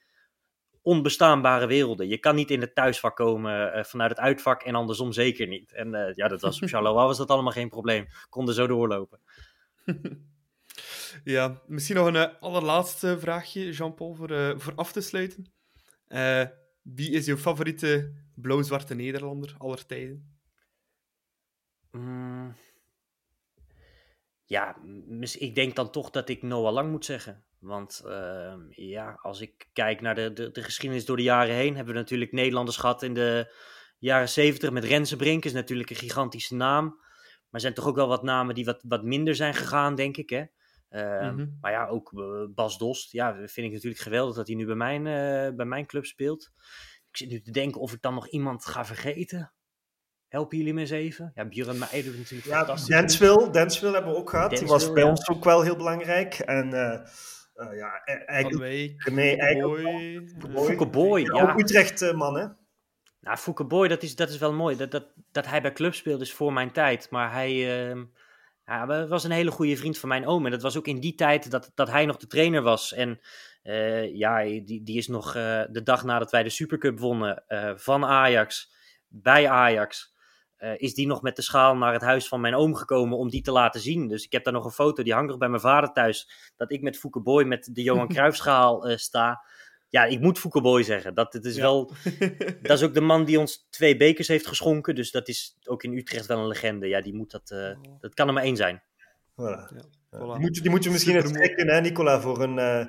[0.82, 2.08] onbestaanbare werelden.
[2.08, 5.72] Je kan niet in het thuisvak komen uh, vanuit het uitvak en andersom zeker niet.
[5.72, 8.06] En uh, ja, dat was op Charleroi was dat allemaal geen probleem.
[8.28, 9.20] Konden zo doorlopen.
[11.24, 15.52] ja, misschien nog een uh, allerlaatste vraagje, Jean-Paul, voor, voor af te sluiten.
[16.82, 20.36] wie is jouw favoriete blauw-zwarte Nederlander aller tijden?
[21.90, 22.54] Mm.
[24.46, 24.76] Ja,
[25.38, 27.44] ik denk dan toch dat ik Noah Lang moet zeggen.
[27.58, 31.76] Want uh, ja, als ik kijk naar de, de, de, geschiedenis door de jaren heen,
[31.76, 33.54] hebben we natuurlijk Nederlanders gehad in de
[33.98, 36.84] jaren zeventig met Rensenbrink, is natuurlijk een gigantische naam.
[36.84, 40.16] Maar er zijn toch ook wel wat namen die wat, wat minder zijn gegaan, denk
[40.16, 40.30] ik.
[40.30, 40.44] Hè?
[40.88, 41.46] Ehm, Mhm.
[41.60, 43.12] Maar ja, ook eh, Bas Dost.
[43.12, 46.50] Ja, vind ik natuurlijk geweldig dat hij nu bij mijn, eh, bij mijn club speelt.
[47.08, 49.52] Ik zit nu te denken of ik dan nog iemand ga vergeten.
[50.36, 51.32] Helpen jullie me eens even?
[51.34, 52.96] Ja, Björn Meijer doet natuurlijk Ja, fantastisch.
[52.96, 54.50] Dansville, Dansville hebben we ook gehad.
[54.50, 55.08] Die was bij ja.
[55.08, 56.34] ons ook wel heel belangrijk.
[56.34, 56.92] En eh,
[57.54, 59.10] eh, ja, e- eigenlijk...
[59.10, 60.90] Nee, eigenlijk...
[60.90, 61.20] Boy.
[61.20, 61.42] Ja, ja.
[61.42, 62.46] Ook Utrecht, eh, man, hè?
[63.20, 64.76] Nou, Fouke Boy, dat is, dat is wel mooi.
[64.76, 67.10] Dat, dat, dat hij bij club speelde is voor mijn tijd.
[67.10, 68.04] Maar hij ehm,
[68.64, 70.44] ja, was een hele goede vriend van mijn oom.
[70.44, 72.92] En dat was ook in die tijd dat, dat hij nog de trainer was.
[72.92, 73.20] En
[73.62, 77.72] eh, ja, die, die is nog eh, de dag nadat wij de Supercup wonnen eh,
[77.76, 78.72] van Ajax,
[79.08, 80.14] bij Ajax...
[80.56, 83.28] eh, is die nog met de schaal naar het huis van mijn oom gekomen om
[83.30, 84.08] die te laten zien.
[84.08, 86.30] Dus ik heb daar nog een foto, die hangt nog bij mijn vader thuis.
[86.56, 89.44] Dat ik met Fouke Boy met de Johan Cruijffschaal eh sta.
[89.88, 91.14] Ja, ik moet Fouke Boy zeggen.
[91.14, 91.62] Dat, het is Ja.
[91.62, 91.90] wel
[92.62, 94.94] dat is ook de man die ons twee bekers heeft geschonken.
[94.94, 96.88] Dus dat is ook in Utrecht wel een legende.
[96.88, 97.50] Ja, die moet dat.
[97.50, 97.70] eh,
[98.00, 98.82] dat kan er maar één zijn.
[99.32, 99.34] Voilà.
[99.36, 99.70] Ja,
[100.14, 100.32] voilà.
[100.32, 102.86] Die, moet, die moeten we misschien eens trekken, hè, Nicola, voor een, eh,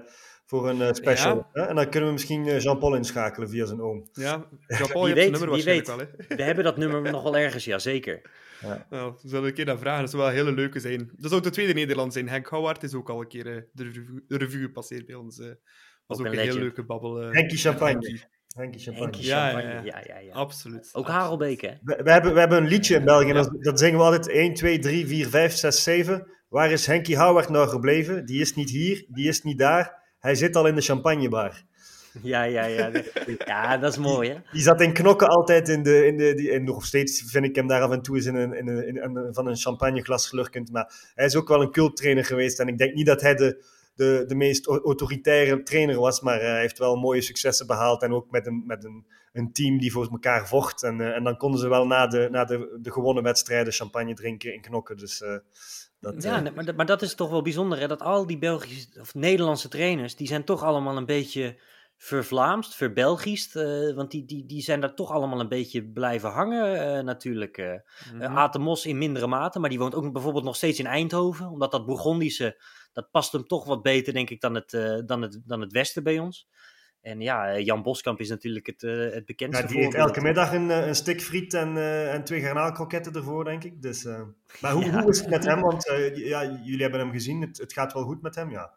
[0.47, 1.35] voor een eh, special.
[1.35, 1.47] Ja.
[1.61, 1.67] Hè?
[1.67, 4.09] En dan kunnen we misschien eh, Jean-Paul inschakelen via zijn oom.
[4.13, 5.97] Ja, Jean-Paul, zijn weet, nummer waarschijnlijk weet.
[5.97, 6.35] wel, hè?
[6.35, 8.21] We hebben dat nummer nog wel ergens, ja zeker.
[8.89, 10.01] Nou, we zullen een keer naar vragen.
[10.01, 10.97] Dat zou wel een hele leuke zijn.
[10.97, 12.29] Dat zou ook de tweede Nederland zijn.
[12.29, 15.39] Henk Houwaard is ook al een keer eh, de, revue, de revue gepasseerd bij ons.
[15.39, 15.47] eh
[16.07, 17.21] was Ook ook, een een hele leuke babbel.
[17.21, 17.91] eh, Henkie Champagne.
[17.93, 18.23] Henkie.
[18.55, 19.03] Henkie Champagne.
[19.11, 19.97] Henkie Ja, ja, Champagne, ja.
[20.05, 20.33] ja, ja, ja.
[20.33, 20.89] Absoluut.
[20.93, 21.07] Ook.
[21.07, 21.71] Harelbeek, hè?
[21.83, 24.27] We, we hebben, we hebben een liedje in België, en dat, dat zingen we altijd
[24.29, 26.27] 1, 2, 3, 4, 5, 6, 7.
[26.49, 28.25] Waar is Henkie Houwaard nou gebleven?
[28.25, 30.05] Die is niet hier, die is niet daar.
[30.19, 31.63] Hij zit al in de champagnebar.
[32.21, 32.91] Ja, ja, ja.
[33.45, 34.35] Ja, dat is mooi, hè?
[34.51, 36.05] Die zat in knokken altijd in de.
[36.05, 38.35] In de die, en nog steeds vind ik hem daar af en toe eens in
[38.35, 40.71] een, in een, in een- van een champagneglas slurkend.
[40.71, 42.59] Maar hij is ook wel een culttrainer geweest.
[42.59, 43.63] En ik denk niet dat hij de,
[43.95, 46.21] de, de meest au- autoritaire trainer was.
[46.21, 48.01] Maar hij heeft wel mooie successen behaald.
[48.03, 50.83] En ook met een, met een, een team die voor elkaar vocht.
[50.83, 54.13] En, eh, en dan konden ze wel na de, na de, de gewonnen wedstrijden champagne
[54.13, 54.97] drinken in knokken.
[54.97, 55.37] Dus eh,
[55.99, 56.23] dat.
[56.23, 57.87] Ja, eh, maar, dat- maar dat is toch wel bijzonder, hè?
[57.87, 61.59] Dat al die Belgische of Nederlandse trainers, die zijn toch allemaal een beetje
[61.97, 63.55] vervlaamst, verbelgiest.
[63.55, 67.57] eh, want die, die, die zijn daar toch allemaal een beetje blijven hangen, eh, natuurlijk.
[67.57, 71.47] Uh, Aten Mos in mindere mate, maar die woont ook bijvoorbeeld nog steeds in Eindhoven.
[71.49, 72.61] Omdat dat Bourgondische,
[72.93, 74.69] dat past hem toch wat beter, denk ik, dan het,
[75.05, 76.47] dan het, dan het Westen bij ons.
[77.07, 80.21] En ja, eh, Jan Boskamp is natuurlijk het, eh, het bekendste ja, die eet elke
[80.21, 83.81] middag een, eh, een stik friet en, eh, en twee garnaalkroketten ervoor, denk ik.
[83.81, 84.05] Dus,
[84.61, 85.01] maar hoe, Ja.
[85.01, 85.61] hoe is het met hem?
[85.61, 87.41] Want ja, jullie hebben hem gezien.
[87.41, 88.71] Het, het gaat wel goed met hem, ja.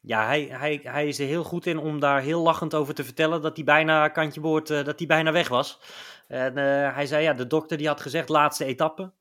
[0.00, 3.04] Ja, hij, hij, hij is er heel goed in om daar heel lachend over te
[3.04, 5.80] vertellen dat hij bijna kantje boord, dat hij bijna weg was.
[6.28, 6.56] En
[6.94, 9.12] hij zei, ja, de dokter die had gezegd laatste etappe.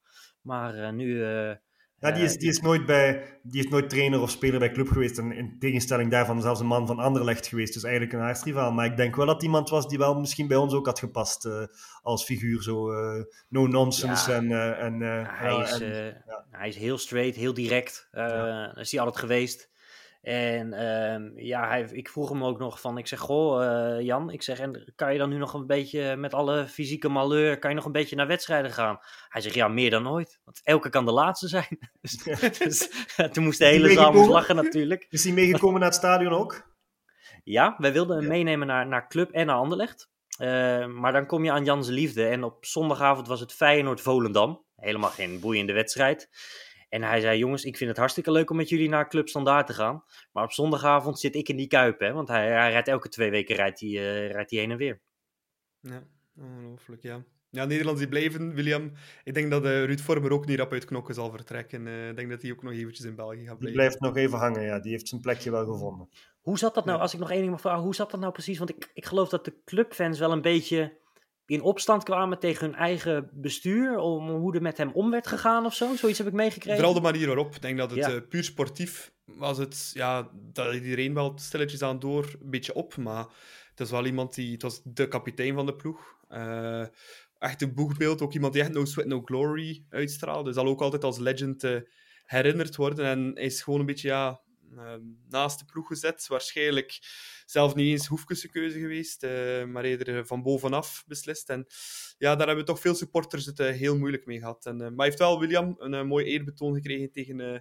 [0.41, 1.23] Maar nu...
[2.01, 4.71] Ja, die is, eh, die, is nooit bij, die is nooit trainer of speler bij
[4.71, 5.17] club geweest.
[5.17, 7.73] En in tegenstelling daarvan zelfs een man van Anderlecht geweest.
[7.73, 8.71] Dus eigenlijk een aardsrivaal.
[8.71, 11.45] Maar ik denk wel dat iemand was die wel misschien bij ons ook had gepast.
[11.45, 11.63] eh,
[12.01, 14.31] als figuur, zo eh, no nonsense.
[14.31, 14.37] Ja.
[14.37, 16.45] En, en, Hij, is, en- ja.
[16.51, 18.07] hij is heel straight, heel direct.
[18.11, 19.69] Dat is hij altijd geweest.
[20.21, 24.29] En ehm, ja, hij, ik vroeg hem ook nog van, ik zeg, goh eh, Jan,
[24.29, 27.69] ik zeg, en kan je dan nu nog een beetje met alle fysieke malheur, kan
[27.69, 28.99] je nog een beetje naar wedstrijden gaan?
[29.29, 31.79] Hij zegt, ja, meer dan ooit, want elke kan de laatste zijn.
[32.01, 32.23] dus,
[32.63, 32.89] dus,
[33.31, 35.05] toen moest de hele zaal lachen natuurlijk.
[35.09, 36.69] Is hij meegekomen naar het stadion ook?
[37.43, 38.31] Ja, wij wilden hem Ja.
[38.31, 40.09] meenemen naar, naar Club en naar Anderlecht.
[40.37, 42.25] Eh, maar dan kom je aan Jan's Liefde.
[42.27, 44.65] En op zondagavond was het Feyenoord-Volendam.
[44.75, 46.29] Helemaal geen boeiende wedstrijd.
[46.91, 49.67] En hij zei, jongens, ik vind het hartstikke leuk om met jullie naar Club Standaard
[49.67, 50.03] te gaan.
[50.31, 52.13] Maar op zondagavond zit ik in die kuip, hè.
[52.13, 54.99] Want hij, hij rijdt elke twee weken rijdt hij, eh, rijdt hij heen en weer.
[55.79, 56.03] Ja,
[56.37, 57.23] ongelooflijk, ja.
[57.49, 58.91] Ja, Nederlands die blijven, William.
[59.23, 61.87] Ik denk dat eh, Ruud Vormer ook niet rap uit knokken zal vertrekken.
[61.87, 63.73] Eh, ik denk dat hij ook nog eventjes in België gaat Die blijven.
[63.73, 64.79] blijft nog even hangen, ja.
[64.79, 66.09] Die heeft zijn plekje wel gevonden.
[66.41, 67.03] Hoe zat dat nou, Ja.
[67.03, 68.57] als ik nog één ding mag vragen, hoe zat dat nou precies?
[68.57, 70.97] Want ik, ik geloof dat de clubfans wel een beetje
[71.45, 73.97] in opstand kwamen tegen hun eigen bestuur.
[73.97, 75.95] Om hoe er met hem om werd gegaan of zo.
[75.95, 76.75] Zoiets heb ik meegekregen.
[76.75, 77.55] Vooral de manier waarop.
[77.55, 78.11] Ik denk dat het Ja.
[78.11, 79.57] eh, puur sportief was.
[79.57, 82.97] Het, ja, dat iedereen wel stilletjes aan door, een beetje op.
[82.97, 83.25] Maar
[83.69, 84.51] het is wel iemand die...
[84.51, 86.15] Het was de kapitein van de ploeg.
[86.27, 86.85] Eh,
[87.39, 88.21] echt een boegbeeld.
[88.21, 90.43] Ook iemand die echt no sweat, no glory uitstraalde.
[90.43, 91.79] Dus zal ook altijd als legend eh,
[92.25, 93.05] herinnerd worden.
[93.05, 94.41] En hij is gewoon een beetje ja,
[95.29, 96.27] naast de ploeg gezet.
[96.27, 96.99] Waarschijnlijk
[97.51, 99.23] zelf niet eens hoefkeuze keuze geweest.
[99.23, 101.49] eh, maar eerder van bovenaf beslist.
[101.49, 101.65] En
[102.17, 104.65] ja, daar hebben toch veel supporters het eh, heel moeilijk mee gehad.
[104.65, 107.59] En, eh, maar hij heeft wel, William, een eh, mooi eerbetoon gekregen tegen, eh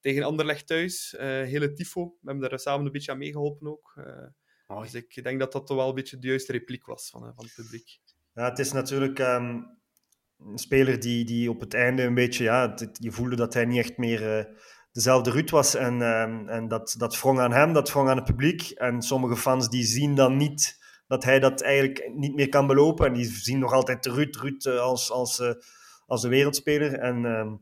[0.00, 1.14] tegen Anderlecht thuis.
[1.14, 2.04] Eh, hele tifo.
[2.20, 3.92] We hebben daar samen een beetje aan meegeholpen ook.
[3.96, 7.22] Eh, dus ik denk dat dat toch wel een beetje de juiste repliek was van,
[7.26, 7.98] eh, van het publiek.
[8.34, 9.60] Ja, het is natuurlijk ehm,
[10.38, 13.64] een speler die, die op het einde een beetje, ja, het- je voelde dat hij
[13.64, 14.44] niet echt meer eh,
[14.96, 15.74] dezelfde Ruud was.
[15.74, 18.70] En, ehm, en dat, dat wrong aan hem, dat wrong aan het publiek.
[18.70, 20.78] En sommige fans die zien dan niet
[21.08, 23.06] dat hij dat eigenlijk niet meer kan belopen.
[23.06, 25.50] En die zien nog altijd Ruud, Ruud eh, als, als, eh,
[26.06, 26.98] als de wereldspeler.
[26.98, 27.54] En ehm,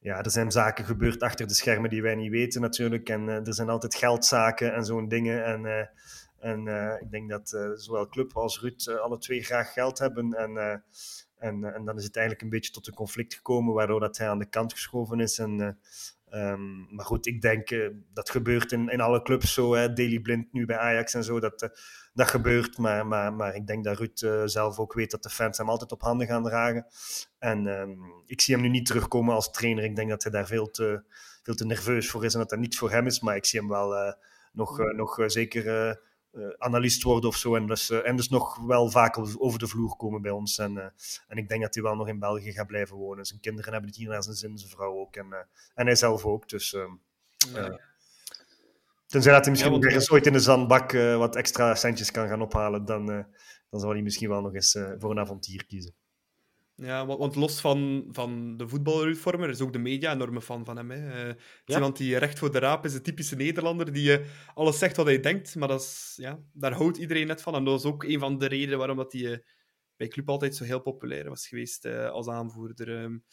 [0.00, 3.08] ja, er zijn zaken gebeurd achter de schermen die wij niet weten natuurlijk.
[3.08, 5.44] En er zijn altijd geldzaken en zo'n dingen.
[5.44, 5.90] En,
[6.38, 6.66] en
[7.00, 10.32] ik denk dat zowel Club als Ruud alle twee graag geld hebben.
[10.32, 10.82] En
[11.38, 14.28] en, en dan is het eigenlijk een beetje tot een conflict gekomen, waardoor dat hij
[14.28, 15.38] aan de kant geschoven is.
[15.38, 15.78] En,
[16.30, 19.74] um, maar goed, ik denk uh, dat gebeurt in, in alle clubs zo.
[19.74, 19.92] Hè.
[19.92, 21.68] Daily Blind nu bij Ajax en zo, dat, uh,
[22.12, 22.78] dat gebeurt.
[22.78, 25.68] Maar, maar, maar ik denk dat Ruud uh, zelf ook weet dat de fans hem
[25.68, 26.86] altijd op handen gaan dragen.
[27.38, 29.84] En um, ik zie hem nu niet terugkomen als trainer.
[29.84, 31.02] Ik denk dat hij daar veel te,
[31.42, 33.20] veel te nerveus voor is en dat dat niet voor hem is.
[33.20, 34.14] Maar ik zie hem wel
[34.52, 35.98] nog, nog zeker
[36.58, 37.54] analist worden of zo.
[37.56, 40.58] En dus, uh, en dus nog wel vaak over de vloer komen bij ons.
[40.58, 40.84] En, uh,
[41.28, 43.24] en ik denk dat hij wel nog in België gaat blijven wonen.
[43.24, 45.16] Zijn kinderen hebben het hier naar zijn zin, zijn vrouw ook.
[45.16, 46.48] En, en hij zelf ook.
[46.48, 46.92] Dus, ehm,
[47.52, 47.80] ja.
[49.06, 52.28] Tenzij dat hij misschien ja, nog ergens ooit in de zandbak wat extra centjes kan
[52.28, 53.06] gaan ophalen, dan,
[53.70, 55.94] dan zal hij misschien wel nog eens voor een avontuur kiezen.
[56.76, 60.90] Ja, want, los van, van de voetbalreformer is ook de media enorme fan van hem.
[60.90, 61.28] Hè.
[61.28, 61.34] Uh,
[61.64, 61.74] ja.
[61.74, 65.06] Iemand die recht voor de raap is, een typische Nederlander die uh, alles zegt wat
[65.06, 67.54] hij denkt, maar dat is, ja, daar houdt iedereen net van.
[67.54, 69.36] En dat is ook een van de redenen waarom dat hij uh,
[69.96, 72.88] bij Club altijd zo heel populair was geweest als aanvoerder.
[72.88, 73.24] Um,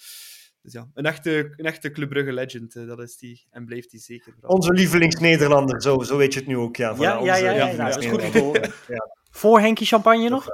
[0.62, 4.00] dus ja, een echte, een echte Club Brugge legend, dat is die en blijft hij
[4.00, 4.34] zeker.
[4.42, 6.76] Onze lievelings-Nederlander, zo, zo weet je het nu ook.
[6.76, 8.74] Ja, ja, ja, ja, ja, ja, dat is goed.
[9.40, 10.48] Voor Henkie Champagne nog?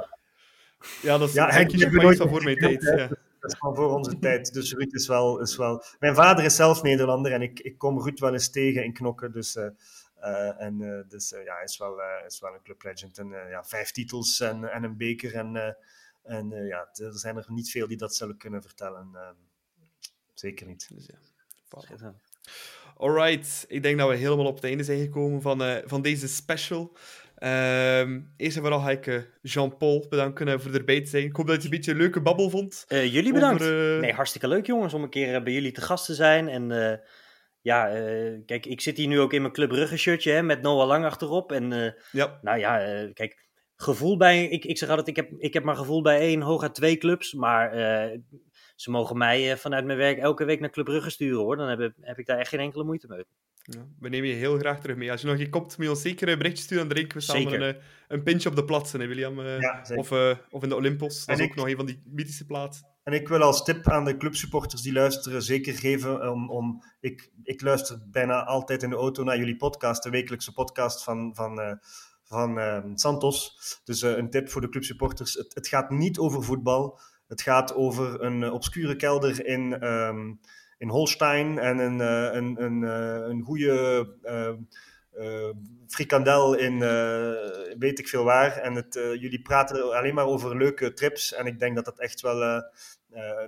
[1.01, 1.67] Ja, dat is ja,
[2.15, 2.83] voor mijn tijd.
[2.83, 3.07] Ja.
[3.39, 4.53] Dat is van voor onze tijd.
[4.53, 5.83] Dus Ruud is wel, is wel...
[5.99, 9.31] Mijn vader is zelf Nederlander en ik, ik kom Ruud wel eens tegen in knokken.
[9.31, 9.65] Dus, uh,
[10.19, 13.17] uh, en, uh, dus ja, hij is wel, is wel een club legend.
[13.17, 15.35] En ja, vijf titels en, en een beker.
[15.35, 15.75] En,
[16.23, 19.35] en ja, er zijn er niet veel die dat zullen kunnen vertellen.
[20.33, 20.89] zeker niet.
[20.93, 22.13] Dus, ja.
[22.97, 26.97] Alright, ik denk dat we helemaal op het einde zijn gekomen van, van deze special.
[27.43, 31.23] Um, eerst en vooral ga ik uh, Jean-Paul bedanken uh, voor erbij te zijn.
[31.23, 32.85] Ik hoop dat je een beetje een leuke babbel vond.
[32.89, 33.61] Uh, jullie bedankt.
[33.61, 36.47] Over, nee, hartstikke leuk jongens om een keer bij jullie te gast te zijn.
[36.47, 36.99] En
[37.61, 37.85] ja,
[38.45, 41.05] kijk, ik zit hier nu ook in mijn Club Ruggen shirtje hè, met Noah Lang
[41.05, 41.51] achterop.
[41.51, 42.39] En ja.
[42.41, 42.77] nou ja,
[43.13, 44.45] kijk, gevoel bij...
[44.47, 47.33] Ik, ik zeg altijd, ik heb, ik heb maar gevoel bij één, hooguit twee clubs.
[47.33, 47.71] Maar
[48.81, 51.55] ze mogen mij vanuit mijn werk elke week naar Club Ruggen sturen hoor.
[51.55, 53.25] Dan heb, heb ik daar echt geen enkele moeite mee.
[53.63, 55.11] Ja, we nemen je heel graag terug mee.
[55.11, 56.87] Als je nog een komt, moet je ons zeker een berichtje sturen.
[56.87, 59.39] Dan drinken we samen een, eh, een pintje op de plaatsen, hè, William.
[59.39, 61.25] Uh, ja, of, uh, of in de Olympos.
[61.25, 62.87] Dat en is ik, ook nog een van die mythische plaatsen.
[63.03, 66.49] En ik wil als tip aan de clubsupporters die luisteren zeker geven om...
[66.49, 71.03] om ik, ik luister bijna altijd in de auto naar jullie podcast, de wekelijkse podcast
[71.03, 71.35] van...
[71.35, 71.79] van
[72.23, 73.57] van Santos.
[73.83, 75.33] Dus een tip voor de clubsupporters.
[75.33, 76.99] Het, het, gaat niet over voetbal.
[77.29, 80.39] Het gaat over een obscure kelder in, um,
[80.77, 85.49] in Holstein en een, uh, een, een, uh, een goede uh,
[85.87, 86.79] frikandel in
[87.79, 88.57] weet ik veel waar.
[88.57, 91.33] En het, jullie praten alleen maar over leuke trips.
[91.33, 92.63] En ik denk dat dat echt wel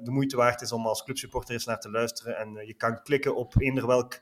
[0.03, 2.38] de moeite waard is om als clubsupporter eens naar te luisteren.
[2.38, 4.20] En je kan klikken op eender welk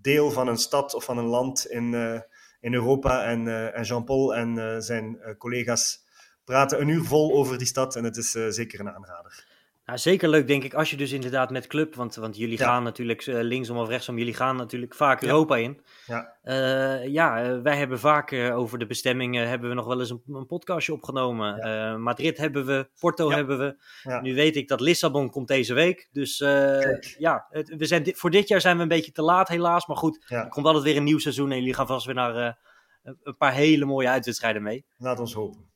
[0.00, 1.94] deel van een stad of van een land in,
[2.60, 3.24] in Europa.
[3.24, 6.03] En, en Jean-Paul en zijn collega's
[6.44, 7.96] praten een uur vol over die stad.
[7.96, 9.44] En het is zeker een aanrader.
[9.86, 12.82] Nou, zeker leuk, denk ik, als je dus inderdaad met club, want, want jullie gaan
[12.82, 15.80] natuurlijk uh, linksom of rechtsom, jullie gaan natuurlijk vaak Europa in.
[16.06, 20.22] Ja, uh, ja wij hebben vaak over de bestemmingen, hebben we nog wel eens een,
[20.28, 21.56] een podcastje opgenomen.
[21.56, 21.96] Ja.
[21.96, 23.76] Madrid hebben we, Porto hebben we.
[24.20, 26.08] Nu weet ik dat Lissabon komt deze week.
[26.12, 26.38] Dus
[27.18, 29.86] ja, het, we zijn voor dit jaar zijn we een beetje te laat helaas.
[29.86, 32.58] Maar goed, er komt altijd weer een nieuw seizoen en jullie gaan vast weer naar
[33.02, 34.84] een paar hele mooie uitwedstrijden mee.
[34.96, 35.72] Laat ons hopen.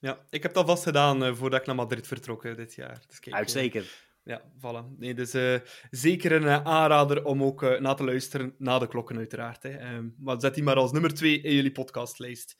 [0.00, 3.02] Ja, ik heb dat vast gedaan uh, voordat ik naar Madrid vertrok uh, dit jaar.
[3.08, 3.84] Dus kijk, Uitstekend.
[3.84, 3.90] Uh,
[4.22, 4.98] ja, voilà.
[4.98, 5.60] Nee, dus
[5.90, 9.62] zeker een aanrader om ook na te luisteren na de klokken, uiteraard.
[9.62, 9.70] Hè.
[9.70, 12.56] Ehm, maar zet die maar als nummer twee in jullie podcastlijst.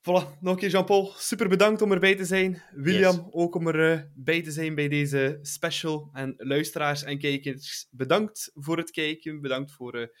[0.00, 2.62] Voilà, nog een keer Jean-Paul, super bedankt om erbij te zijn.
[2.70, 3.24] William, yes.
[3.30, 6.10] ook om erbij te zijn bij deze special.
[6.12, 9.40] En luisteraars en kijkers, bedankt voor het kijken.
[9.40, 10.16] Bedankt voor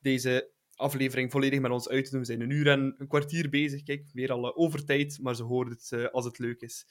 [0.00, 0.50] deze
[0.82, 2.20] aflevering volledig met ons uit te doen.
[2.20, 3.82] We zijn een uur en een kwartier bezig.
[3.82, 6.86] Kijk, weer al uh, over tijd, maar ze horen het uh, als het leuk is.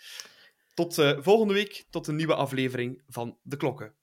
[0.73, 3.93] Tot uh, volgende week, tot een nieuwe aflevering van De Klokken.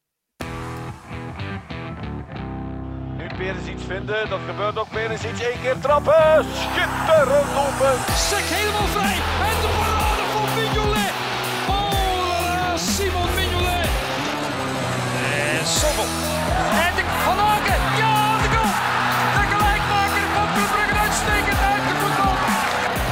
[3.19, 4.91] Nu Perens iets vinden, dat gebeurt ook.
[4.91, 6.45] Perens iets één keer trappen.
[6.45, 7.95] Schitterend open.
[8.29, 9.19] Sek helemaal vrij.
[9.51, 9.58] En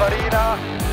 [0.07, 0.86] Marina.